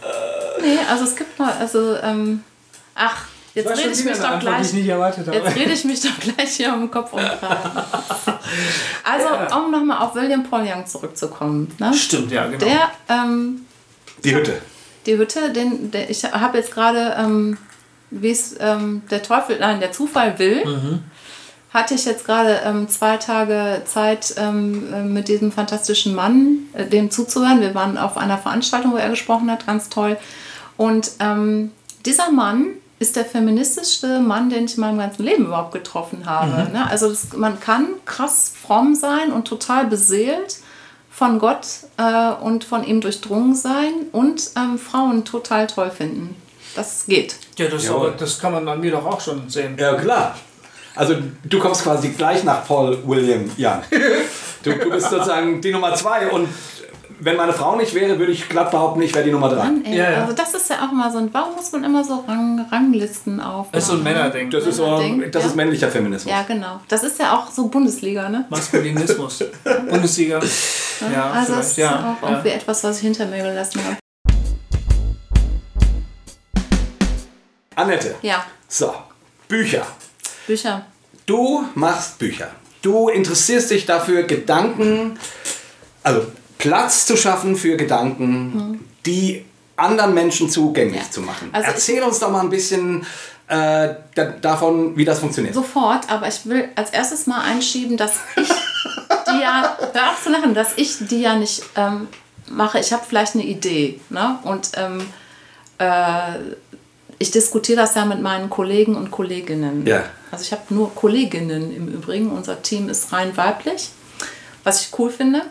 Nee, 0.61 0.79
also 0.89 1.03
es 1.03 1.15
gibt 1.15 1.37
mal, 1.37 1.53
also, 1.59 1.95
ähm, 1.97 2.43
ach, 2.95 3.25
jetzt 3.53 3.69
rede 3.77 3.91
ich 3.91 4.03
mich 4.03 4.17
doch 4.17 4.39
gleich. 4.39 4.61
ich 4.67 4.73
nicht 4.73 4.87
erwartet 4.87 5.27
habe. 5.27 5.37
Jetzt 5.37 5.55
rede 5.55 5.71
ich 5.73 5.83
mich 5.85 6.01
doch 6.01 6.19
gleich 6.19 6.55
hier 6.55 6.73
um 6.73 6.89
Kopf 6.89 7.13
und 7.13 7.21
Also, 9.03 9.55
um 9.57 9.71
nochmal 9.71 9.99
auf 9.99 10.15
William 10.15 10.43
Paul 10.43 10.61
Young 10.61 10.85
zurückzukommen. 10.85 11.71
Ne? 11.79 11.93
Stimmt, 11.93 12.31
ja, 12.31 12.47
genau. 12.47 12.65
Der, 12.65 12.91
ähm, 13.09 13.65
Die 14.23 14.35
Hütte. 14.35 14.61
die 15.05 15.17
Hütte, 15.17 15.51
den, 15.51 15.91
der, 15.91 16.09
ich 16.09 16.23
habe 16.23 16.57
jetzt 16.57 16.73
gerade, 16.73 17.15
ähm, 17.19 17.57
wie 18.09 18.31
es 18.31 18.55
ähm, 18.59 19.01
der 19.09 19.21
Teufel, 19.23 19.57
nein, 19.59 19.79
der 19.79 19.91
Zufall 19.91 20.37
will, 20.39 21.01
hatte 21.73 21.95
ich 21.95 22.05
jetzt 22.05 22.25
gerade 22.25 22.61
ähm, 22.63 22.87
zwei 22.87 23.17
Tage 23.17 23.81
Zeit, 23.85 24.35
ähm, 24.37 24.93
äh, 24.93 25.01
mit 25.03 25.27
diesem 25.27 25.51
fantastischen 25.51 26.13
Mann, 26.13 26.67
äh, 26.73 26.85
dem 26.85 27.09
zuzuhören. 27.09 27.61
Wir 27.61 27.73
waren 27.73 27.97
auf 27.97 28.15
einer 28.15 28.37
Veranstaltung, 28.37 28.91
wo 28.93 28.97
er 28.97 29.09
gesprochen 29.09 29.49
hat, 29.49 29.65
ganz 29.65 29.89
toll. 29.89 30.17
Und 30.77 31.11
ähm, 31.19 31.71
dieser 32.05 32.29
Mann 32.31 32.67
ist 32.99 33.15
der 33.15 33.25
feministischste 33.25 34.19
Mann, 34.19 34.49
den 34.49 34.65
ich 34.65 34.75
in 34.75 34.81
meinem 34.81 34.99
ganzen 34.99 35.23
Leben 35.23 35.45
überhaupt 35.45 35.73
getroffen 35.73 36.25
habe. 36.25 36.71
Ne? 36.71 36.87
Also 36.89 37.09
das, 37.09 37.33
man 37.33 37.59
kann 37.59 37.87
krass 38.05 38.53
fromm 38.59 38.95
sein 38.95 39.31
und 39.31 39.45
total 39.45 39.87
beseelt 39.87 40.57
von 41.09 41.37
Gott 41.39 41.67
äh, 41.97 42.31
und 42.43 42.63
von 42.63 42.83
ihm 42.83 43.01
durchdrungen 43.01 43.55
sein 43.55 43.93
und 44.11 44.49
ähm, 44.55 44.79
Frauen 44.79 45.25
total 45.25 45.67
toll 45.67 45.91
finden. 45.91 46.35
Das 46.75 47.05
geht. 47.05 47.35
ja, 47.57 47.67
das, 47.67 47.89
aber, 47.89 48.11
das 48.11 48.39
kann 48.39 48.51
man 48.51 48.67
an 48.67 48.79
mir 48.79 48.91
doch 48.91 49.05
auch 49.05 49.21
schon 49.21 49.47
sehen. 49.49 49.77
Ja, 49.77 49.93
klar. 49.95 50.35
Also 50.95 51.15
du 51.43 51.59
kommst 51.59 51.83
quasi 51.83 52.09
gleich 52.09 52.43
nach 52.43 52.65
Paul 52.65 52.97
William 53.05 53.49
Young. 53.57 53.83
Du, 54.63 54.71
du 54.71 54.91
bist 54.91 55.09
sozusagen 55.09 55.59
die 55.59 55.71
Nummer 55.71 55.93
zwei 55.93 56.29
und 56.29 56.47
wenn 57.19 57.35
meine 57.35 57.53
Frau 57.53 57.75
nicht 57.75 57.93
wäre, 57.93 58.17
würde 58.19 58.31
ich 58.31 58.49
glatt 58.49 58.71
behaupten, 58.71 59.01
ich 59.01 59.13
wäre 59.13 59.23
die 59.25 59.31
Nummer 59.31 59.49
drei. 59.49 59.63
Mann, 59.63 59.85
ey, 59.85 59.97
Ja, 59.97 60.11
ja. 60.11 60.21
Also 60.21 60.33
das 60.33 60.53
ist 60.53 60.69
ja 60.69 60.85
auch 60.85 60.91
mal 60.91 61.11
so 61.11 61.17
ein, 61.19 61.33
warum 61.33 61.55
muss 61.55 61.71
man 61.71 61.83
immer 61.83 62.03
so 62.03 62.23
Rang, 62.27 62.65
Ranglisten 62.71 63.39
auf? 63.39 63.67
Das 63.71 63.83
ist 63.83 63.89
so 63.89 63.95
ein 63.97 64.03
Männerding. 64.03 64.49
Das 64.49 64.65
ist, 64.65 64.77
so, 64.77 64.97
das 65.31 65.43
ja. 65.43 65.49
ist 65.49 65.55
männlicher 65.55 65.89
Feminismus. 65.89 66.31
Ja, 66.31 66.43
genau. 66.43 66.81
Das 66.87 67.03
ist 67.03 67.19
ja 67.19 67.37
auch 67.37 67.49
so 67.51 67.67
Bundesliga, 67.67 68.29
ne? 68.29 68.45
Maskulinismus. 68.49 69.43
Bundesliga. 69.89 70.39
Ja, 71.13 71.31
also 71.31 71.45
vielleicht. 71.45 71.49
das 71.59 71.67
ist 71.71 71.77
Ja, 71.77 72.17
auch 72.21 72.23
ja. 72.23 72.29
irgendwie 72.31 72.49
etwas, 72.49 72.83
was 72.83 72.97
ich 72.97 73.03
hinter 73.03 73.25
mir 73.25 73.43
gelassen 73.43 73.81
habe. 73.85 73.97
Annette. 77.75 78.15
Ja, 78.21 78.45
So, 78.67 78.93
Bücher. 79.47 79.85
Bücher. 80.47 80.85
Du 81.25 81.63
machst 81.75 82.19
Bücher. 82.19 82.51
Du 82.81 83.07
interessierst 83.09 83.71
dich 83.71 83.85
dafür, 83.85 84.23
Gedanken, 84.23 85.17
also 86.03 86.25
Platz 86.63 87.05
zu 87.05 87.17
schaffen 87.17 87.55
für 87.55 87.75
Gedanken, 87.77 88.79
die 89.05 89.43
anderen 89.75 90.13
Menschen 90.13 90.49
zugänglich 90.49 91.01
Ja. 91.01 91.11
zu 91.11 91.21
machen. 91.21 91.49
Also 91.51 91.67
Erzähl 91.71 92.01
uns 92.03 92.19
doch 92.19 92.31
mal 92.31 92.39
ein 92.41 92.49
bisschen 92.49 93.05
äh, 93.49 93.89
da, 94.15 94.23
davon, 94.41 94.95
wie 94.95 95.03
das 95.03 95.19
funktioniert. 95.19 95.53
Sofort, 95.53 96.09
aber 96.09 96.27
ich 96.27 96.45
will 96.45 96.69
als 96.75 96.91
erstes 96.91 97.27
mal 97.27 97.41
einschieben, 97.41 97.97
dass 97.97 98.13
ich 98.37 98.47
die 98.47 99.41
ja, 99.41 99.77
hör 99.93 100.11
auf 100.11 100.23
zu 100.23 100.29
lachen, 100.29 100.53
dass 100.53 100.69
ich 100.77 100.95
die 101.07 101.19
ja 101.21 101.35
nicht 101.35 101.63
ähm, 101.75 102.07
mache. 102.49 102.79
Ich 102.79 102.93
habe 102.93 103.03
vielleicht 103.05 103.33
eine 103.35 103.43
Idee. 103.43 103.99
Ne? 104.09 104.39
Und 104.43 104.71
ähm, 104.77 105.01
äh, 105.79 106.39
ich 107.19 107.31
diskutiere 107.31 107.81
das 107.81 107.95
ja 107.95 108.05
mit 108.05 108.21
meinen 108.21 108.49
Kollegen 108.49 108.95
und 108.95 109.11
Kolleginnen. 109.11 109.85
Ja. 109.85 110.03
Also 110.31 110.43
ich 110.45 110.51
habe 110.53 110.61
nur 110.69 110.95
Kolleginnen 110.95 111.75
im 111.75 111.87
Übrigen. 111.89 112.31
Unser 112.31 112.61
Team 112.61 112.87
ist 112.89 113.11
rein 113.11 113.35
weiblich, 113.35 113.89
was 114.63 114.81
ich 114.81 114.97
cool 114.97 115.09
finde. 115.09 115.41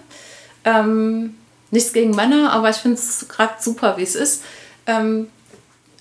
Ähm, 0.64 1.34
nichts 1.70 1.92
gegen 1.92 2.10
Männer, 2.14 2.52
aber 2.52 2.70
ich 2.70 2.76
finde 2.76 2.98
es 2.98 3.26
gerade 3.28 3.54
super, 3.58 3.96
wie 3.96 4.02
es 4.02 4.14
ist. 4.14 4.42
Ähm, 4.86 5.28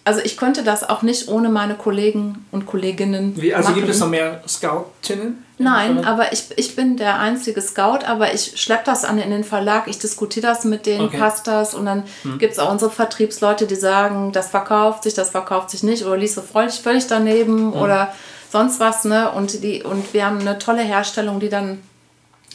also 0.04 0.20
ich 0.24 0.36
könnte 0.36 0.64
das 0.64 0.88
auch 0.90 1.04
nicht 1.04 1.28
ohne 1.28 1.50
meine 1.50 1.76
Kollegen 1.76 2.44
und 2.52 2.66
Kolleginnen 2.66 3.40
Wie, 3.40 3.54
also 3.54 3.70
gibt 3.70 3.82
machen. 3.82 3.92
es 3.92 4.00
noch 4.00 4.10
mehr 4.10 4.42
Scoutinnen? 4.48 5.46
Nein, 5.60 6.04
aber 6.06 6.34
ich, 6.34 6.46
ich 6.56 6.76
bin 6.76 6.98
der 6.98 7.20
einzige 7.20 7.62
Scout, 7.62 8.00
aber 8.08 8.34
ich 8.34 8.60
schleppe 8.60 8.82
das 8.86 9.06
an 9.06 9.20
in 9.20 9.30
den 9.30 9.44
Verlag, 9.44 9.84
ich 9.88 10.00
diskutiere 10.00 10.48
das 10.48 10.64
mit 10.66 10.88
denen, 10.88 11.06
Okay. 11.06 11.20
passt 11.20 11.46
das 11.46 11.76
und 11.76 11.86
dann 11.86 12.04
gibt 12.40 12.54
es 12.54 12.58
auch 12.60 12.72
unsere 12.72 12.90
Vertriebsleute, 12.90 13.68
die 13.68 13.76
sagen, 13.76 14.32
das 14.32 14.50
verkauft 14.50 15.04
sich, 15.04 15.14
das 15.14 15.30
verkauft 15.30 15.70
sich 15.70 15.84
nicht 15.84 16.04
oder 16.04 16.18
liest 16.18 16.38
du 16.38 16.42
völlig, 16.42 16.80
völlig 16.80 17.06
daneben 17.06 17.74
oder 17.74 18.12
sonst 18.52 18.80
was. 18.80 19.06
Ne? 19.06 19.32
Und, 19.32 19.62
die, 19.64 19.84
und 19.84 20.16
wir 20.16 20.26
haben 20.26 20.40
eine 20.40 20.58
tolle 20.58 20.82
Herstellung, 20.82 21.40
die 21.40 21.50
dann 21.50 21.78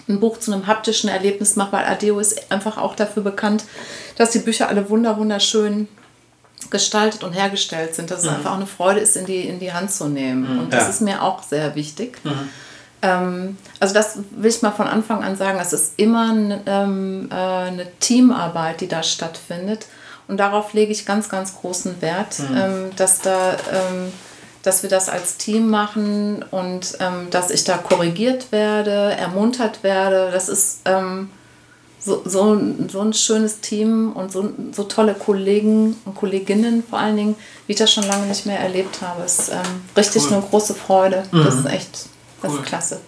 ein 0.08 0.20
Buch 0.20 0.38
zu 0.38 0.52
einem 0.52 0.66
haptischen 0.66 1.10
Erlebnis 1.10 1.56
macht, 1.56 1.72
weil 1.72 1.84
Adeo 1.84 2.18
ist 2.20 2.50
einfach 2.52 2.78
auch 2.78 2.94
dafür 2.94 3.22
bekannt, 3.22 3.64
dass 4.16 4.30
die 4.30 4.38
Bücher 4.38 4.68
alle 4.68 4.88
wunder 4.88 5.16
wunderschön 5.18 5.88
gestaltet 6.70 7.22
und 7.24 7.32
hergestellt 7.32 7.94
sind, 7.94 8.10
dass 8.10 8.22
es 8.22 8.28
einfach 8.28 8.52
auch 8.52 8.56
eine 8.56 8.66
Freude 8.66 9.00
ist, 9.00 9.16
in 9.16 9.26
die, 9.26 9.42
in 9.42 9.58
die 9.60 9.72
Hand 9.72 9.90
zu 9.92 10.08
nehmen. 10.08 10.58
Und 10.58 10.72
das 10.72 10.84
Ja. 10.84 10.88
ist 10.90 11.00
mir 11.00 11.22
auch 11.22 11.42
sehr 11.42 11.74
wichtig. 11.74 12.18
Ähm, 13.02 13.56
also 13.78 13.94
das 13.94 14.18
will 14.30 14.50
ich 14.50 14.62
mal 14.62 14.70
von 14.72 14.86
Anfang 14.88 15.22
an 15.22 15.36
sagen, 15.36 15.58
es 15.60 15.72
ist 15.72 15.92
immer 15.96 16.30
eine, 16.30 16.62
ähm, 16.66 17.28
äh, 17.30 17.34
eine 17.34 17.86
Teamarbeit, 18.00 18.80
die 18.80 18.88
da 18.88 19.02
stattfindet. 19.02 19.86
Und 20.28 20.38
darauf 20.38 20.72
lege 20.72 20.90
ich 20.90 21.06
ganz, 21.06 21.28
ganz 21.28 21.54
großen 21.56 22.00
Wert, 22.02 22.40
ähm, 22.40 22.90
dass, 22.96 23.20
da, 23.20 23.52
ähm, 23.72 24.12
dass 24.66 24.82
wir 24.82 24.90
das 24.90 25.08
als 25.08 25.36
Team 25.36 25.70
machen 25.70 26.44
und 26.50 26.96
ähm, 27.00 27.28
dass 27.30 27.50
ich 27.50 27.64
da 27.64 27.76
korrigiert 27.78 28.50
werde, 28.52 28.90
ermuntert 29.16 29.82
werde. 29.82 30.30
Das 30.32 30.48
ist 30.48 30.80
ähm, 30.86 31.30
so, 32.00 32.22
so, 32.24 32.52
ein- 32.54 32.88
so 32.90 33.00
ein 33.00 33.12
schönes 33.12 33.60
Team 33.60 34.12
und 34.12 34.30
so, 34.32 34.50
so 34.72 34.84
tolle 34.84 35.14
Kollegen 35.14 35.96
und 36.04 36.14
Kolleginnen 36.16 36.82
vor 36.88 36.98
allen 36.98 37.16
Dingen, 37.16 37.36
wie 37.66 37.72
ich 37.72 37.78
das 37.78 37.92
schon 37.92 38.04
lange 38.06 38.26
nicht 38.26 38.46
mehr 38.46 38.58
erlebt 38.60 39.00
habe. 39.02 39.22
Es 39.24 39.38
ist 39.38 39.48
ähm, 39.50 39.82
richtig 39.96 40.24
Cool. 40.24 40.32
eine 40.34 40.42
große 40.42 40.74
Freude. 40.74 41.22
Das 41.32 41.54
ist 41.54 41.66
echt, 41.66 42.06
das 42.42 42.52
Cool. 42.52 42.58
ist 42.60 42.66
klasse. 42.66 43.00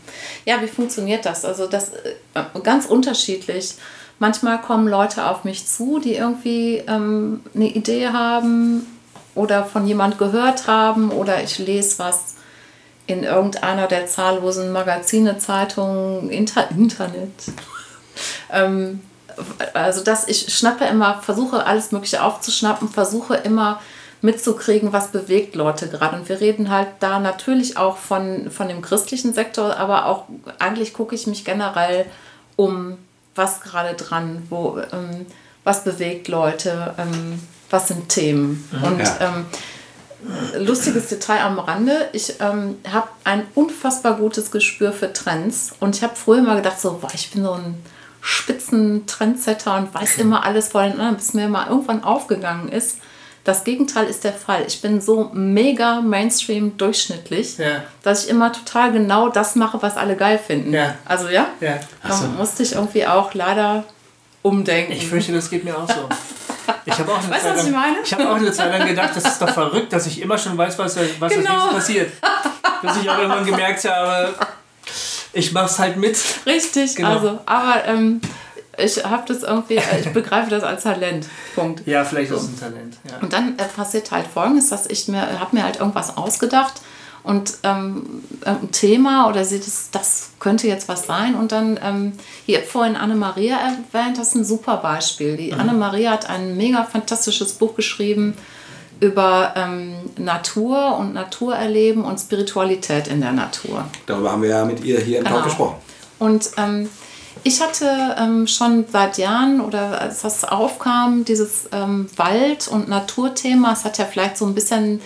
Ja, 0.44 0.62
wie 0.62 0.68
funktioniert 0.68 1.26
das? 1.26 1.44
Also 1.44 1.66
das 1.66 1.90
äh, 2.34 2.42
ganz 2.62 2.86
unterschiedlich. 2.86 3.74
Manchmal 4.20 4.60
kommen 4.60 4.88
Leute 4.88 5.26
auf 5.26 5.44
mich 5.44 5.66
zu, 5.66 6.00
die 6.00 6.14
irgendwie 6.14 6.82
ähm, 6.88 7.40
eine 7.54 7.66
Idee 7.68 8.08
haben 8.08 8.84
oder 9.38 9.64
von 9.64 9.86
jemand 9.86 10.18
gehört 10.18 10.66
haben 10.66 11.10
oder 11.10 11.42
ich 11.42 11.58
lese 11.58 12.00
was 12.00 12.34
in 13.06 13.22
irgendeiner 13.22 13.86
der 13.86 14.06
zahllosen 14.06 14.72
Magazine, 14.72 15.38
Zeitungen, 15.38 16.30
Inter 16.30 16.70
Internet. 16.70 17.32
Ähm, 18.50 19.00
also 19.74 20.02
dass 20.02 20.26
ich 20.26 20.52
schnappe 20.52 20.84
immer, 20.86 21.22
versuche 21.22 21.66
alles 21.66 21.92
Mögliche 21.92 22.20
aufzuschnappen, 22.24 22.88
versuche 22.88 23.36
immer 23.36 23.80
mitzukriegen, 24.22 24.92
was 24.92 25.12
bewegt 25.12 25.54
Leute 25.54 25.88
gerade. 25.88 26.16
Und 26.16 26.28
wir 26.28 26.40
reden 26.40 26.70
halt 26.70 26.88
da 26.98 27.20
natürlich 27.20 27.76
auch 27.76 27.96
von, 27.96 28.50
von 28.50 28.66
dem 28.66 28.82
christlichen 28.82 29.34
Sektor, 29.34 29.76
aber 29.76 30.06
auch 30.06 30.24
eigentlich 30.58 30.94
gucke 30.94 31.14
ich 31.14 31.28
mich 31.28 31.44
generell 31.44 32.06
um, 32.56 32.98
was 33.36 33.60
gerade 33.60 33.94
dran, 33.94 34.44
wo, 34.50 34.80
ähm, 34.92 35.26
was 35.62 35.84
bewegt 35.84 36.26
Leute, 36.26 36.94
ähm, 36.98 37.40
was 37.70 37.88
sind 37.88 38.08
Themen. 38.08 38.68
Und 38.82 38.98
Ja. 39.00 39.16
ähm, 39.20 39.46
lustiges 40.64 41.08
Detail 41.08 41.40
am 41.42 41.58
Rande. 41.58 42.08
Ich 42.12 42.34
ähm, 42.40 42.76
habe 42.90 43.08
ein 43.24 43.46
unfassbar 43.54 44.14
gutes 44.16 44.50
Gespür 44.50 44.92
für 44.92 45.12
Trends. 45.12 45.72
Und 45.80 45.96
ich 45.96 46.02
habe 46.02 46.16
früher 46.16 46.42
mal 46.42 46.56
gedacht, 46.56 46.80
so, 46.80 46.98
boah, 47.00 47.10
ich 47.14 47.30
bin 47.30 47.44
so 47.44 47.52
ein 47.52 47.76
spitzen 48.20 49.06
Trendsetter 49.06 49.76
und 49.76 49.94
weiß 49.94 50.18
immer 50.18 50.44
alles 50.44 50.68
vor 50.68 50.82
den 50.82 50.92
anderen, 50.92 51.16
bis 51.16 51.34
mir 51.34 51.48
mal 51.48 51.68
irgendwann 51.68 52.02
aufgegangen 52.02 52.68
ist. 52.68 52.98
Das 53.44 53.62
Gegenteil 53.64 54.06
ist 54.06 54.24
der 54.24 54.32
Fall. 54.32 54.64
Ich 54.66 54.82
bin 54.82 55.00
so 55.00 55.30
mega 55.32 56.00
Mainstream 56.00 56.76
durchschnittlich, 56.76 57.56
Ja. 57.58 57.84
dass 58.02 58.24
ich 58.24 58.30
immer 58.30 58.52
total 58.52 58.92
genau 58.92 59.28
das 59.28 59.54
mache, 59.54 59.80
was 59.80 59.96
alle 59.96 60.16
geil 60.16 60.38
finden. 60.44 60.74
Ja. 60.74 60.96
Also 61.04 61.28
ja, 61.28 61.46
Ja. 61.60 61.78
da 62.06 62.16
musste 62.36 62.64
ich 62.64 62.72
irgendwie 62.72 63.06
auch 63.06 63.32
leider 63.34 63.84
umdenken. 64.42 64.92
Ich 64.92 65.06
fürchte, 65.06 65.32
das 65.32 65.48
geht 65.48 65.64
mir 65.64 65.78
auch 65.78 65.88
so. 65.88 66.08
Ich 66.84 66.98
habe 66.98 67.12
auch 67.12 67.18
eine 67.22 67.30
Weißt 67.30 67.44
du, 67.44 67.48
Zeit 67.48 67.56
was 67.58 67.64
ich 67.66 67.72
lang- 67.72 67.80
meine? 67.80 67.96
Ich 68.04 68.12
habe 68.14 68.30
auch 68.30 68.36
eine 68.36 68.52
Zeit 68.52 68.78
lang 68.78 68.88
gedacht, 68.88 69.10
das 69.14 69.24
ist 69.24 69.42
doch 69.42 69.50
verrückt, 69.50 69.92
dass 69.92 70.06
ich 70.06 70.20
immer 70.20 70.38
schon 70.38 70.56
weiß, 70.56 70.78
was, 70.78 70.96
was 71.18 71.32
Genau. 71.32 71.50
als 71.50 71.88
nächstes 71.88 72.20
passiert. 72.20 72.82
Bis 72.82 72.96
ich 73.02 73.10
auch 73.10 73.18
irgendwann 73.18 73.44
gemerkt 73.46 73.84
habe, 73.84 74.34
ich 75.32 75.52
mach's 75.52 75.78
halt 75.78 75.96
mit. 75.96 76.18
Richtig, 76.46 76.96
Genau. 76.96 77.10
also, 77.16 77.38
aber 77.46 77.84
ähm, 77.86 78.20
ich 78.76 79.04
habe 79.04 79.24
das 79.26 79.42
irgendwie, 79.42 79.76
äh, 79.76 80.00
ich 80.00 80.12
begreife 80.12 80.50
das 80.50 80.62
als 80.62 80.84
Talent. 80.84 81.26
Punkt. 81.54 81.86
Ja, 81.86 82.04
vielleicht 82.04 82.30
ist 82.30 82.42
es 82.42 82.48
ein 82.48 82.60
Talent. 82.60 82.96
Ja. 83.10 83.18
Und 83.20 83.32
dann 83.32 83.58
äh, 83.58 83.64
passiert 83.64 84.10
halt 84.10 84.26
folgendes, 84.26 84.68
dass 84.70 84.86
ich 84.86 85.08
mir, 85.08 85.40
habe 85.40 85.56
mir 85.56 85.64
halt 85.64 85.80
irgendwas 85.80 86.16
ausgedacht 86.16 86.74
und 87.28 87.58
ähm, 87.62 88.22
ein 88.46 88.72
Thema 88.72 89.28
oder 89.28 89.44
sie, 89.44 89.58
das, 89.58 89.90
das 89.92 90.30
könnte 90.40 90.66
jetzt 90.66 90.88
was 90.88 91.04
sein. 91.04 91.34
Und 91.34 91.52
dann, 91.52 91.78
ähm, 91.84 92.12
habt 92.50 92.66
vorhin 92.66 92.96
Anne-Maria 92.96 93.58
erwähnt, 93.58 94.16
das 94.16 94.28
ist 94.28 94.34
ein 94.34 94.44
super 94.46 94.78
Beispiel. 94.78 95.36
Die 95.36 95.52
Anne-Maria 95.52 96.12
hat 96.12 96.30
ein 96.30 96.56
mega 96.56 96.84
fantastisches 96.84 97.52
Buch 97.52 97.74
geschrieben 97.74 98.34
über 99.00 99.52
ähm, 99.56 99.96
Natur 100.16 100.96
und 100.96 101.12
Naturerleben 101.12 102.02
und 102.02 102.18
Spiritualität 102.18 103.08
in 103.08 103.20
der 103.20 103.32
Natur. 103.32 103.84
Darüber 104.06 104.32
haben 104.32 104.40
wir 104.40 104.48
ja 104.48 104.64
mit 104.64 104.82
ihr 104.82 104.98
hier 104.98 105.18
im 105.18 105.24
Talk 105.24 105.34
Genau. 105.34 105.44
gesprochen. 105.44 105.76
Und 106.18 106.48
ähm, 106.56 106.88
ich 107.42 107.60
hatte 107.60 108.16
ähm, 108.18 108.46
schon 108.46 108.86
seit 108.90 109.18
Jahren 109.18 109.60
oder 109.60 110.00
als 110.00 110.22
das 110.22 110.44
aufkam, 110.44 111.26
dieses 111.26 111.68
ähm, 111.72 112.08
Wald- 112.16 112.68
und 112.68 112.88
Naturthema, 112.88 113.74
es 113.74 113.84
hat 113.84 113.98
ja 113.98 114.06
vielleicht 114.06 114.38
so 114.38 114.46
ein 114.46 114.54
bisschen 114.54 115.02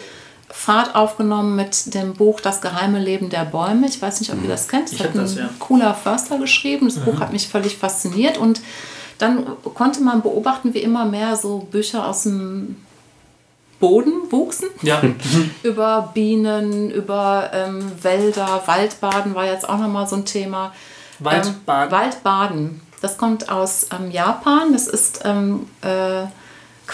Fahrt 0.52 0.94
aufgenommen 0.94 1.56
mit 1.56 1.94
dem 1.94 2.12
Buch 2.12 2.40
Das 2.40 2.60
geheime 2.60 3.00
Leben 3.00 3.30
der 3.30 3.44
Bäume. 3.44 3.86
Ich 3.86 4.00
weiß 4.00 4.20
nicht, 4.20 4.32
ob 4.32 4.42
ihr 4.42 4.48
das 4.48 4.68
kennt. 4.68 4.84
Das 4.84 4.92
Ich 4.92 5.02
hat 5.02 5.14
das, 5.14 5.32
ein 5.32 5.38
ja. 5.44 5.50
cooler 5.58 5.94
Förster 5.94 6.38
geschrieben. 6.38 6.86
Das 6.86 6.98
Buch 6.98 7.20
hat 7.20 7.32
mich 7.32 7.48
völlig 7.48 7.78
fasziniert 7.78 8.38
und 8.38 8.60
dann 9.18 9.46
konnte 9.74 10.02
man 10.02 10.20
beobachten, 10.20 10.74
wie 10.74 10.80
immer 10.80 11.04
mehr 11.04 11.36
so 11.36 11.58
Bücher 11.70 12.06
aus 12.06 12.24
dem 12.24 12.76
Boden 13.80 14.30
wuchsen 14.30 14.68
Ja. 14.82 15.02
über 15.62 16.10
Bienen, 16.14 16.90
über 16.90 17.50
ähm, 17.52 17.90
Wälder, 18.00 18.62
Waldbaden 18.66 19.34
war 19.34 19.46
jetzt 19.46 19.68
auch 19.68 19.78
nochmal 19.78 20.06
so 20.06 20.16
ein 20.16 20.24
Thema. 20.24 20.72
Waldbaden. 21.18 21.86
Ähm, 21.86 21.90
Waldbaden. 21.90 22.80
Das 23.00 23.18
kommt 23.18 23.50
aus 23.50 23.88
ähm, 23.92 24.10
Japan. 24.10 24.72
Das 24.72 24.86
ist 24.86 25.22
ähm, 25.24 25.66
äh, 25.80 26.26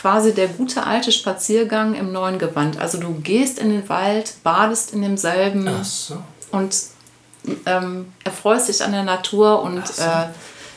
quasi 0.01 0.32
der 0.32 0.46
gute 0.46 0.86
alte 0.86 1.11
Spaziergang 1.11 1.94
im 1.94 2.12
neuen 2.12 2.38
Gewand. 2.38 2.80
Also 2.80 2.99
du 2.99 3.14
gehst 3.14 3.59
in 3.59 3.70
den 3.70 3.88
Wald, 3.88 4.34
badest 4.44 4.92
in 4.92 5.03
demselben 5.03 5.68
so. 5.82 6.22
und 6.53 6.76
ähm, 7.66 8.12
erfreust 8.22 8.68
dich 8.68 8.84
an 8.84 8.92
der 8.92 9.03
Natur 9.03 9.61
und 9.62 9.86
so. 9.86 10.03
äh, 10.03 10.26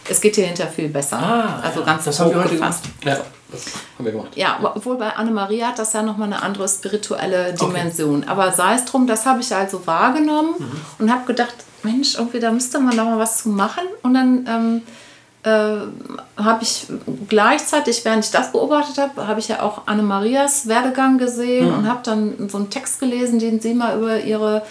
es 0.09 0.21
geht 0.21 0.37
dir 0.37 0.47
hinterher 0.47 0.71
viel 0.71 0.89
besser. 0.89 1.19
Ah, 1.19 1.59
also 1.61 1.81
ja. 1.81 1.85
ganz 1.85 2.05
Das 2.05 2.19
haben 2.19 2.31
wir 2.31 2.39
heute 2.39 2.55
gefasst. 2.55 2.85
Ja, 3.03 3.19
das 3.51 3.65
haben 3.95 4.05
wir 4.05 4.11
gemacht. 4.11 4.35
Ja, 4.35 4.57
obwohl 4.63 4.97
bei 4.97 5.15
Annemarie 5.15 5.63
hat 5.63 5.77
das 5.77 5.93
ja 5.93 6.01
nochmal 6.01 6.33
eine 6.33 6.41
andere 6.41 6.67
spirituelle 6.67 7.53
Dimension. 7.53 8.23
Aber 8.23 8.51
sei 8.51 8.73
es 8.73 8.85
drum, 8.85 9.05
das 9.05 9.27
habe 9.27 9.41
ich 9.41 9.53
also 9.53 9.85
wahrgenommen 9.85 10.55
und 10.97 11.11
habe 11.11 11.25
gedacht, 11.27 11.53
Mensch, 11.83 12.15
irgendwie 12.15 12.39
da 12.39 12.51
müsste 12.51 12.79
man 12.79 12.97
da 12.97 13.03
mal 13.03 13.19
was 13.19 13.43
zu 13.43 13.49
machen. 13.49 13.83
Und 14.01 14.15
dann 14.15 14.47
ähm, 14.47 14.81
äh, 15.43 15.77
habe 16.37 16.61
ich 16.61 16.85
gleichzeitig, 17.27 18.05
während 18.05 18.23
ich 18.25 18.31
das 18.31 18.51
beobachtet 18.51 18.99
habe, 18.99 19.25
habe 19.27 19.39
ich 19.39 19.47
ja 19.47 19.61
auch 19.61 19.87
Annemarias 19.87 20.67
Werdegang 20.67 21.17
gesehen 21.17 21.73
und 21.73 21.89
habe 21.89 22.01
dann 22.03 22.47
so 22.49 22.57
einen 22.57 22.69
Text 22.69 22.99
gelesen, 22.99 23.39
den 23.39 23.59
sie 23.59 23.73
mal 23.73 23.97
über 23.97 24.19
ihre 24.19 24.61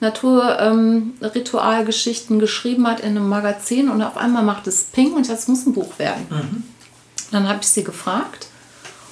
Naturritualgeschichten 0.00 2.38
geschrieben 2.40 2.86
hat 2.86 3.00
in 3.00 3.16
einem 3.16 3.26
Magazin 3.28 3.88
und 3.88 4.02
auf 4.02 4.18
einmal 4.18 4.42
macht 4.42 4.66
es 4.66 4.84
Ping 4.84 5.14
und 5.14 5.30
das 5.30 5.48
muss 5.48 5.64
ein 5.64 5.72
Buch 5.72 5.98
werden. 5.98 6.26
Dann 7.30 7.48
habe 7.48 7.60
ich 7.62 7.68
sie 7.68 7.84
gefragt 7.84 8.48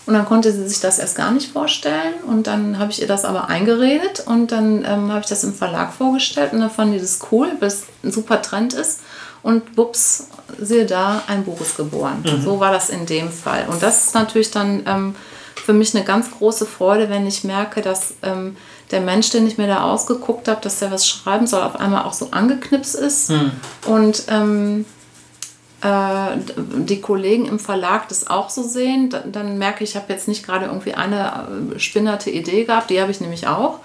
und 0.07 0.15
dann 0.15 0.27
konnte 0.27 0.53
sie 0.53 0.69
sich 0.69 0.81
das 0.81 0.99
erst 0.99 1.17
gar 1.17 1.31
nicht 1.31 1.53
vorstellen 1.53 2.15
und 2.27 2.47
dann 2.47 2.79
habe 2.79 2.91
ich 2.91 3.01
ihr 3.01 3.07
das 3.07 3.25
aber 3.25 3.49
eingeredet 3.49 4.25
und 4.27 4.53
dann 4.53 4.85
ähm, 4.85 5.11
habe 5.11 5.21
ich 5.21 5.27
das 5.27 5.45
im 5.45 5.55
Verlag 5.55 5.95
vorgestellt 5.95 6.53
und 6.53 6.61
dann 6.61 6.71
fanden 6.71 6.93
die 6.95 7.01
das 7.01 7.21
cool, 7.31 7.49
weil 7.61 7.69
es 7.69 7.85
ein 8.03 8.13
super 8.13 8.43
Trend 8.43 8.75
ist 8.75 9.01
und 9.43 9.75
bups, 9.75 10.29
siehe 10.59 10.87
da, 10.87 11.23
ein 11.27 11.45
Buch 11.45 11.61
ist 11.61 11.77
geboren. 11.77 12.25
Mhm. 12.25 12.43
So 12.43 12.61
war 12.61 12.73
das 12.73 12.91
in 12.91 13.07
dem 13.07 13.31
Fall. 13.31 13.67
Und 13.71 13.83
das 13.83 14.07
ist 14.07 14.15
natürlich 14.15 14.51
dann 14.51 14.83
ähm, 14.87 15.15
für 15.55 15.73
mich 15.73 15.95
eine 15.95 16.05
ganz 16.05 16.31
große 16.31 16.67
Freude, 16.67 17.09
wenn 17.09 17.27
ich 17.27 17.45
merke, 17.45 17.81
dass 17.81 18.15
ähm, 18.23 18.57
der 18.91 19.01
Mensch, 19.01 19.31
den 19.31 19.47
ich 19.47 19.57
mir 19.57 19.67
da 19.67 19.85
ausgeguckt 19.85 20.49
habe, 20.49 20.61
dass 20.61 20.81
der 20.81 20.91
was 20.91 21.09
schreiben 21.09 21.47
soll, 21.47 21.63
auf 21.63 21.79
einmal 21.79 22.05
auch 22.05 22.13
so 22.13 22.29
angeknipst 22.33 22.95
ist. 22.97 23.31
Mhm. 23.31 23.53
Und 23.87 24.25
ähm, 24.29 24.85
äh, 25.83 26.37
die 26.57 27.01
Kollegen 27.01 27.47
im 27.47 27.59
Verlag 27.59 28.09
das 28.09 28.29
auch 28.29 28.51
so 28.51 28.63
sehen, 28.63 29.11
dann, 29.11 29.33
dann 29.33 29.59
merke 29.59 29.85
ich, 29.85 29.91
ich 29.91 29.97
habe 29.97 30.13
jetzt 30.13 30.29
nicht 30.29 30.45
gerade 30.45 30.67
irgendwie 30.67 30.95
eine 30.95 31.47
äh, 31.75 31.79
spinnerte 31.79 32.31
Idee 32.31 32.65
gehabt, 32.65 32.91
die 32.91 33.01
habe 33.01 33.11
ich 33.11 33.21
nämlich 33.21 33.47
auch 33.47 33.79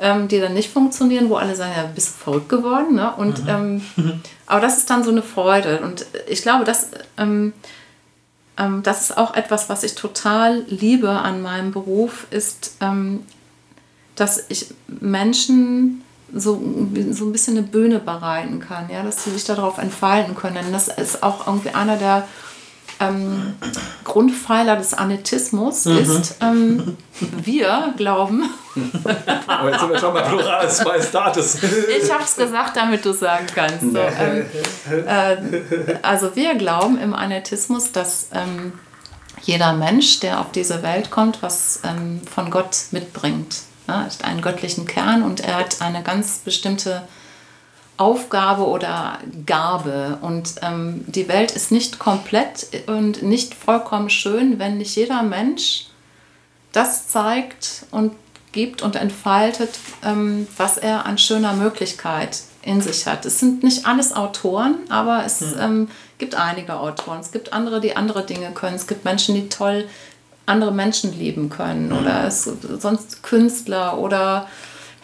ähm, 0.00 0.28
die 0.28 0.40
dann 0.40 0.54
nicht 0.54 0.72
funktionieren, 0.72 1.28
wo 1.28 1.36
alle 1.36 1.56
sagen, 1.56 1.72
ja, 1.76 1.84
bist 1.92 2.08
du 2.08 2.24
verrückt 2.24 2.48
geworden. 2.48 2.94
Ne? 2.94 3.12
Und, 3.16 3.44
mhm. 3.44 3.82
ähm, 3.96 4.22
aber 4.46 4.60
das 4.60 4.78
ist 4.78 4.90
dann 4.90 5.02
so 5.04 5.10
eine 5.10 5.22
Freude. 5.22 5.80
Und 5.80 6.06
ich 6.28 6.42
glaube, 6.42 6.64
das, 6.64 6.90
ähm, 7.16 7.52
ähm, 8.56 8.82
das 8.82 9.02
ist 9.02 9.16
auch 9.16 9.34
etwas, 9.34 9.68
was 9.68 9.82
ich 9.82 9.94
total 9.94 10.64
liebe 10.68 11.10
an 11.10 11.42
meinem 11.42 11.72
Beruf, 11.72 12.26
ist, 12.30 12.76
ähm, 12.80 13.24
dass 14.14 14.44
ich 14.48 14.66
Menschen 14.86 16.02
so, 16.32 16.60
so 17.10 17.24
ein 17.24 17.32
bisschen 17.32 17.56
eine 17.56 17.66
Bühne 17.66 18.00
bereiten 18.00 18.60
kann, 18.60 18.90
ja, 18.90 19.02
dass 19.02 19.24
sie 19.24 19.30
sich 19.30 19.44
darauf 19.44 19.78
entfalten 19.78 20.34
können. 20.34 20.72
Das 20.72 20.88
ist 20.88 21.22
auch 21.22 21.46
irgendwie 21.46 21.70
einer 21.70 21.96
der 21.96 22.26
ähm, 23.00 23.54
Grundpfeiler 24.04 24.76
des 24.76 24.94
Anetismus 24.94 25.84
mhm. 25.84 25.98
ist, 25.98 26.36
ähm, 26.40 26.96
wir 27.20 27.94
glauben. 27.96 28.48
Aber 29.46 29.70
jetzt 29.70 29.80
sind 29.80 29.90
wir 29.90 29.98
schon 29.98 30.14
mal 30.14 30.22
plurales 30.22 30.84
Majestatis. 30.84 31.58
ich 31.62 32.12
habe 32.12 32.24
es 32.24 32.36
gesagt, 32.36 32.76
damit 32.76 33.04
du 33.04 33.12
sagen 33.12 33.46
kannst. 33.54 33.80
So, 33.80 33.98
ähm, 33.98 34.46
äh, 35.06 35.36
also 36.02 36.34
wir 36.36 36.54
glauben 36.54 36.98
im 36.98 37.14
Anetismus, 37.14 37.92
dass 37.92 38.28
ähm, 38.32 38.72
jeder 39.42 39.72
Mensch, 39.72 40.20
der 40.20 40.40
auf 40.40 40.52
diese 40.52 40.82
Welt 40.82 41.10
kommt, 41.10 41.42
was 41.42 41.80
ähm, 41.84 42.20
von 42.28 42.50
Gott 42.50 42.76
mitbringt. 42.90 43.62
Ja, 43.86 44.04
hat 44.04 44.22
einen 44.24 44.42
göttlichen 44.42 44.86
Kern 44.86 45.22
und 45.22 45.40
er 45.40 45.56
hat 45.56 45.80
eine 45.80 46.02
ganz 46.02 46.38
bestimmte 46.38 47.08
Aufgabe 47.98 48.66
oder 48.66 49.18
Gabe. 49.44 50.18
Und 50.22 50.54
ähm, 50.62 51.04
die 51.06 51.28
Welt 51.28 51.50
ist 51.50 51.70
nicht 51.70 51.98
komplett 51.98 52.68
und 52.86 53.22
nicht 53.22 53.54
vollkommen 53.54 54.08
schön, 54.08 54.58
wenn 54.58 54.78
nicht 54.78 54.96
jeder 54.96 55.22
Mensch 55.22 55.86
das 56.72 57.08
zeigt 57.08 57.86
und 57.90 58.12
gibt 58.52 58.82
und 58.82 58.96
entfaltet, 58.96 59.78
ähm, 60.04 60.46
was 60.56 60.78
er 60.78 61.06
an 61.06 61.18
schöner 61.18 61.52
Möglichkeit 61.52 62.40
in 62.62 62.80
sich 62.80 63.06
hat. 63.06 63.26
Es 63.26 63.40
sind 63.40 63.62
nicht 63.62 63.86
alles 63.86 64.14
Autoren, 64.14 64.76
aber 64.88 65.24
es 65.24 65.40
hm. 65.40 65.54
ähm, 65.60 65.88
gibt 66.18 66.34
einige 66.34 66.78
Autoren. 66.78 67.20
Es 67.20 67.32
gibt 67.32 67.52
andere, 67.52 67.80
die 67.80 67.96
andere 67.96 68.24
Dinge 68.24 68.52
können. 68.52 68.76
Es 68.76 68.86
gibt 68.86 69.04
Menschen, 69.04 69.34
die 69.34 69.48
toll 69.48 69.88
andere 70.46 70.72
Menschen 70.72 71.16
lieben 71.18 71.50
können. 71.50 71.90
Hm. 71.90 71.98
Oder 71.98 72.24
es, 72.26 72.44
sonst 72.78 73.22
Künstler 73.22 73.98
oder 73.98 74.48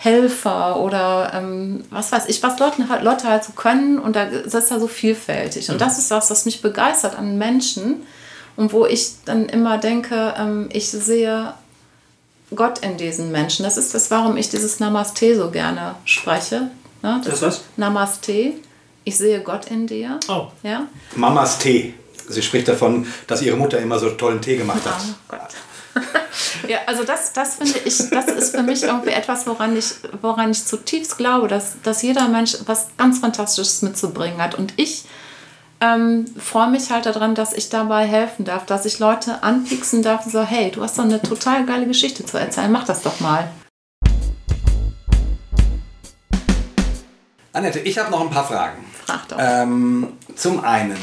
Helfer 0.05 0.81
oder 0.81 1.33
ähm, 1.35 1.83
was 1.89 2.13
weiß 2.13 2.27
ich, 2.29 2.43
was 2.43 2.59
Leute, 2.59 2.85
Leute 3.03 3.27
halt 3.27 3.43
so 3.43 3.53
können 3.53 3.99
und 3.99 4.15
da, 4.15 4.25
ist 4.25 4.53
ja 4.53 4.79
so 4.79 4.87
vielfältig. 4.87 5.71
Und 5.71 5.81
das 5.81 5.99
ist 5.99 6.11
das, 6.11 6.31
was 6.31 6.45
mich 6.45 6.61
begeistert 6.61 7.17
an 7.17 7.39
Menschen 7.39 8.03
und 8.57 8.75
wo 8.75 8.85
ich 8.85 9.13
dann 9.25 9.47
immer 9.47 9.79
denke, 9.79 10.35
ähm, 10.37 10.69
ich 10.71 10.91
sehe 10.91 11.55
Gott 12.55 12.81
in 12.81 12.99
diesen 12.99 13.33
Menschen. 13.33 13.65
Das 13.65 13.79
ist 13.79 13.95
das, 13.95 14.11
warum 14.11 14.37
ich 14.37 14.51
dieses 14.51 14.79
Namaste 14.79 15.35
so 15.37 15.51
gerne 15.51 15.95
spreche. 16.05 16.71
Ne? 17.03 17.23
Das, 17.25 17.41
das 17.41 17.43
was? 17.43 17.61
Namaste. 17.79 18.53
Ich 19.05 19.17
sehe 19.17 19.41
Gott 19.41 19.71
in 19.71 19.87
dir. 19.87 20.21
Oh. 20.29 20.49
Ja? 20.63 20.87
Mamas 21.17 21.59
Tee. 21.59 21.95
Sie 22.29 22.43
spricht 22.43 22.69
davon, 22.69 23.07
dass 23.27 23.41
ihre 23.41 23.57
Mutter 23.57 23.79
immer 23.79 23.99
so 23.99 24.11
tollen 24.11 24.41
Tee 24.43 24.57
gemacht 24.57 24.85
hat. 24.85 25.01
Oh 25.01 25.37
Gott. 25.37 25.49
ja, 26.69 26.79
also 26.87 27.05
das, 27.05 27.33
das 27.33 27.57
finde 27.57 27.79
ich, 27.85 28.11
das 28.11 28.27
ist 28.27 28.55
für 28.55 28.63
mich 28.63 28.83
irgendwie 28.83 29.11
etwas, 29.11 29.47
woran 29.47 29.77
ich, 29.77 29.95
woran 30.21 30.51
ich 30.51 30.65
zutiefst 30.65 31.17
glaube, 31.19 31.49
dass, 31.49 31.81
dass 31.83 32.03
jeder 32.03 32.29
Mensch 32.29 32.57
was 32.67 32.89
ganz 32.97 33.19
Fantastisches 33.19 33.83
mitzubringen 33.83 34.41
hat. 34.41 34.55
Und 34.55 34.75
ich 34.77 35.05
ähm, 35.81 36.27
freue 36.39 36.71
mich 36.71 36.91
halt 36.91 37.07
daran, 37.07 37.35
dass 37.35 37.53
ich 37.53 37.69
dabei 37.69 38.07
helfen 38.07 38.45
darf, 38.45 38.67
dass 38.67 38.87
ich 38.87 38.99
Leute 38.99 39.43
anpixen 39.43 40.03
darf 40.03 40.27
und 40.27 40.33
so, 40.33 40.43
hey, 40.43 40.71
du 40.71 40.83
hast 40.83 40.99
doch 40.99 41.05
eine 41.05 41.21
total 41.21 41.65
geile 41.67 41.87
Geschichte 41.87 42.25
zu 42.25 42.39
erzählen, 42.39 42.73
mach 42.73 42.85
das 42.85 43.03
doch 43.03 43.21
mal. 43.21 43.51
Annette, 47.53 47.79
ich 47.81 47.99
habe 47.99 48.11
noch 48.11 48.21
ein 48.21 48.31
paar 48.31 48.47
Fragen. 48.47 48.85
Frag 49.07 49.29
doch. 49.29 49.37
Ähm, 49.39 50.15
zum 50.35 50.65
einen, 50.65 50.99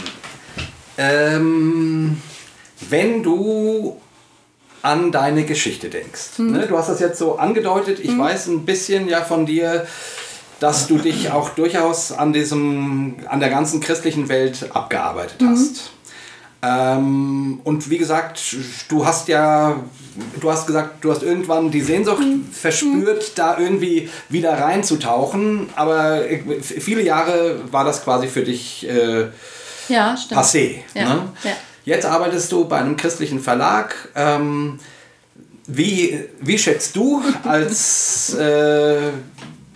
ähm, 0.97 2.21
wenn 2.89 3.23
du 3.23 4.01
an 4.81 5.11
deine 5.11 5.45
Geschichte 5.45 5.89
denkst. 5.89 6.37
Mhm. 6.37 6.51
Ne? 6.51 6.67
Du 6.67 6.77
hast 6.77 6.89
das 6.89 6.99
jetzt 6.99 7.19
so 7.19 7.37
angedeutet. 7.37 7.99
Ich 7.99 8.11
mhm. 8.11 8.19
weiß 8.19 8.47
ein 8.47 8.65
bisschen 8.65 9.07
ja 9.07 9.21
von 9.21 9.45
dir, 9.45 9.85
dass 10.59 10.87
du 10.87 10.97
dich 10.97 11.31
auch 11.31 11.49
durchaus 11.49 12.11
an 12.11 12.33
diesem, 12.33 13.15
an 13.27 13.39
der 13.39 13.49
ganzen 13.49 13.81
christlichen 13.81 14.29
Welt 14.29 14.69
abgearbeitet 14.73 15.41
mhm. 15.41 15.49
hast. 15.49 15.91
Ähm, 16.63 17.59
und 17.63 17.89
wie 17.89 17.97
gesagt, 17.97 18.55
du 18.87 19.05
hast 19.05 19.27
ja, 19.27 19.79
du 20.39 20.51
hast 20.51 20.67
gesagt, 20.67 21.03
du 21.03 21.11
hast 21.11 21.23
irgendwann 21.23 21.71
die 21.71 21.81
Sehnsucht 21.81 22.21
mhm. 22.21 22.45
verspürt, 22.51 23.37
da 23.37 23.57
irgendwie 23.57 24.09
wieder 24.29 24.53
reinzutauchen. 24.53 25.69
Aber 25.75 26.21
viele 26.61 27.01
Jahre 27.01 27.61
war 27.71 27.83
das 27.83 28.03
quasi 28.03 28.27
für 28.27 28.43
dich 28.43 28.87
äh, 28.87 29.27
ja, 29.89 30.15
passé. 30.29 30.75
Ja. 30.93 31.15
Ne? 31.15 31.29
Ja. 31.43 31.51
Jetzt 31.83 32.05
arbeitest 32.05 32.51
du 32.51 32.65
bei 32.65 32.77
einem 32.77 32.95
christlichen 32.95 33.39
Verlag. 33.39 33.95
Ähm, 34.15 34.79
wie, 35.67 36.19
wie 36.39 36.57
schätzt 36.57 36.95
du 36.95 37.23
als, 37.43 38.33
äh, 38.35 38.97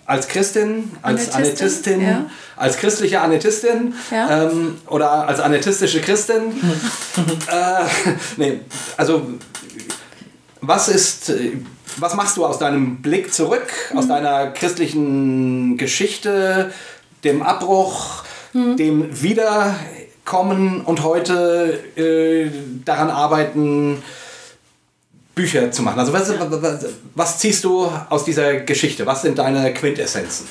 als 0.05 0.27
Christin, 0.27 0.91
als 1.01 1.31
Anätistin, 1.31 2.01
ja. 2.01 2.29
als 2.55 2.77
christliche 2.77 3.21
Anätistin 3.21 3.93
ja. 4.11 4.43
ähm, 4.43 4.77
oder 4.87 5.27
als 5.27 5.39
anätistische 5.39 6.01
Christin? 6.01 6.41
äh, 7.51 7.85
nee, 8.37 8.59
also 8.97 9.27
was 10.61 10.89
ist, 10.89 11.31
was 11.97 12.15
machst 12.15 12.37
du 12.37 12.45
aus 12.45 12.59
deinem 12.59 13.01
Blick 13.01 13.33
zurück, 13.33 13.67
mhm. 13.91 13.97
aus 13.97 14.07
deiner 14.07 14.47
christlichen 14.51 15.77
Geschichte, 15.77 16.71
dem 17.23 17.41
Abbruch, 17.41 18.23
mhm. 18.53 18.77
dem 18.77 19.21
Wieder 19.21 19.75
kommen 20.25 20.81
und 20.81 21.03
heute 21.03 21.79
äh, 21.95 22.49
daran 22.83 23.09
arbeiten, 23.09 24.03
Bücher 25.35 25.71
zu 25.71 25.83
machen. 25.83 25.99
Also 25.99 26.13
was, 26.13 26.31
was, 26.39 26.85
was, 27.13 27.39
ziehst 27.39 27.63
du 27.63 27.91
aus 28.09 28.25
dieser 28.25 28.61
Geschichte? 28.61 29.05
Was 29.05 29.21
sind 29.21 29.37
deine 29.37 29.73
Quintessenzen? 29.73 30.47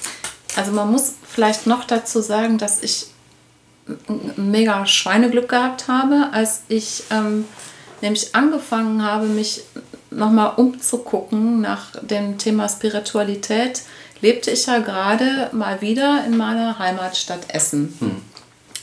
Also 0.57 0.73
man 0.73 0.91
muss 0.91 1.15
vielleicht 1.27 1.67
noch 1.67 1.85
dazu 1.85 2.21
sagen, 2.21 2.59
dass 2.59 2.83
ich 2.83 3.07
mega 4.37 4.87
Schweineglück 4.87 5.49
gehabt 5.49 5.89
habe, 5.89 6.29
als 6.33 6.63
ich 6.69 7.03
ähm, 7.11 7.47
nämlich 8.01 8.35
angefangen 8.35 9.03
habe, 9.03 9.27
mich 9.27 9.63
nochmal 10.11 10.53
umzugucken 10.57 11.61
nach 11.61 11.91
dem 12.03 12.39
Thema 12.39 12.69
Spiritualität, 12.69 13.83
lebte 14.21 14.51
ich 14.51 14.67
ja 14.67 14.79
gerade 14.79 15.51
mal 15.53 15.81
wieder 15.81 16.25
in 16.27 16.37
meiner 16.37 16.79
Heimatstadt 16.79 17.47
Essen. 17.49 17.95
Hm. 17.99 18.23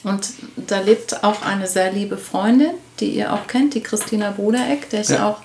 Und 0.03 0.29
da 0.55 0.79
lebt 0.79 1.23
auch 1.23 1.43
eine 1.43 1.67
sehr 1.67 1.91
liebe 1.91 2.17
Freundin, 2.17 2.71
die 2.99 3.11
ihr 3.11 3.33
auch 3.33 3.47
kennt, 3.47 3.75
die 3.75 3.81
Christina 3.81 4.31
Brudereck, 4.31 4.89
der 4.89 5.01
ich 5.01 5.09
ja. 5.09 5.27
auch 5.27 5.37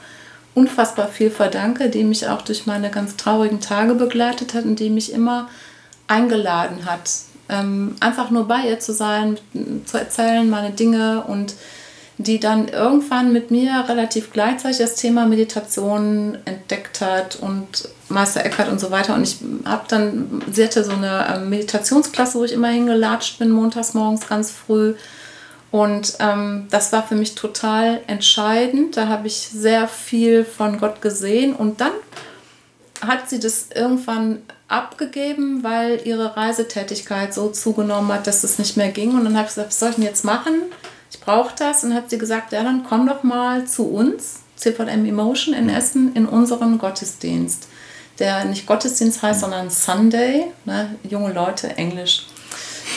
unfassbar 0.54 1.08
viel 1.08 1.30
verdanke, 1.30 1.90
die 1.90 2.04
mich 2.04 2.28
auch 2.28 2.42
durch 2.42 2.66
meine 2.66 2.90
ganz 2.90 3.16
traurigen 3.16 3.60
Tage 3.60 3.94
begleitet 3.94 4.54
hat 4.54 4.64
und 4.64 4.80
die 4.80 4.88
mich 4.88 5.12
immer 5.12 5.48
eingeladen 6.08 6.86
hat, 6.86 7.10
ähm, 7.48 7.96
einfach 8.00 8.30
nur 8.30 8.48
bei 8.48 8.68
ihr 8.68 8.80
zu 8.80 8.92
sein, 8.92 9.38
zu 9.84 9.98
erzählen, 9.98 10.48
meine 10.48 10.70
Dinge 10.70 11.24
und 11.24 11.54
die 12.18 12.40
dann 12.40 12.68
irgendwann 12.68 13.32
mit 13.32 13.50
mir 13.50 13.84
relativ 13.88 14.32
gleichzeitig 14.32 14.78
das 14.78 14.94
Thema 14.94 15.26
Meditation 15.26 16.38
entdeckt 16.46 17.02
hat 17.02 17.36
und 17.36 17.88
Meister 18.08 18.44
Eckhart 18.44 18.68
und 18.68 18.80
so 18.80 18.90
weiter. 18.90 19.14
Und 19.14 19.22
ich 19.24 19.38
habe 19.64 19.84
dann, 19.88 20.42
sie 20.50 20.64
hatte 20.64 20.84
so 20.84 20.92
eine 20.92 21.34
ähm, 21.34 21.50
Meditationsklasse, 21.50 22.38
wo 22.38 22.44
ich 22.44 22.52
immer 22.52 22.68
hingelatscht 22.68 23.38
bin, 23.38 23.50
montags 23.50 23.94
morgens 23.94 24.28
ganz 24.28 24.50
früh. 24.50 24.94
Und 25.72 26.16
ähm, 26.20 26.68
das 26.70 26.92
war 26.92 27.06
für 27.06 27.16
mich 27.16 27.34
total 27.34 28.00
entscheidend. 28.06 28.96
Da 28.96 29.08
habe 29.08 29.26
ich 29.26 29.36
sehr 29.36 29.88
viel 29.88 30.44
von 30.44 30.78
Gott 30.78 31.02
gesehen. 31.02 31.54
Und 31.54 31.80
dann 31.80 31.92
hat 33.00 33.28
sie 33.28 33.40
das 33.40 33.68
irgendwann 33.74 34.42
abgegeben, 34.68 35.64
weil 35.64 36.00
ihre 36.04 36.36
Reisetätigkeit 36.36 37.34
so 37.34 37.50
zugenommen 37.50 38.12
hat, 38.12 38.26
dass 38.26 38.44
es 38.44 38.58
nicht 38.58 38.76
mehr 38.76 38.90
ging. 38.90 39.16
Und 39.16 39.24
dann 39.24 39.36
habe 39.36 39.48
ich 39.48 39.54
gesagt, 39.54 39.70
was 39.70 39.78
soll 39.80 39.90
ich 39.90 39.96
denn 39.96 40.04
jetzt 40.04 40.24
machen? 40.24 40.62
Ich 41.10 41.20
brauche 41.20 41.54
das. 41.58 41.82
Und 41.82 41.92
hat 41.92 42.08
sie 42.08 42.18
gesagt, 42.18 42.52
ja, 42.52 42.62
dann 42.62 42.84
komm 42.88 43.08
doch 43.08 43.24
mal 43.24 43.66
zu 43.66 43.88
uns, 43.88 44.42
CVM 44.54 45.04
Emotion 45.04 45.54
in 45.54 45.68
Essen, 45.68 46.14
in 46.14 46.26
unseren 46.26 46.78
Gottesdienst 46.78 47.66
der 48.18 48.44
nicht 48.44 48.66
Gottesdienst 48.66 49.22
heißt, 49.22 49.40
sondern 49.40 49.70
Sunday, 49.70 50.46
ne, 50.64 50.96
junge 51.08 51.32
Leute, 51.32 51.76
Englisch. 51.76 52.26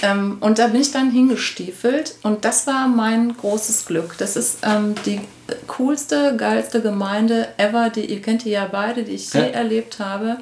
Ähm, 0.02 0.38
und 0.40 0.60
da 0.60 0.68
bin 0.68 0.82
ich 0.82 0.92
dann 0.92 1.12
hingestiefelt 1.12 2.16
und 2.24 2.46
das 2.46 2.68
war 2.68 2.88
mein 2.88 3.36
großes 3.36 3.86
Glück. 3.86 4.18
Das 4.18 4.36
ist 4.36 4.60
ähm, 4.64 4.96
die 5.06 5.22
coolste, 5.68 6.36
geilste 6.38 6.82
Gemeinde 6.82 7.48
ever, 7.58 7.90
die 7.90 8.06
ihr 8.06 8.22
kennt 8.22 8.46
die 8.46 8.52
ja 8.52 8.68
beide, 8.72 9.04
die 9.04 9.14
ich 9.14 9.34
je 9.34 9.42
ja. 9.42 9.48
erlebt 9.48 10.00
habe. 10.00 10.38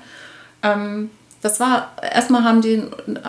Ähm, 0.64 1.10
das 1.42 1.60
war, 1.60 1.94
erstmal 2.02 2.44
haben 2.44 2.62
die, 2.62 2.84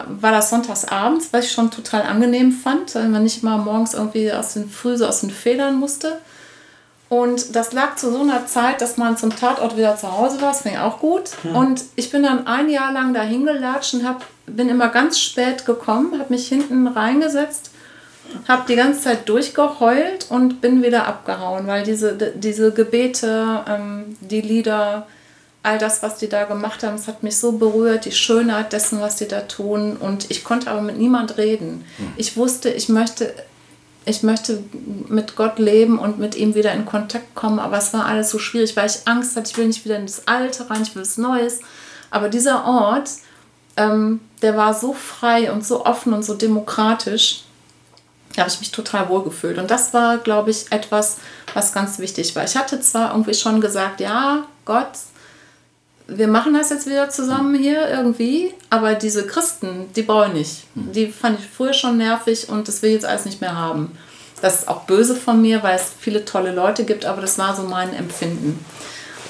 war 0.06 0.32
das 0.32 0.50
sonntags 0.50 0.84
abends, 0.86 1.28
was 1.32 1.44
ich 1.44 1.52
schon 1.52 1.70
total 1.70 2.02
angenehm 2.02 2.52
fand, 2.52 2.94
weil 2.94 3.08
man 3.08 3.22
nicht 3.22 3.42
mal 3.42 3.58
morgens 3.58 3.94
irgendwie 3.94 4.32
aus 4.32 4.54
den 4.54 4.68
früh 4.68 4.96
so 4.96 5.06
aus 5.06 5.20
den 5.20 5.30
Federn 5.30 5.78
musste. 5.78 6.18
Und 7.08 7.56
das 7.56 7.72
lag 7.72 7.96
zu 7.96 8.12
so 8.12 8.20
einer 8.20 8.46
Zeit, 8.46 8.82
dass 8.82 8.98
man 8.98 9.16
zum 9.16 9.34
Tatort 9.34 9.76
wieder 9.76 9.96
zu 9.96 10.12
Hause 10.12 10.40
war. 10.42 10.50
Das 10.50 10.62
fing 10.62 10.76
auch 10.76 10.98
gut. 11.00 11.30
Hm. 11.42 11.56
Und 11.56 11.84
ich 11.96 12.10
bin 12.10 12.22
dann 12.22 12.46
ein 12.46 12.68
Jahr 12.68 12.92
lang 12.92 13.14
dahin 13.14 13.46
gelatscht 13.46 13.94
und 13.94 14.06
hab, 14.06 14.24
bin 14.46 14.68
immer 14.68 14.88
ganz 14.88 15.18
spät 15.18 15.64
gekommen, 15.64 16.18
habe 16.18 16.32
mich 16.32 16.48
hinten 16.48 16.86
reingesetzt, 16.86 17.70
habe 18.46 18.64
die 18.68 18.76
ganze 18.76 19.00
Zeit 19.00 19.26
durchgeheult 19.26 20.26
und 20.28 20.60
bin 20.60 20.82
wieder 20.82 21.06
abgehauen, 21.06 21.66
weil 21.66 21.82
diese, 21.82 22.12
diese 22.34 22.72
Gebete, 22.72 23.64
ähm, 23.66 24.16
die 24.20 24.42
Lieder, 24.42 25.06
all 25.62 25.78
das, 25.78 26.02
was 26.02 26.18
die 26.18 26.28
da 26.28 26.44
gemacht 26.44 26.82
haben, 26.82 26.96
es 26.96 27.08
hat 27.08 27.22
mich 27.22 27.38
so 27.38 27.52
berührt, 27.52 28.04
die 28.04 28.12
Schönheit 28.12 28.74
dessen, 28.74 29.00
was 29.00 29.16
die 29.16 29.28
da 29.28 29.40
tun. 29.40 29.96
Und 29.96 30.30
ich 30.30 30.44
konnte 30.44 30.70
aber 30.70 30.82
mit 30.82 30.98
niemand 30.98 31.38
reden. 31.38 31.86
Hm. 31.96 32.12
Ich 32.18 32.36
wusste, 32.36 32.68
ich 32.68 32.90
möchte 32.90 33.32
ich 34.08 34.22
möchte 34.22 34.62
mit 35.08 35.36
Gott 35.36 35.58
leben 35.58 35.98
und 35.98 36.18
mit 36.18 36.34
ihm 36.34 36.54
wieder 36.54 36.72
in 36.72 36.86
Kontakt 36.86 37.34
kommen, 37.34 37.58
aber 37.58 37.78
es 37.78 37.92
war 37.92 38.06
alles 38.06 38.30
so 38.30 38.38
schwierig, 38.38 38.76
weil 38.76 38.86
ich 38.86 39.06
Angst 39.06 39.36
hatte, 39.36 39.50
ich 39.50 39.56
will 39.56 39.66
nicht 39.66 39.84
wieder 39.84 39.96
in 39.96 40.06
das 40.06 40.26
Alte 40.26 40.68
rein, 40.68 40.82
ich 40.82 40.94
will 40.94 41.02
was 41.02 41.18
Neues. 41.18 41.60
Aber 42.10 42.28
dieser 42.28 42.64
Ort, 42.64 43.10
ähm, 43.76 44.20
der 44.42 44.56
war 44.56 44.74
so 44.74 44.92
frei 44.92 45.52
und 45.52 45.64
so 45.64 45.84
offen 45.84 46.12
und 46.12 46.24
so 46.24 46.34
demokratisch, 46.34 47.44
da 48.34 48.42
habe 48.42 48.50
ich 48.50 48.60
mich 48.60 48.70
total 48.70 49.08
wohl 49.08 49.24
gefühlt. 49.24 49.58
Und 49.58 49.70
das 49.70 49.92
war, 49.92 50.18
glaube 50.18 50.50
ich, 50.50 50.70
etwas, 50.70 51.18
was 51.54 51.72
ganz 51.72 51.98
wichtig 51.98 52.36
war. 52.36 52.44
Ich 52.44 52.56
hatte 52.56 52.80
zwar 52.80 53.10
irgendwie 53.10 53.34
schon 53.34 53.60
gesagt, 53.60 54.00
ja, 54.00 54.44
Gott, 54.64 54.90
wir 56.10 56.26
machen 56.26 56.54
das 56.54 56.70
jetzt 56.70 56.86
wieder 56.86 57.10
zusammen 57.10 57.54
hier 57.54 57.86
irgendwie, 57.86 58.54
aber 58.70 58.94
diese 58.94 59.26
Christen, 59.26 59.92
die 59.94 60.02
brauche 60.02 60.28
ich 60.28 60.32
nicht. 60.32 60.64
Hm. 60.74 60.92
Die 60.92 61.06
fand 61.08 61.38
ich 61.38 61.46
früher 61.46 61.74
schon 61.74 61.98
nervig 61.98 62.48
und 62.48 62.66
das 62.66 62.80
will 62.80 62.88
ich 62.88 62.94
jetzt 62.94 63.06
alles 63.06 63.26
nicht 63.26 63.42
mehr 63.42 63.54
haben. 63.54 63.92
Das 64.40 64.60
ist 64.60 64.68
auch 64.68 64.82
böse 64.84 65.14
von 65.14 65.42
mir, 65.42 65.62
weil 65.62 65.76
es 65.76 65.92
viele 65.98 66.24
tolle 66.24 66.52
Leute 66.52 66.84
gibt, 66.84 67.04
aber 67.04 67.20
das 67.20 67.38
war 67.38 67.54
so 67.54 67.62
mein 67.64 67.92
Empfinden. 67.94 68.64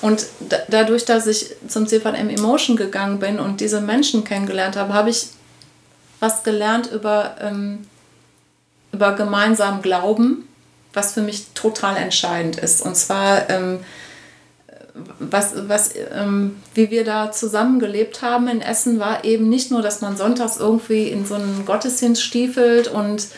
Und 0.01 0.27
dadurch, 0.69 1.05
dass 1.05 1.27
ich 1.27 1.57
zum 1.67 1.89
CVM 1.89 2.29
Emotion 2.31 2.77
gegangen 2.77 3.19
bin 3.19 3.41
und 3.41 3.61
diese 3.61 3.81
Menschen 3.81 4.23
kennengelernt 4.23 4.77
habe, 4.77 4.95
habe 4.95 5.11
ich 5.11 5.29
was 6.21 6.45
gelernt 6.45 6.91
über, 6.93 7.37
ähm, 7.41 7.89
über 8.93 9.13
gemeinsamen 9.17 9.83
Glauben, 9.83 10.49
was 10.93 11.15
für 11.15 11.23
mich 11.23 11.49
total 11.55 11.97
entscheidend 11.97 12.57
ist. 12.59 12.83
Und 12.83 12.97
zwar 12.97 13.51
ähm, 13.51 13.81
was, 15.19 15.69
was, 15.69 15.95
ähm, 16.15 16.57
wie 16.75 16.91
wir 16.91 17.05
da 17.05 17.33
zusammen 17.33 17.79
gelebt 17.79 18.23
haben 18.23 18.49
in 18.49 18.61
Essen, 18.61 19.01
war 19.01 19.25
eben 19.25 19.49
nicht 19.49 19.71
nur, 19.71 19.83
dass 19.83 20.01
man 20.01 20.17
sonntags 20.17 20.57
irgendwie 20.59 21.09
in 21.09 21.27
so 21.27 21.35
einen 21.35 21.65
Gottesdienst 21.67 22.23
stiefelt 22.23 22.89
und 22.89 23.29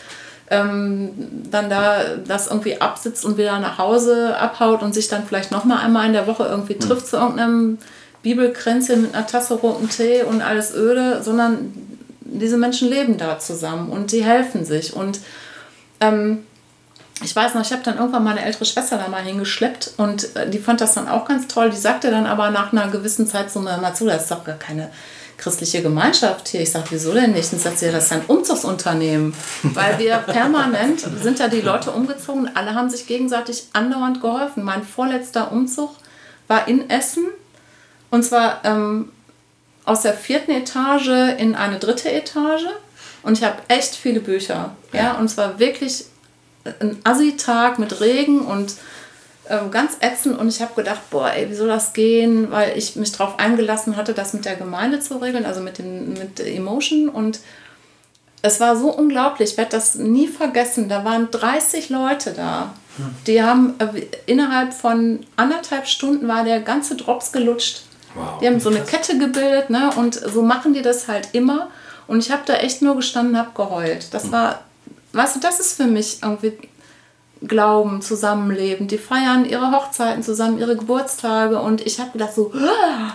ähm, 0.49 1.11
dann 1.49 1.69
da 1.69 2.03
das 2.27 2.47
irgendwie 2.47 2.81
absitzt 2.81 3.23
und 3.25 3.37
wieder 3.37 3.59
nach 3.59 3.77
Hause 3.77 4.37
abhaut 4.37 4.83
und 4.83 4.93
sich 4.93 5.07
dann 5.07 5.25
vielleicht 5.25 5.51
nochmal 5.51 5.79
einmal 5.79 6.07
in 6.07 6.13
der 6.13 6.27
Woche 6.27 6.43
irgendwie 6.43 6.73
hm. 6.73 6.81
trifft 6.81 7.07
zu 7.07 7.17
irgendeinem 7.17 7.77
Bibelkränzchen 8.21 9.01
mit 9.01 9.15
einer 9.15 9.25
Tasse 9.25 9.55
roten 9.55 9.89
Tee 9.89 10.23
und 10.23 10.41
alles 10.41 10.75
öde, 10.75 11.21
sondern 11.23 11.73
diese 12.21 12.57
Menschen 12.57 12.89
leben 12.89 13.17
da 13.17 13.39
zusammen 13.39 13.89
und 13.89 14.11
die 14.11 14.23
helfen 14.23 14.65
sich 14.65 14.93
und 14.93 15.19
ähm, 15.99 16.43
ich 17.23 17.35
weiß 17.35 17.53
noch, 17.53 17.61
ich 17.61 17.71
habe 17.71 17.83
dann 17.83 17.97
irgendwann 17.97 18.23
meine 18.23 18.43
ältere 18.43 18.65
Schwester 18.65 18.97
da 18.97 19.07
mal 19.07 19.21
hingeschleppt 19.21 19.91
und 19.97 20.35
äh, 20.35 20.49
die 20.49 20.59
fand 20.59 20.81
das 20.81 20.93
dann 20.93 21.07
auch 21.07 21.25
ganz 21.25 21.47
toll. 21.47 21.69
Die 21.69 21.77
sagte 21.77 22.11
dann 22.11 22.25
aber 22.25 22.49
nach 22.49 22.71
einer 22.71 22.87
gewissen 22.87 23.27
Zeit 23.27 23.51
so 23.51 23.59
mal 23.59 23.93
zu, 23.93 24.05
das 24.05 24.23
ist 24.23 24.31
doch 24.31 24.43
gar 24.43 24.57
keine 24.57 24.89
christliche 25.37 25.81
Gemeinschaft 25.81 26.47
hier. 26.47 26.61
Ich 26.61 26.71
sage, 26.71 26.85
wieso 26.91 27.13
denn 27.13 27.31
nicht? 27.31 27.51
Und 27.51 27.59
sagt 27.59 27.79
sie, 27.79 27.91
das 27.91 28.05
ist 28.05 28.11
ein 28.11 28.25
Umzugsunternehmen. 28.27 29.33
Weil 29.63 29.99
wir 29.99 30.17
permanent 30.27 31.01
sind 31.21 31.39
da 31.39 31.47
die 31.47 31.61
Leute 31.61 31.91
umgezogen. 31.91 32.49
Alle 32.55 32.75
haben 32.75 32.89
sich 32.89 33.07
gegenseitig 33.07 33.65
andauernd 33.73 34.21
geholfen. 34.21 34.63
Mein 34.63 34.83
vorletzter 34.83 35.51
Umzug 35.51 35.91
war 36.47 36.67
in 36.67 36.89
Essen. 36.89 37.25
Und 38.11 38.23
zwar 38.23 38.61
ähm, 38.63 39.11
aus 39.85 40.01
der 40.01 40.13
vierten 40.13 40.51
Etage 40.51 41.35
in 41.37 41.55
eine 41.55 41.79
dritte 41.79 42.11
Etage. 42.11 42.65
Und 43.23 43.37
ich 43.37 43.43
habe 43.43 43.57
echt 43.67 43.95
viele 43.95 44.19
Bücher. 44.19 44.75
Ja, 44.93 45.13
und 45.13 45.29
zwar 45.29 45.59
wirklich 45.59 46.05
ein 46.79 46.99
Assi-Tag 47.03 47.79
mit 47.79 48.01
Regen 48.01 48.41
und 48.41 48.73
äh, 49.45 49.57
ganz 49.69 49.97
ätzend 50.01 50.37
und 50.39 50.47
ich 50.47 50.61
habe 50.61 50.73
gedacht, 50.75 51.09
boah, 51.09 51.31
ey, 51.31 51.49
wie 51.49 51.55
soll 51.55 51.67
das 51.67 51.93
gehen? 51.93 52.51
Weil 52.51 52.77
ich 52.77 52.95
mich 52.95 53.11
darauf 53.11 53.39
eingelassen 53.39 53.97
hatte, 53.97 54.13
das 54.13 54.33
mit 54.33 54.45
der 54.45 54.55
Gemeinde 54.55 54.99
zu 54.99 55.17
regeln, 55.17 55.45
also 55.45 55.61
mit, 55.61 55.77
dem, 55.77 56.13
mit 56.13 56.39
Emotion 56.39 57.09
und 57.09 57.39
es 58.41 58.59
war 58.59 58.75
so 58.75 58.91
unglaublich, 58.91 59.51
ich 59.51 59.57
werde 59.57 59.71
das 59.71 59.95
nie 59.95 60.27
vergessen. 60.27 60.89
Da 60.89 61.05
waren 61.05 61.29
30 61.29 61.89
Leute 61.89 62.33
da. 62.33 62.73
Hm. 62.97 63.15
Die 63.27 63.43
haben 63.43 63.75
äh, 63.79 64.07
innerhalb 64.25 64.73
von 64.73 65.19
anderthalb 65.35 65.87
Stunden 65.87 66.27
war 66.27 66.43
der 66.43 66.59
ganze 66.61 66.95
Drops 66.95 67.31
gelutscht. 67.31 67.83
Wow, 68.15 68.39
die 68.41 68.47
haben 68.47 68.59
so 68.59 68.69
eine 68.69 68.81
Kette 68.81 69.17
gebildet, 69.17 69.69
ne? 69.69 69.91
Und 69.95 70.15
so 70.15 70.41
machen 70.41 70.73
die 70.73 70.81
das 70.81 71.07
halt 71.07 71.29
immer. 71.33 71.69
Und 72.07 72.19
ich 72.19 72.31
habe 72.31 72.41
da 72.45 72.55
echt 72.55 72.81
nur 72.81 72.95
gestanden, 72.95 73.37
habe 73.37 73.51
geheult. 73.53 74.13
Das 74.13 74.23
hm. 74.23 74.31
war 74.31 74.59
weißt 75.13 75.35
du, 75.35 75.39
das 75.39 75.59
ist 75.59 75.77
für 75.77 75.87
mich 75.87 76.19
irgendwie 76.21 76.57
Glauben, 77.43 78.01
Zusammenleben. 78.01 78.87
Die 78.87 78.99
feiern 78.99 79.45
ihre 79.45 79.71
Hochzeiten 79.71 80.21
zusammen, 80.21 80.59
ihre 80.59 80.75
Geburtstage 80.75 81.59
und 81.59 81.81
ich 81.81 81.99
habe 81.99 82.11
gedacht 82.11 82.35
so, 82.35 82.53
ah, 82.53 83.13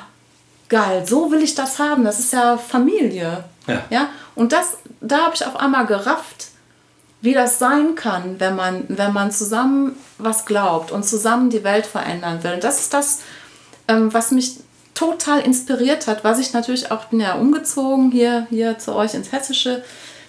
geil, 0.68 1.04
so 1.06 1.30
will 1.30 1.42
ich 1.42 1.54
das 1.54 1.78
haben. 1.78 2.04
Das 2.04 2.18
ist 2.18 2.32
ja 2.32 2.56
Familie. 2.56 3.44
Ja. 3.66 3.82
ja? 3.90 4.08
Und 4.34 4.52
das, 4.52 4.78
da 5.00 5.26
habe 5.26 5.34
ich 5.34 5.46
auf 5.46 5.56
einmal 5.56 5.86
gerafft, 5.86 6.48
wie 7.20 7.34
das 7.34 7.58
sein 7.58 7.94
kann, 7.94 8.38
wenn 8.40 8.56
man, 8.56 8.84
wenn 8.88 9.12
man 9.12 9.30
zusammen 9.30 9.96
was 10.18 10.44
glaubt 10.44 10.90
und 10.92 11.04
zusammen 11.04 11.50
die 11.50 11.64
Welt 11.64 11.86
verändern 11.86 12.42
will. 12.42 12.54
Und 12.54 12.64
das 12.64 12.80
ist 12.80 12.94
das, 12.94 13.20
ähm, 13.88 14.12
was 14.12 14.30
mich 14.30 14.58
total 14.94 15.40
inspiriert 15.40 16.06
hat, 16.06 16.24
was 16.24 16.38
ich 16.38 16.52
natürlich 16.52 16.90
auch, 16.90 17.06
bin 17.06 17.20
ja 17.20 17.34
umgezogen 17.34 18.10
hier, 18.10 18.46
hier 18.50 18.78
zu 18.78 18.94
euch 18.94 19.14
ins 19.14 19.32
Hessische, 19.32 19.84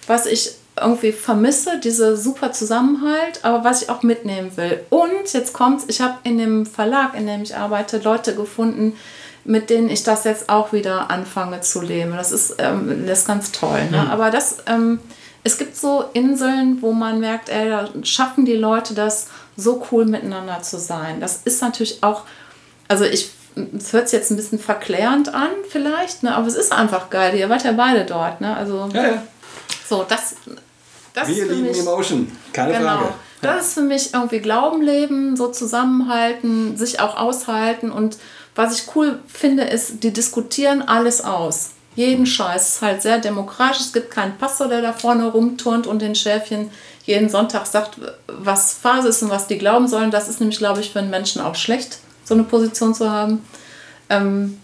was 0.06 0.26
ich 0.26 0.52
irgendwie 0.80 1.12
vermisse, 1.12 1.78
diese 1.78 2.16
super 2.16 2.52
Zusammenhalt, 2.52 3.44
aber 3.44 3.64
was 3.64 3.82
ich 3.82 3.90
auch 3.90 4.02
mitnehmen 4.02 4.56
will. 4.56 4.80
Und 4.90 5.32
jetzt 5.32 5.52
kommt's, 5.52 5.84
ich 5.88 6.00
habe 6.00 6.18
in 6.24 6.38
dem 6.38 6.66
Verlag, 6.66 7.14
in 7.14 7.26
dem 7.26 7.42
ich 7.42 7.56
arbeite, 7.56 7.98
Leute 7.98 8.34
gefunden, 8.34 8.96
mit 9.44 9.70
denen 9.70 9.88
ich 9.88 10.02
das 10.02 10.24
jetzt 10.24 10.48
auch 10.48 10.72
wieder 10.72 11.10
anfange 11.10 11.60
zu 11.60 11.80
leben. 11.80 12.12
Das 12.16 12.32
ist, 12.32 12.56
ähm, 12.58 13.06
das 13.06 13.20
ist 13.20 13.26
ganz 13.26 13.52
toll. 13.52 13.84
Ne? 13.90 14.02
Mhm. 14.02 14.10
Aber 14.10 14.30
das, 14.30 14.58
ähm, 14.66 15.00
es 15.44 15.56
gibt 15.56 15.76
so 15.76 16.04
Inseln, 16.12 16.82
wo 16.82 16.92
man 16.92 17.20
merkt, 17.20 17.48
ey, 17.48 17.68
da 17.68 17.88
schaffen 18.02 18.44
die 18.44 18.56
Leute 18.56 18.94
das, 18.94 19.28
so 19.56 19.84
cool 19.90 20.04
miteinander 20.04 20.62
zu 20.62 20.78
sein. 20.78 21.20
Das 21.20 21.42
ist 21.44 21.62
natürlich 21.62 22.02
auch, 22.02 22.22
also 22.88 23.04
ich 23.04 23.30
es 23.76 23.92
hört 23.92 24.08
sich 24.08 24.18
jetzt 24.18 24.30
ein 24.30 24.36
bisschen 24.36 24.58
verklärend 24.58 25.34
an, 25.34 25.50
vielleicht, 25.68 26.22
ne? 26.22 26.34
aber 26.34 26.46
es 26.46 26.54
ist 26.54 26.72
einfach 26.72 27.10
geil. 27.10 27.34
Ihr 27.36 27.48
wart 27.48 27.64
ja 27.64 27.72
beide 27.72 28.04
dort. 28.04 28.40
Ne? 28.40 28.56
Also, 28.56 28.88
ja, 28.92 29.02
ja. 29.02 29.22
So, 29.88 30.04
das, 30.08 30.36
das 31.20 31.28
Wir 31.28 31.46
lieben 31.46 31.68
mich, 31.68 31.78
Emotion, 31.78 32.30
keine 32.52 32.72
genau, 32.72 32.98
Frage. 32.98 33.14
Das 33.40 33.68
ist 33.68 33.74
für 33.74 33.82
mich 33.82 34.14
irgendwie 34.14 34.40
Glauben 34.40 34.82
leben, 34.82 35.36
so 35.36 35.48
zusammenhalten, 35.48 36.76
sich 36.76 37.00
auch 37.00 37.16
aushalten. 37.16 37.90
Und 37.90 38.18
was 38.54 38.78
ich 38.78 38.96
cool 38.96 39.20
finde, 39.28 39.64
ist, 39.64 40.02
die 40.02 40.12
diskutieren 40.12 40.82
alles 40.82 41.22
aus. 41.22 41.70
Jeden 41.94 42.26
Scheiß. 42.26 42.62
Es 42.62 42.74
ist 42.76 42.82
halt 42.82 43.02
sehr 43.02 43.18
demokratisch. 43.18 43.80
Es 43.80 43.92
gibt 43.92 44.10
keinen 44.10 44.36
Pastor, 44.38 44.68
der 44.68 44.82
da 44.82 44.92
vorne 44.92 45.26
rumturnt 45.26 45.86
und 45.86 46.02
den 46.02 46.14
Schäfchen 46.14 46.70
jeden 47.04 47.28
Sonntag 47.28 47.66
sagt, 47.66 47.98
was 48.26 48.74
Phase 48.74 49.08
ist 49.08 49.22
und 49.22 49.30
was 49.30 49.46
die 49.46 49.58
glauben 49.58 49.88
sollen. 49.88 50.10
Das 50.10 50.28
ist 50.28 50.40
nämlich, 50.40 50.58
glaube 50.58 50.80
ich, 50.80 50.90
für 50.90 50.98
einen 50.98 51.10
Menschen 51.10 51.40
auch 51.40 51.54
schlecht, 51.54 51.98
so 52.24 52.34
eine 52.34 52.44
Position 52.44 52.94
zu 52.94 53.10
haben. 53.10 53.44
Ähm, 54.10 54.58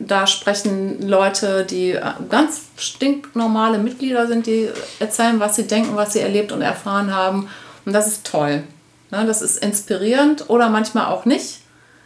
da 0.00 0.26
sprechen 0.26 1.06
Leute, 1.06 1.64
die 1.64 1.96
ganz 2.30 2.62
stinknormale 2.76 3.78
Mitglieder 3.78 4.26
sind, 4.26 4.46
die 4.46 4.68
erzählen, 4.98 5.38
was 5.38 5.56
sie 5.56 5.66
denken, 5.66 5.94
was 5.94 6.14
sie 6.14 6.20
erlebt 6.20 6.52
und 6.52 6.62
erfahren 6.62 7.14
haben. 7.14 7.48
Und 7.84 7.92
das 7.92 8.06
ist 8.06 8.26
toll. 8.26 8.64
Ne? 9.10 9.26
Das 9.26 9.42
ist 9.42 9.62
inspirierend 9.62 10.48
oder 10.48 10.70
manchmal 10.70 11.06
auch 11.06 11.26
nicht. 11.26 11.60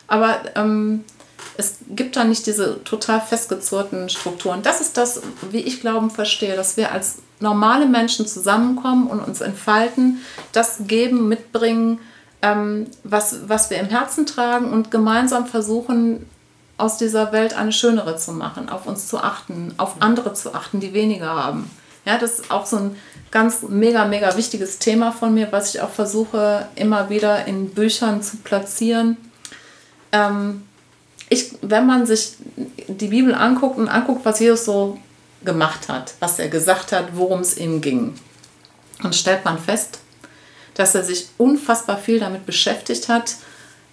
Aber 0.09 0.39
ähm, 0.57 1.05
es 1.57 1.79
gibt 1.89 2.17
da 2.17 2.25
nicht 2.25 2.47
diese 2.47 2.83
total 2.83 3.21
festgezurrten 3.21 4.09
Strukturen. 4.09 4.63
Das 4.63 4.81
ist 4.81 4.97
das, 4.97 5.23
wie 5.53 5.61
ich 5.61 5.81
Glauben 5.81 6.11
verstehe, 6.11 6.57
dass 6.57 6.77
wir 6.77 6.91
als 6.91 7.19
normale 7.39 7.87
Menschen 7.87 8.27
zusammenkommen 8.27 9.07
und 9.07 9.21
uns 9.21 9.41
entfalten, 9.41 10.19
das 10.51 10.79
geben, 10.89 11.29
mitbringen, 11.29 12.01
ähm, 12.43 12.89
was, 13.05 13.49
was 13.49 13.71
wir 13.71 13.79
im 13.79 13.89
Herzen 13.89 14.27
tragen 14.27 14.73
und 14.73 14.91
gemeinsam 14.91 15.47
versuchen, 15.47 16.27
aus 16.77 16.99
dieser 16.99 17.33
Welt 17.33 17.55
eine 17.55 17.73
schönere 17.73 18.17
zu 18.17 18.33
machen, 18.33 18.69
auf 18.69 18.87
uns 18.87 19.09
zu 19.09 19.19
achten, 19.19 19.75
auf 19.77 19.97
andere 20.01 20.35
zu 20.35 20.55
achten, 20.55 20.81
die 20.81 20.93
weniger 20.93 21.29
haben. 21.29 21.71
Ja, 22.05 22.19
das 22.19 22.41
ist 22.41 22.51
auch 22.51 22.67
so 22.67 22.77
ein 22.77 22.97
ganz 23.31 23.63
mega, 23.63 24.05
mega 24.05 24.37
wichtiges 24.37 24.79
Thema 24.79 25.13
von 25.13 25.33
mir, 25.33 25.51
was 25.53 25.75
ich 25.75 25.81
auch 25.81 25.91
versuche, 25.91 26.69
immer 26.75 27.09
wieder 27.09 27.47
in 27.47 27.71
Büchern 27.71 28.23
zu 28.23 28.39
platzieren. 28.39 29.17
Ähm, 30.13 30.63
ich, 31.31 31.53
wenn 31.63 31.87
man 31.87 32.07
sich 32.07 32.35
die 32.89 33.09
Bibel 33.09 33.35
anguckt 33.35 33.79
und 33.79 33.89
anguckt, 33.89 34.25
was 34.25 34.41
Jesus 34.41 34.65
so 34.65 34.99
gemacht 35.45 35.89
hat, 35.89 36.15
was 36.21 36.39
er 36.39 36.49
gesagt 36.49 36.93
hat, 36.93 37.09
worum 37.15 37.41
es 37.41 37.57
ihm 37.57 37.81
ging, 37.81 38.15
dann 39.03 39.13
stellt 39.13 39.45
man 39.45 39.59
fest, 39.59 39.99
dass 40.75 40.95
er 40.95 41.03
sich 41.03 41.29
unfassbar 41.39 41.97
viel 41.99 42.21
damit 42.21 42.47
beschäftigt 42.47 43.09
hat, 43.09 43.37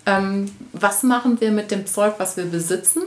ähm, 0.05 0.51
was 0.73 1.03
machen 1.03 1.39
wir 1.41 1.51
mit 1.51 1.71
dem 1.71 1.85
Zeug, 1.85 2.15
was 2.17 2.37
wir 2.37 2.45
besitzen 2.45 3.03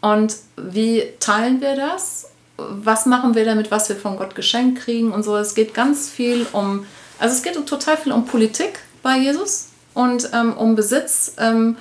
und 0.00 0.36
wie 0.56 1.04
teilen 1.20 1.60
wir 1.60 1.76
das 1.76 2.26
was 2.58 3.06
machen 3.06 3.34
wir 3.34 3.44
damit, 3.44 3.70
was 3.70 3.88
wir 3.88 3.96
von 3.96 4.16
Gott 4.16 4.34
geschenkt 4.34 4.82
kriegen 4.82 5.12
und 5.12 5.22
so. 5.22 5.36
Es 5.36 5.54
geht 5.54 5.74
ganz 5.74 6.10
viel 6.10 6.46
um, 6.52 6.84
also 7.18 7.34
es 7.34 7.42
geht 7.42 7.54
total 7.66 7.96
viel 7.96 8.12
um 8.12 8.26
Politik 8.26 8.80
bei 9.02 9.16
Jesus 9.16 9.68
und 9.94 10.28
ähm, 10.34 10.56
um 10.56 10.74
Besitz. 10.74 11.34
Ähm, 11.38 11.76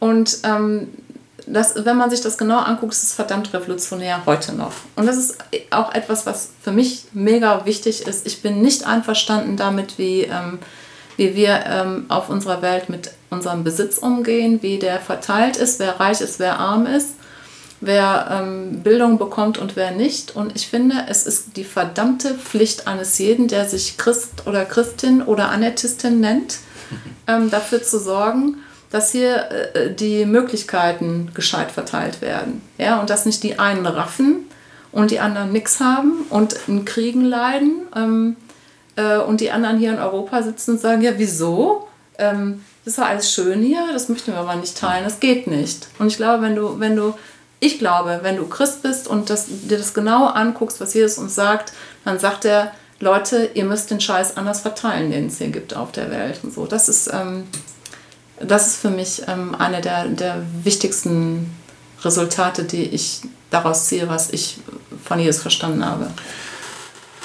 und 0.00 0.38
ähm, 0.42 0.88
das, 1.46 1.84
wenn 1.84 1.96
man 1.96 2.10
sich 2.10 2.20
das 2.20 2.36
genau 2.36 2.58
anguckt, 2.58 2.92
ist 2.92 3.04
es 3.04 3.12
verdammt 3.12 3.52
revolutionär 3.54 4.26
heute 4.26 4.54
noch. 4.54 4.72
Und 4.96 5.06
das 5.06 5.16
ist 5.16 5.38
auch 5.70 5.94
etwas, 5.94 6.26
was 6.26 6.50
für 6.62 6.72
mich 6.72 7.06
mega 7.12 7.64
wichtig 7.64 8.06
ist. 8.06 8.26
Ich 8.26 8.42
bin 8.42 8.60
nicht 8.60 8.86
einverstanden 8.86 9.56
damit, 9.56 9.98
wie, 9.98 10.22
ähm, 10.22 10.58
wie 11.18 11.36
wir 11.36 11.64
ähm, 11.66 12.06
auf 12.08 12.30
unserer 12.30 12.62
Welt 12.62 12.88
mit 12.88 13.10
unserem 13.28 13.62
Besitz 13.62 13.98
umgehen, 13.98 14.62
wie 14.62 14.78
der 14.78 14.98
verteilt 14.98 15.58
ist, 15.58 15.78
wer 15.78 16.00
reich 16.00 16.22
ist, 16.22 16.38
wer 16.38 16.58
arm 16.58 16.86
ist 16.86 17.18
wer 17.80 18.28
ähm, 18.30 18.82
Bildung 18.82 19.18
bekommt 19.18 19.58
und 19.58 19.76
wer 19.76 19.92
nicht. 19.92 20.34
Und 20.34 20.54
ich 20.56 20.68
finde, 20.68 21.06
es 21.08 21.26
ist 21.26 21.56
die 21.56 21.64
verdammte 21.64 22.34
Pflicht 22.34 22.86
eines 22.86 23.18
jeden, 23.18 23.48
der 23.48 23.68
sich 23.68 23.96
Christ 23.96 24.46
oder 24.46 24.64
Christin 24.64 25.22
oder 25.22 25.50
Annetistin 25.50 26.20
nennt, 26.20 26.58
ähm, 27.26 27.50
dafür 27.50 27.82
zu 27.82 27.98
sorgen, 27.98 28.58
dass 28.90 29.12
hier 29.12 29.50
äh, 29.50 29.94
die 29.94 30.24
Möglichkeiten 30.24 31.30
gescheit 31.34 31.70
verteilt 31.70 32.20
werden. 32.20 32.62
Ja, 32.78 33.00
und 33.00 33.10
dass 33.10 33.26
nicht 33.26 33.42
die 33.42 33.58
einen 33.58 33.86
raffen 33.86 34.46
und 34.90 35.10
die 35.10 35.20
anderen 35.20 35.52
nichts 35.52 35.80
haben 35.80 36.22
und 36.30 36.56
in 36.66 36.84
Kriegen 36.84 37.24
leiden 37.24 37.82
ähm, 37.94 38.36
äh, 38.98 39.18
und 39.18 39.40
die 39.40 39.50
anderen 39.50 39.78
hier 39.78 39.92
in 39.92 39.98
Europa 39.98 40.42
sitzen 40.42 40.72
und 40.72 40.80
sagen, 40.80 41.00
ja, 41.00 41.12
wieso? 41.16 41.88
Ähm, 42.18 42.64
das 42.84 42.96
ja 42.96 43.04
alles 43.04 43.32
schön 43.32 43.62
hier, 43.62 43.86
das 43.92 44.08
möchten 44.08 44.32
wir 44.32 44.38
aber 44.38 44.56
nicht 44.56 44.76
teilen, 44.76 45.04
das 45.04 45.20
geht 45.20 45.46
nicht. 45.46 45.88
Und 45.98 46.08
ich 46.08 46.16
glaube, 46.16 46.42
wenn 46.42 46.56
du, 46.56 46.80
wenn 46.80 46.96
du 46.96 47.14
ich 47.60 47.78
glaube, 47.78 48.20
wenn 48.22 48.36
du 48.36 48.46
Christ 48.46 48.82
bist 48.82 49.08
und 49.08 49.30
das, 49.30 49.46
dir 49.48 49.78
das 49.78 49.94
genau 49.94 50.26
anguckst, 50.26 50.80
was 50.80 50.94
Jesus 50.94 51.18
uns 51.18 51.34
sagt, 51.34 51.72
dann 52.04 52.18
sagt 52.18 52.44
er, 52.44 52.72
Leute, 53.00 53.50
ihr 53.54 53.64
müsst 53.64 53.90
den 53.90 54.00
Scheiß 54.00 54.36
anders 54.36 54.60
verteilen, 54.60 55.10
den 55.10 55.26
es 55.26 55.38
hier 55.38 55.48
gibt 55.48 55.74
auf 55.74 55.92
der 55.92 56.10
Welt. 56.10 56.40
Und 56.42 56.54
so. 56.54 56.66
Das 56.66 56.88
ist, 56.88 57.10
ähm, 57.12 57.44
das 58.40 58.68
ist 58.68 58.76
für 58.80 58.90
mich 58.90 59.22
ähm, 59.26 59.54
eine 59.56 59.80
der, 59.80 60.06
der 60.06 60.42
wichtigsten 60.62 61.52
Resultate, 62.04 62.64
die 62.64 62.84
ich 62.84 63.22
daraus 63.50 63.86
ziehe, 63.86 64.08
was 64.08 64.30
ich 64.30 64.58
von 65.04 65.18
Jesus 65.18 65.42
verstanden 65.42 65.84
habe. 65.84 66.10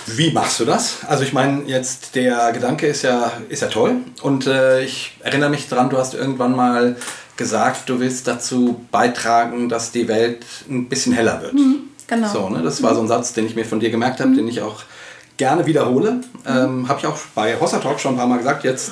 Wie 0.08 0.32
machst 0.32 0.60
du 0.60 0.66
das? 0.66 0.98
Also 1.08 1.24
ich 1.24 1.34
meine, 1.34 1.64
jetzt 1.66 2.16
der 2.16 2.52
Gedanke 2.52 2.88
ist 2.88 3.04
ja, 3.04 3.32
ist 3.50 3.62
ja 3.62 3.68
toll 3.68 3.98
und 4.22 4.48
äh, 4.48 4.84
ich 4.84 5.18
erinnere 5.22 5.50
mich 5.50 5.70
daran, 5.70 5.90
du 5.90 5.98
hast 5.98 6.14
irgendwann 6.14 6.56
mal 6.56 6.96
gesagt, 7.38 7.90
du 7.90 8.00
willst 8.00 8.28
dazu 8.28 8.86
beitragen, 8.92 9.70
dass 9.70 9.92
die 9.92 10.08
Welt 10.08 10.46
ein 10.70 10.88
bisschen 10.90 11.14
heller 11.14 11.42
wird. 11.42 11.54
Mhm, 11.54 11.76
genau. 12.08 12.28
So, 12.32 12.50
ne? 12.50 12.62
Das 12.62 12.84
war 12.84 12.96
so 12.96 13.02
ein 13.02 13.08
Satz, 13.08 13.34
den 13.34 13.46
ich 13.46 13.56
mir 13.56 13.66
von 13.66 13.80
dir 13.80 13.90
gemerkt 13.90 14.20
habe, 14.20 14.32
mhm. 14.32 14.36
den 14.36 14.48
ich 14.48 14.62
auch 14.62 14.84
gerne 15.38 15.66
wiederhole. 15.66 16.22
Ähm, 16.46 16.88
Habe 16.88 17.00
ich 17.00 17.08
auch 17.08 17.18
bei 17.34 17.60
Hossa 17.60 17.80
Talk 17.80 18.00
schon 18.00 18.14
ein 18.14 18.18
paar 18.18 18.28
Mal 18.28 18.38
gesagt. 18.38 18.64
Jetzt, 18.64 18.92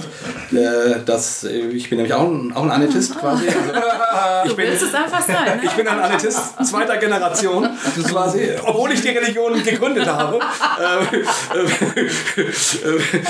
äh, 0.51 0.99
dass, 1.05 1.43
äh, 1.43 1.67
ich 1.69 1.89
bin 1.89 1.97
nämlich 1.97 2.13
auch 2.13 2.27
ein, 2.27 2.51
auch 2.53 2.63
ein 2.63 2.71
Anetist 2.71 3.17
quasi. 3.19 3.47
Also, 3.47 3.59
ich 4.45 4.55
bin, 4.55 4.67
es 4.67 4.93
einfach 4.93 5.21
sein. 5.21 5.57
Ne? 5.57 5.61
Ich 5.63 5.71
bin 5.71 5.87
ein 5.87 5.99
Anetist 5.99 6.39
zweiter 6.65 6.97
Generation 6.97 7.69
quasi, 8.09 8.49
obwohl 8.65 8.91
ich 8.91 9.01
die 9.01 9.09
Religion 9.09 9.61
gegründet 9.63 10.07
habe. 10.07 10.39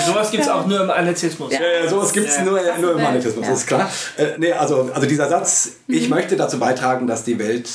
sowas 0.05 0.31
gibt 0.31 0.43
es 0.43 0.49
auch 0.49 0.65
nur 0.65 0.81
im 0.81 0.89
Anetismus. 0.89 1.51
Ja, 1.51 1.59
ja 1.59 1.89
sowas 1.89 2.13
gibt 2.13 2.27
es 2.27 2.37
ja. 2.37 2.43
nur, 2.43 2.59
nur 2.79 2.93
im 2.93 3.05
Anetismus, 3.05 3.45
ja. 3.45 3.53
ist 3.53 3.67
klar. 3.67 3.89
Äh, 4.17 4.27
nee, 4.37 4.53
also, 4.53 4.89
also 4.93 5.07
dieser 5.07 5.27
Satz, 5.27 5.71
mhm. 5.87 5.95
ich 5.95 6.09
möchte 6.09 6.35
dazu 6.37 6.59
beitragen, 6.59 7.07
dass 7.07 7.23
die 7.23 7.37
Welt 7.39 7.69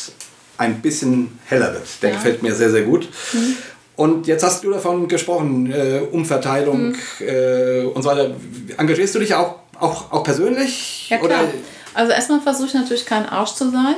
ein 0.59 0.81
bisschen 0.81 1.39
heller 1.45 1.75
wird. 1.75 1.87
Der 2.03 2.11
ja. 2.11 2.17
gefällt 2.17 2.43
mir 2.43 2.55
sehr, 2.55 2.71
sehr 2.71 2.83
gut. 2.83 3.09
Mhm. 3.33 3.57
Und 3.97 4.27
jetzt 4.27 4.45
hast 4.45 4.63
du 4.63 4.71
davon 4.71 5.09
gesprochen, 5.09 5.73
äh, 5.73 6.01
Umverteilung 6.13 6.89
mhm. 6.89 6.97
äh, 7.21 7.85
und 7.85 8.03
so 8.03 8.11
weiter. 8.11 8.35
Engagierst 8.77 9.15
du 9.15 9.19
dich 9.19 9.35
auch, 9.35 9.57
auch, 9.81 10.13
auch 10.13 10.23
persönlich? 10.23 11.09
Ja, 11.09 11.17
klar. 11.17 11.45
Oder? 11.45 11.49
Also 11.95 12.13
erstmal 12.13 12.43
versuche 12.43 12.69
ich 12.69 12.75
natürlich 12.75 13.07
kein 13.07 13.27
Arsch 13.27 13.55
zu 13.55 13.71
sein. 13.71 13.97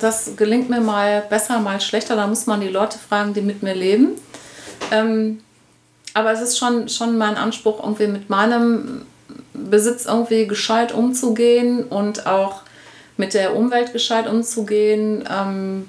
Das 0.00 0.36
gelingt 0.36 0.70
mir 0.70 0.80
mal 0.80 1.24
besser, 1.28 1.58
mal 1.60 1.80
schlechter. 1.80 2.16
Da 2.16 2.26
muss 2.26 2.46
man 2.46 2.60
die 2.60 2.68
Leute 2.68 2.98
fragen, 2.98 3.34
die 3.34 3.42
mit 3.42 3.62
mir 3.62 3.74
leben. 3.74 4.12
Ähm, 4.90 5.40
aber 6.14 6.32
es 6.32 6.40
ist 6.40 6.58
schon, 6.58 6.88
schon 6.88 7.18
mein 7.18 7.36
Anspruch, 7.36 7.82
irgendwie 7.82 8.06
mit 8.06 8.30
meinem 8.30 9.02
Besitz 9.52 10.06
irgendwie 10.06 10.46
gescheit 10.46 10.92
umzugehen 10.92 11.84
und 11.84 12.26
auch 12.26 12.62
mit 13.16 13.34
der 13.34 13.54
Umwelt 13.56 13.92
gescheit 13.92 14.26
umzugehen. 14.26 15.24
Ähm, 15.30 15.84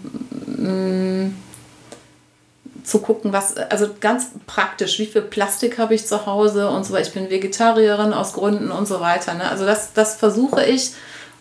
zu 2.84 3.00
gucken, 3.00 3.34
was, 3.34 3.56
also 3.56 3.88
ganz 4.00 4.28
praktisch, 4.46 5.00
wie 5.00 5.06
viel 5.06 5.22
Plastik 5.22 5.78
habe 5.78 5.96
ich 5.96 6.06
zu 6.06 6.26
Hause 6.26 6.70
und 6.70 6.86
so 6.86 6.94
weiter. 6.94 7.08
Ich 7.08 7.14
bin 7.14 7.30
Vegetarierin 7.30 8.14
aus 8.14 8.34
Gründen 8.34 8.72
und 8.72 8.88
so 8.88 9.00
weiter. 9.00 9.34
Ne? 9.34 9.50
Also 9.50 9.66
das, 9.66 9.94
das 9.94 10.16
versuche 10.16 10.66
ich 10.66 10.92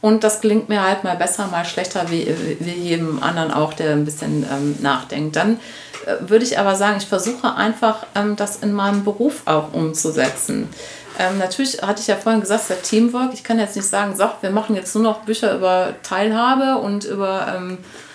und 0.00 0.24
das 0.24 0.40
gelingt 0.40 0.68
mir 0.68 0.82
halt 0.82 1.04
mal 1.04 1.16
besser, 1.16 1.46
mal 1.46 1.64
schlechter, 1.64 2.10
wie, 2.10 2.34
wie 2.60 2.70
jedem 2.70 3.22
anderen 3.22 3.52
auch, 3.52 3.72
der 3.72 3.92
ein 3.92 4.04
bisschen 4.04 4.44
ähm, 4.50 4.76
nachdenkt. 4.80 5.36
Dann 5.36 5.60
äh, 6.06 6.28
würde 6.28 6.44
ich 6.44 6.58
aber 6.58 6.74
sagen, 6.74 6.96
ich 6.98 7.06
versuche 7.06 7.54
einfach, 7.54 8.06
ähm, 8.14 8.36
das 8.36 8.56
in 8.56 8.72
meinem 8.72 9.04
Beruf 9.04 9.42
auch 9.44 9.72
umzusetzen. 9.72 10.68
Ähm, 11.18 11.38
natürlich 11.38 11.82
hatte 11.82 12.00
ich 12.00 12.06
ja 12.06 12.16
vorhin 12.16 12.40
gesagt, 12.40 12.68
der 12.68 12.82
Teamwork. 12.82 13.32
Ich 13.34 13.44
kann 13.44 13.58
jetzt 13.58 13.76
nicht 13.76 13.88
sagen, 13.88 14.16
so, 14.16 14.24
wir 14.40 14.50
machen 14.50 14.74
jetzt 14.74 14.94
nur 14.94 15.04
noch 15.04 15.20
Bücher 15.20 15.54
über 15.54 15.94
Teilhabe 16.02 16.78
und 16.78 17.04
über 17.04 17.54
ähm, 17.56 17.78
äh, 17.78 18.11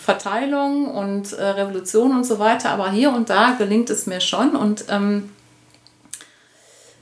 Verteilung 0.00 0.88
und 0.88 1.32
äh, 1.32 1.44
Revolution 1.44 2.12
und 2.12 2.24
so 2.24 2.38
weiter, 2.38 2.70
aber 2.70 2.90
hier 2.90 3.12
und 3.12 3.30
da 3.30 3.52
gelingt 3.52 3.90
es 3.90 4.06
mir 4.06 4.20
schon. 4.20 4.56
Und 4.56 4.84
ähm, 4.88 5.30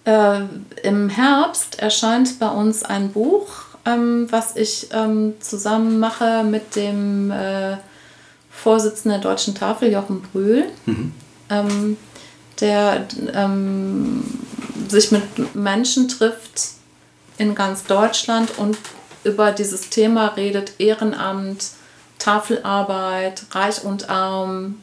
äh, 0.05 0.41
im 0.83 1.09
Herbst 1.09 1.79
erscheint 1.79 2.39
bei 2.39 2.49
uns 2.49 2.83
ein 2.83 3.13
Buch, 3.13 3.49
ähm, 3.85 4.27
was 4.31 4.57
ich 4.57 4.89
ähm, 4.93 5.35
zusammen 5.41 5.99
mache 5.99 6.45
mit 6.45 6.77
dem 6.77 7.31
äh, 7.31 7.77
Vorsitzenden 8.51 9.21
der 9.21 9.31
Deutschen 9.31 9.55
Tafel, 9.55 9.93
Jochen 9.93 10.23
Brühl, 10.23 10.65
mhm. 10.87 11.13
Ähm, 11.51 11.97
der 12.61 13.07
ähm, 13.33 14.23
sich 14.89 15.13
mit 15.13 15.55
Menschen 15.55 16.09
trifft 16.09 16.73
in 17.39 17.55
ganz 17.55 17.85
Deutschland 17.85 18.59
und 18.59 18.77
über 19.29 19.53
dieses 19.53 19.91
Thema 19.91 20.29
redet, 20.29 20.73
Ehrenamt, 20.79 21.69
Tafelarbeit, 22.19 23.43
Reich 23.53 23.85
und 23.85 24.11
Arm, 24.11 24.81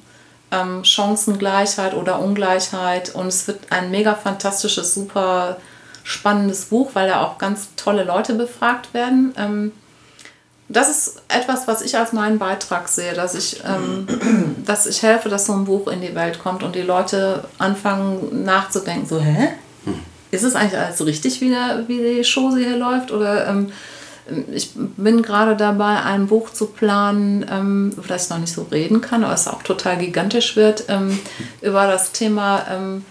ähm, 0.51 0.83
Chancengleichheit 0.83 1.93
oder 1.93 2.19
Ungleichheit. 2.19 3.13
Und 3.13 3.27
es 3.27 3.47
wird 3.47 3.59
ein 3.71 3.91
mega 3.91 4.15
fantastisches, 4.15 4.93
super 4.93 5.57
spannendes 6.03 6.65
Buch, 6.65 6.91
weil 6.93 7.09
da 7.09 7.21
auch 7.21 7.37
ganz 7.37 7.69
tolle 7.75 8.03
Leute 8.03 8.35
befragt 8.35 8.93
werden. 8.93 9.33
Ähm, 9.37 9.71
das 10.67 10.89
ist 10.89 11.21
etwas, 11.27 11.67
was 11.67 11.81
ich 11.81 11.95
als 11.97 12.11
meinen 12.11 12.39
Beitrag 12.39 12.87
sehe, 12.87 13.13
dass 13.13 13.35
ich, 13.35 13.61
ähm, 13.65 14.55
dass 14.65 14.85
ich 14.85 15.03
helfe, 15.03 15.29
dass 15.29 15.45
so 15.45 15.53
ein 15.53 15.65
Buch 15.65 15.87
in 15.87 16.01
die 16.01 16.15
Welt 16.15 16.39
kommt 16.39 16.63
und 16.63 16.75
die 16.75 16.81
Leute 16.81 17.43
anfangen 17.57 18.43
nachzudenken, 18.43 19.07
so, 19.07 19.19
hä? 19.19 19.49
Hm. 19.83 19.99
Ist 20.31 20.43
es 20.43 20.55
eigentlich 20.55 20.79
alles 20.79 21.05
richtig, 21.05 21.39
wie, 21.41 21.49
der, 21.49 21.83
wie 21.87 21.97
die 21.97 22.23
Show 22.23 22.55
hier 22.55 22.77
läuft? 22.77 23.11
Oder 23.11 23.47
ähm, 23.47 23.71
ich 24.51 24.71
bin 24.75 25.21
gerade 25.21 25.55
dabei, 25.55 26.01
ein 26.01 26.27
Buch 26.27 26.51
zu 26.51 26.67
planen, 26.67 27.45
ähm, 27.49 27.93
über 27.95 28.07
das 28.07 28.25
ich 28.25 28.29
noch 28.29 28.39
nicht 28.39 28.53
so 28.53 28.63
reden 28.63 29.01
kann, 29.01 29.23
aber 29.23 29.33
es 29.33 29.47
auch 29.47 29.63
total 29.63 29.97
gigantisch 29.97 30.55
wird, 30.55 30.85
ähm, 30.87 31.19
über 31.61 31.87
das 31.87 32.11
Thema, 32.11 32.65
ähm, 32.69 33.05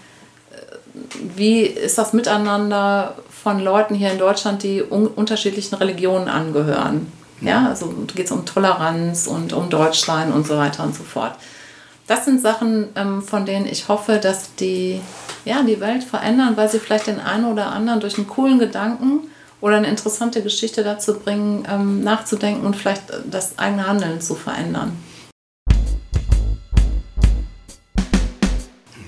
wie 1.35 1.61
ist 1.61 1.97
das 1.97 2.13
Miteinander 2.13 3.15
von 3.43 3.59
Leuten 3.59 3.95
hier 3.95 4.11
in 4.11 4.17
Deutschland, 4.17 4.63
die 4.63 4.81
un 4.81 5.07
unterschiedlichen 5.07 5.75
Religionen 5.75 6.29
angehören. 6.29 7.11
Ja, 7.41 7.67
also 7.67 7.93
geht 8.15 8.25
es 8.25 8.31
um 8.31 8.45
Toleranz 8.45 9.27
und 9.27 9.53
um 9.53 9.69
Deutschland 9.69 10.33
und 10.33 10.47
so 10.47 10.57
weiter 10.57 10.83
und 10.83 10.95
so 10.95 11.03
fort. 11.03 11.33
Das 12.07 12.25
sind 12.25 12.41
Sachen, 12.41 12.89
ähm, 12.95 13.21
von 13.21 13.45
denen 13.45 13.65
ich 13.65 13.87
hoffe, 13.87 14.17
dass 14.17 14.55
die 14.55 15.01
ja, 15.43 15.61
die 15.61 15.79
Welt 15.79 16.03
verändern, 16.03 16.57
weil 16.57 16.69
sie 16.69 16.79
vielleicht 16.79 17.07
den 17.07 17.19
einen 17.19 17.45
oder 17.45 17.67
anderen 17.67 17.99
durch 17.99 18.17
einen 18.17 18.27
coolen 18.27 18.57
Gedanken 18.57 19.29
oder 19.65 19.77
eine 19.77 19.87
interessante 19.87 20.43
Geschichte 20.43 20.83
dazu 20.83 21.15
bringen, 21.19 21.67
ähm, 21.67 22.03
nachzudenken 22.03 22.67
und 22.67 22.75
vielleicht 22.75 23.01
das 23.25 23.57
eigene 23.57 23.87
Handeln 23.87 24.21
zu 24.21 24.35
verändern. 24.35 24.95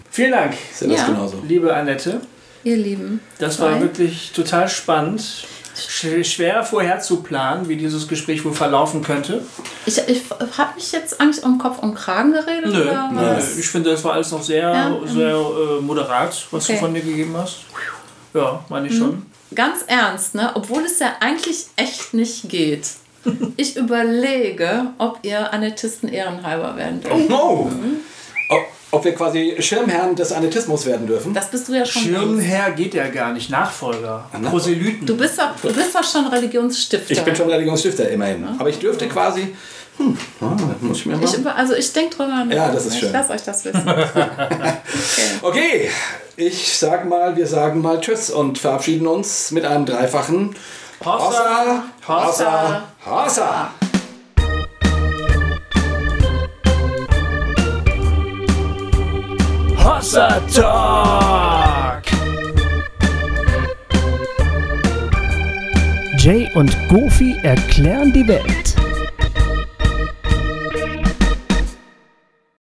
Vielen 0.10 0.32
Dank, 0.32 0.56
das 0.80 0.90
Ja. 0.90 1.06
genauso. 1.06 1.44
liebe 1.48 1.72
Annette. 1.76 2.22
Ihr 2.64 2.76
Lieben. 2.76 3.20
Das 3.38 3.60
war 3.60 3.74
Zwei. 3.74 3.82
wirklich 3.82 4.32
total 4.32 4.68
spannend. 4.68 5.22
Sch 5.76 6.08
schwer 6.24 6.64
vorher 6.64 7.00
zu 7.02 7.22
planen, 7.22 7.70
wie 7.70 7.76
dieses 7.76 8.08
Gespräch 8.08 8.44
wohl 8.44 8.54
verlaufen 8.54 9.04
könnte. 9.04 9.44
Ich, 9.86 10.00
ich 10.08 10.24
habe 10.58 10.74
mich 10.74 10.92
jetzt 10.92 11.22
eigentlich 11.22 11.46
um 11.46 11.60
Kopf 11.60 11.78
und 11.84 11.94
Kragen 11.94 12.32
geredet? 12.34 12.74
Nö, 12.74 12.82
oder 12.82 13.12
nö, 13.14 13.36
ich 13.60 13.68
finde, 13.68 13.92
das 13.92 14.04
war 14.04 14.14
alles 14.14 14.32
noch 14.32 14.42
sehr, 14.42 14.64
Ja, 14.74 14.88
ähm, 14.88 15.08
sehr 15.08 15.36
äh, 15.36 15.82
moderat, 15.82 16.48
was 16.50 16.64
okay. 16.64 16.74
du 16.74 16.80
von 16.80 16.96
dir 16.96 17.02
gegeben 17.02 17.38
hast. 17.38 17.58
Ja, 18.34 18.66
meine 18.70 18.88
ich 18.88 18.98
schon. 18.98 19.24
Ganz 19.56 19.84
ernst, 19.88 20.36
ne? 20.36 20.52
obwohl 20.56 20.84
es 20.84 21.00
ja 21.00 21.16
eigentlich 21.20 21.68
echt 21.76 22.14
nicht 22.14 22.50
geht. 22.50 22.88
Ich 23.58 23.76
überlege, 23.76 24.92
ob 24.98 25.20
ihr 25.24 25.52
Anettisten 25.52 26.08
ehrenhalber 26.08 26.78
werden 26.78 27.02
dürft. 27.02 27.30
Oh. 27.30 27.70
Ob, 28.50 28.62
ob 28.92 29.04
wir 29.04 29.14
quasi 29.14 29.56
Schirmherren 29.60 30.16
des 30.16 30.32
Anetismus 30.32 30.86
werden 30.86 31.08
dürfen? 31.08 31.34
Das 31.34 31.52
bist 31.52 31.68
du 31.68 31.74
ja 31.74 31.86
schon. 31.86 32.04
Schirmherr 32.04 32.72
geht 32.72 32.94
ja 32.94 33.08
gar 33.08 33.34
nicht, 33.34 33.50
Nachfolger. 33.50 34.30
Proselyten. 34.44 35.06
Du 35.06 35.18
bist 35.18 35.38
doch, 35.38 35.50
du 35.62 35.74
bist 35.74 35.94
doch 35.94 36.04
schon 36.04 36.28
Religionsstifter. 36.28 37.12
Ich 37.12 37.22
bin 37.22 37.36
schon 37.36 37.50
Religionsstifter 37.50 38.10
immerhin. 38.10 38.48
Aber 38.58 38.70
ich 38.70 38.80
dürfte 38.80 39.08
quasi. 39.10 39.54
Hm, 39.98 40.18
ah, 40.42 40.56
muss 40.82 40.98
ich 41.00 41.06
mir 41.08 41.18
mal. 41.18 41.24
Ich 41.26 41.46
also 41.46 41.74
ich 41.74 41.92
denke 41.92 42.16
drüber 42.16 42.46
nach. 42.46 42.56
Ja, 42.56 42.72
das 42.72 42.86
ist 42.86 42.94
ich 42.94 43.00
schön. 43.00 43.12
lasse 43.12 43.34
euch 43.34 43.44
das 43.44 43.66
wissen. 43.66 43.84
okay. 45.42 45.58
Okay, 45.68 45.90
ich 46.36 46.78
sag 46.78 47.10
mal, 47.10 47.36
wir 47.36 47.48
sagen 47.48 47.82
mal 47.82 48.00
Tschüss 48.00 48.30
und 48.30 48.60
verabschieden 48.60 49.08
uns 49.08 49.50
mit 49.52 49.66
einem 49.66 49.88
dreifachen 49.88 50.56
Hossa, 51.04 51.84
Hossa, 52.08 52.84
Hossa. 53.06 53.72
Hossa 59.84 60.42
Talk! 60.54 62.04
Jay 66.20 66.50
und 66.56 66.76
Goofy 66.90 67.38
erklären 67.42 68.12
die 68.14 68.28
Welt. 68.28 68.67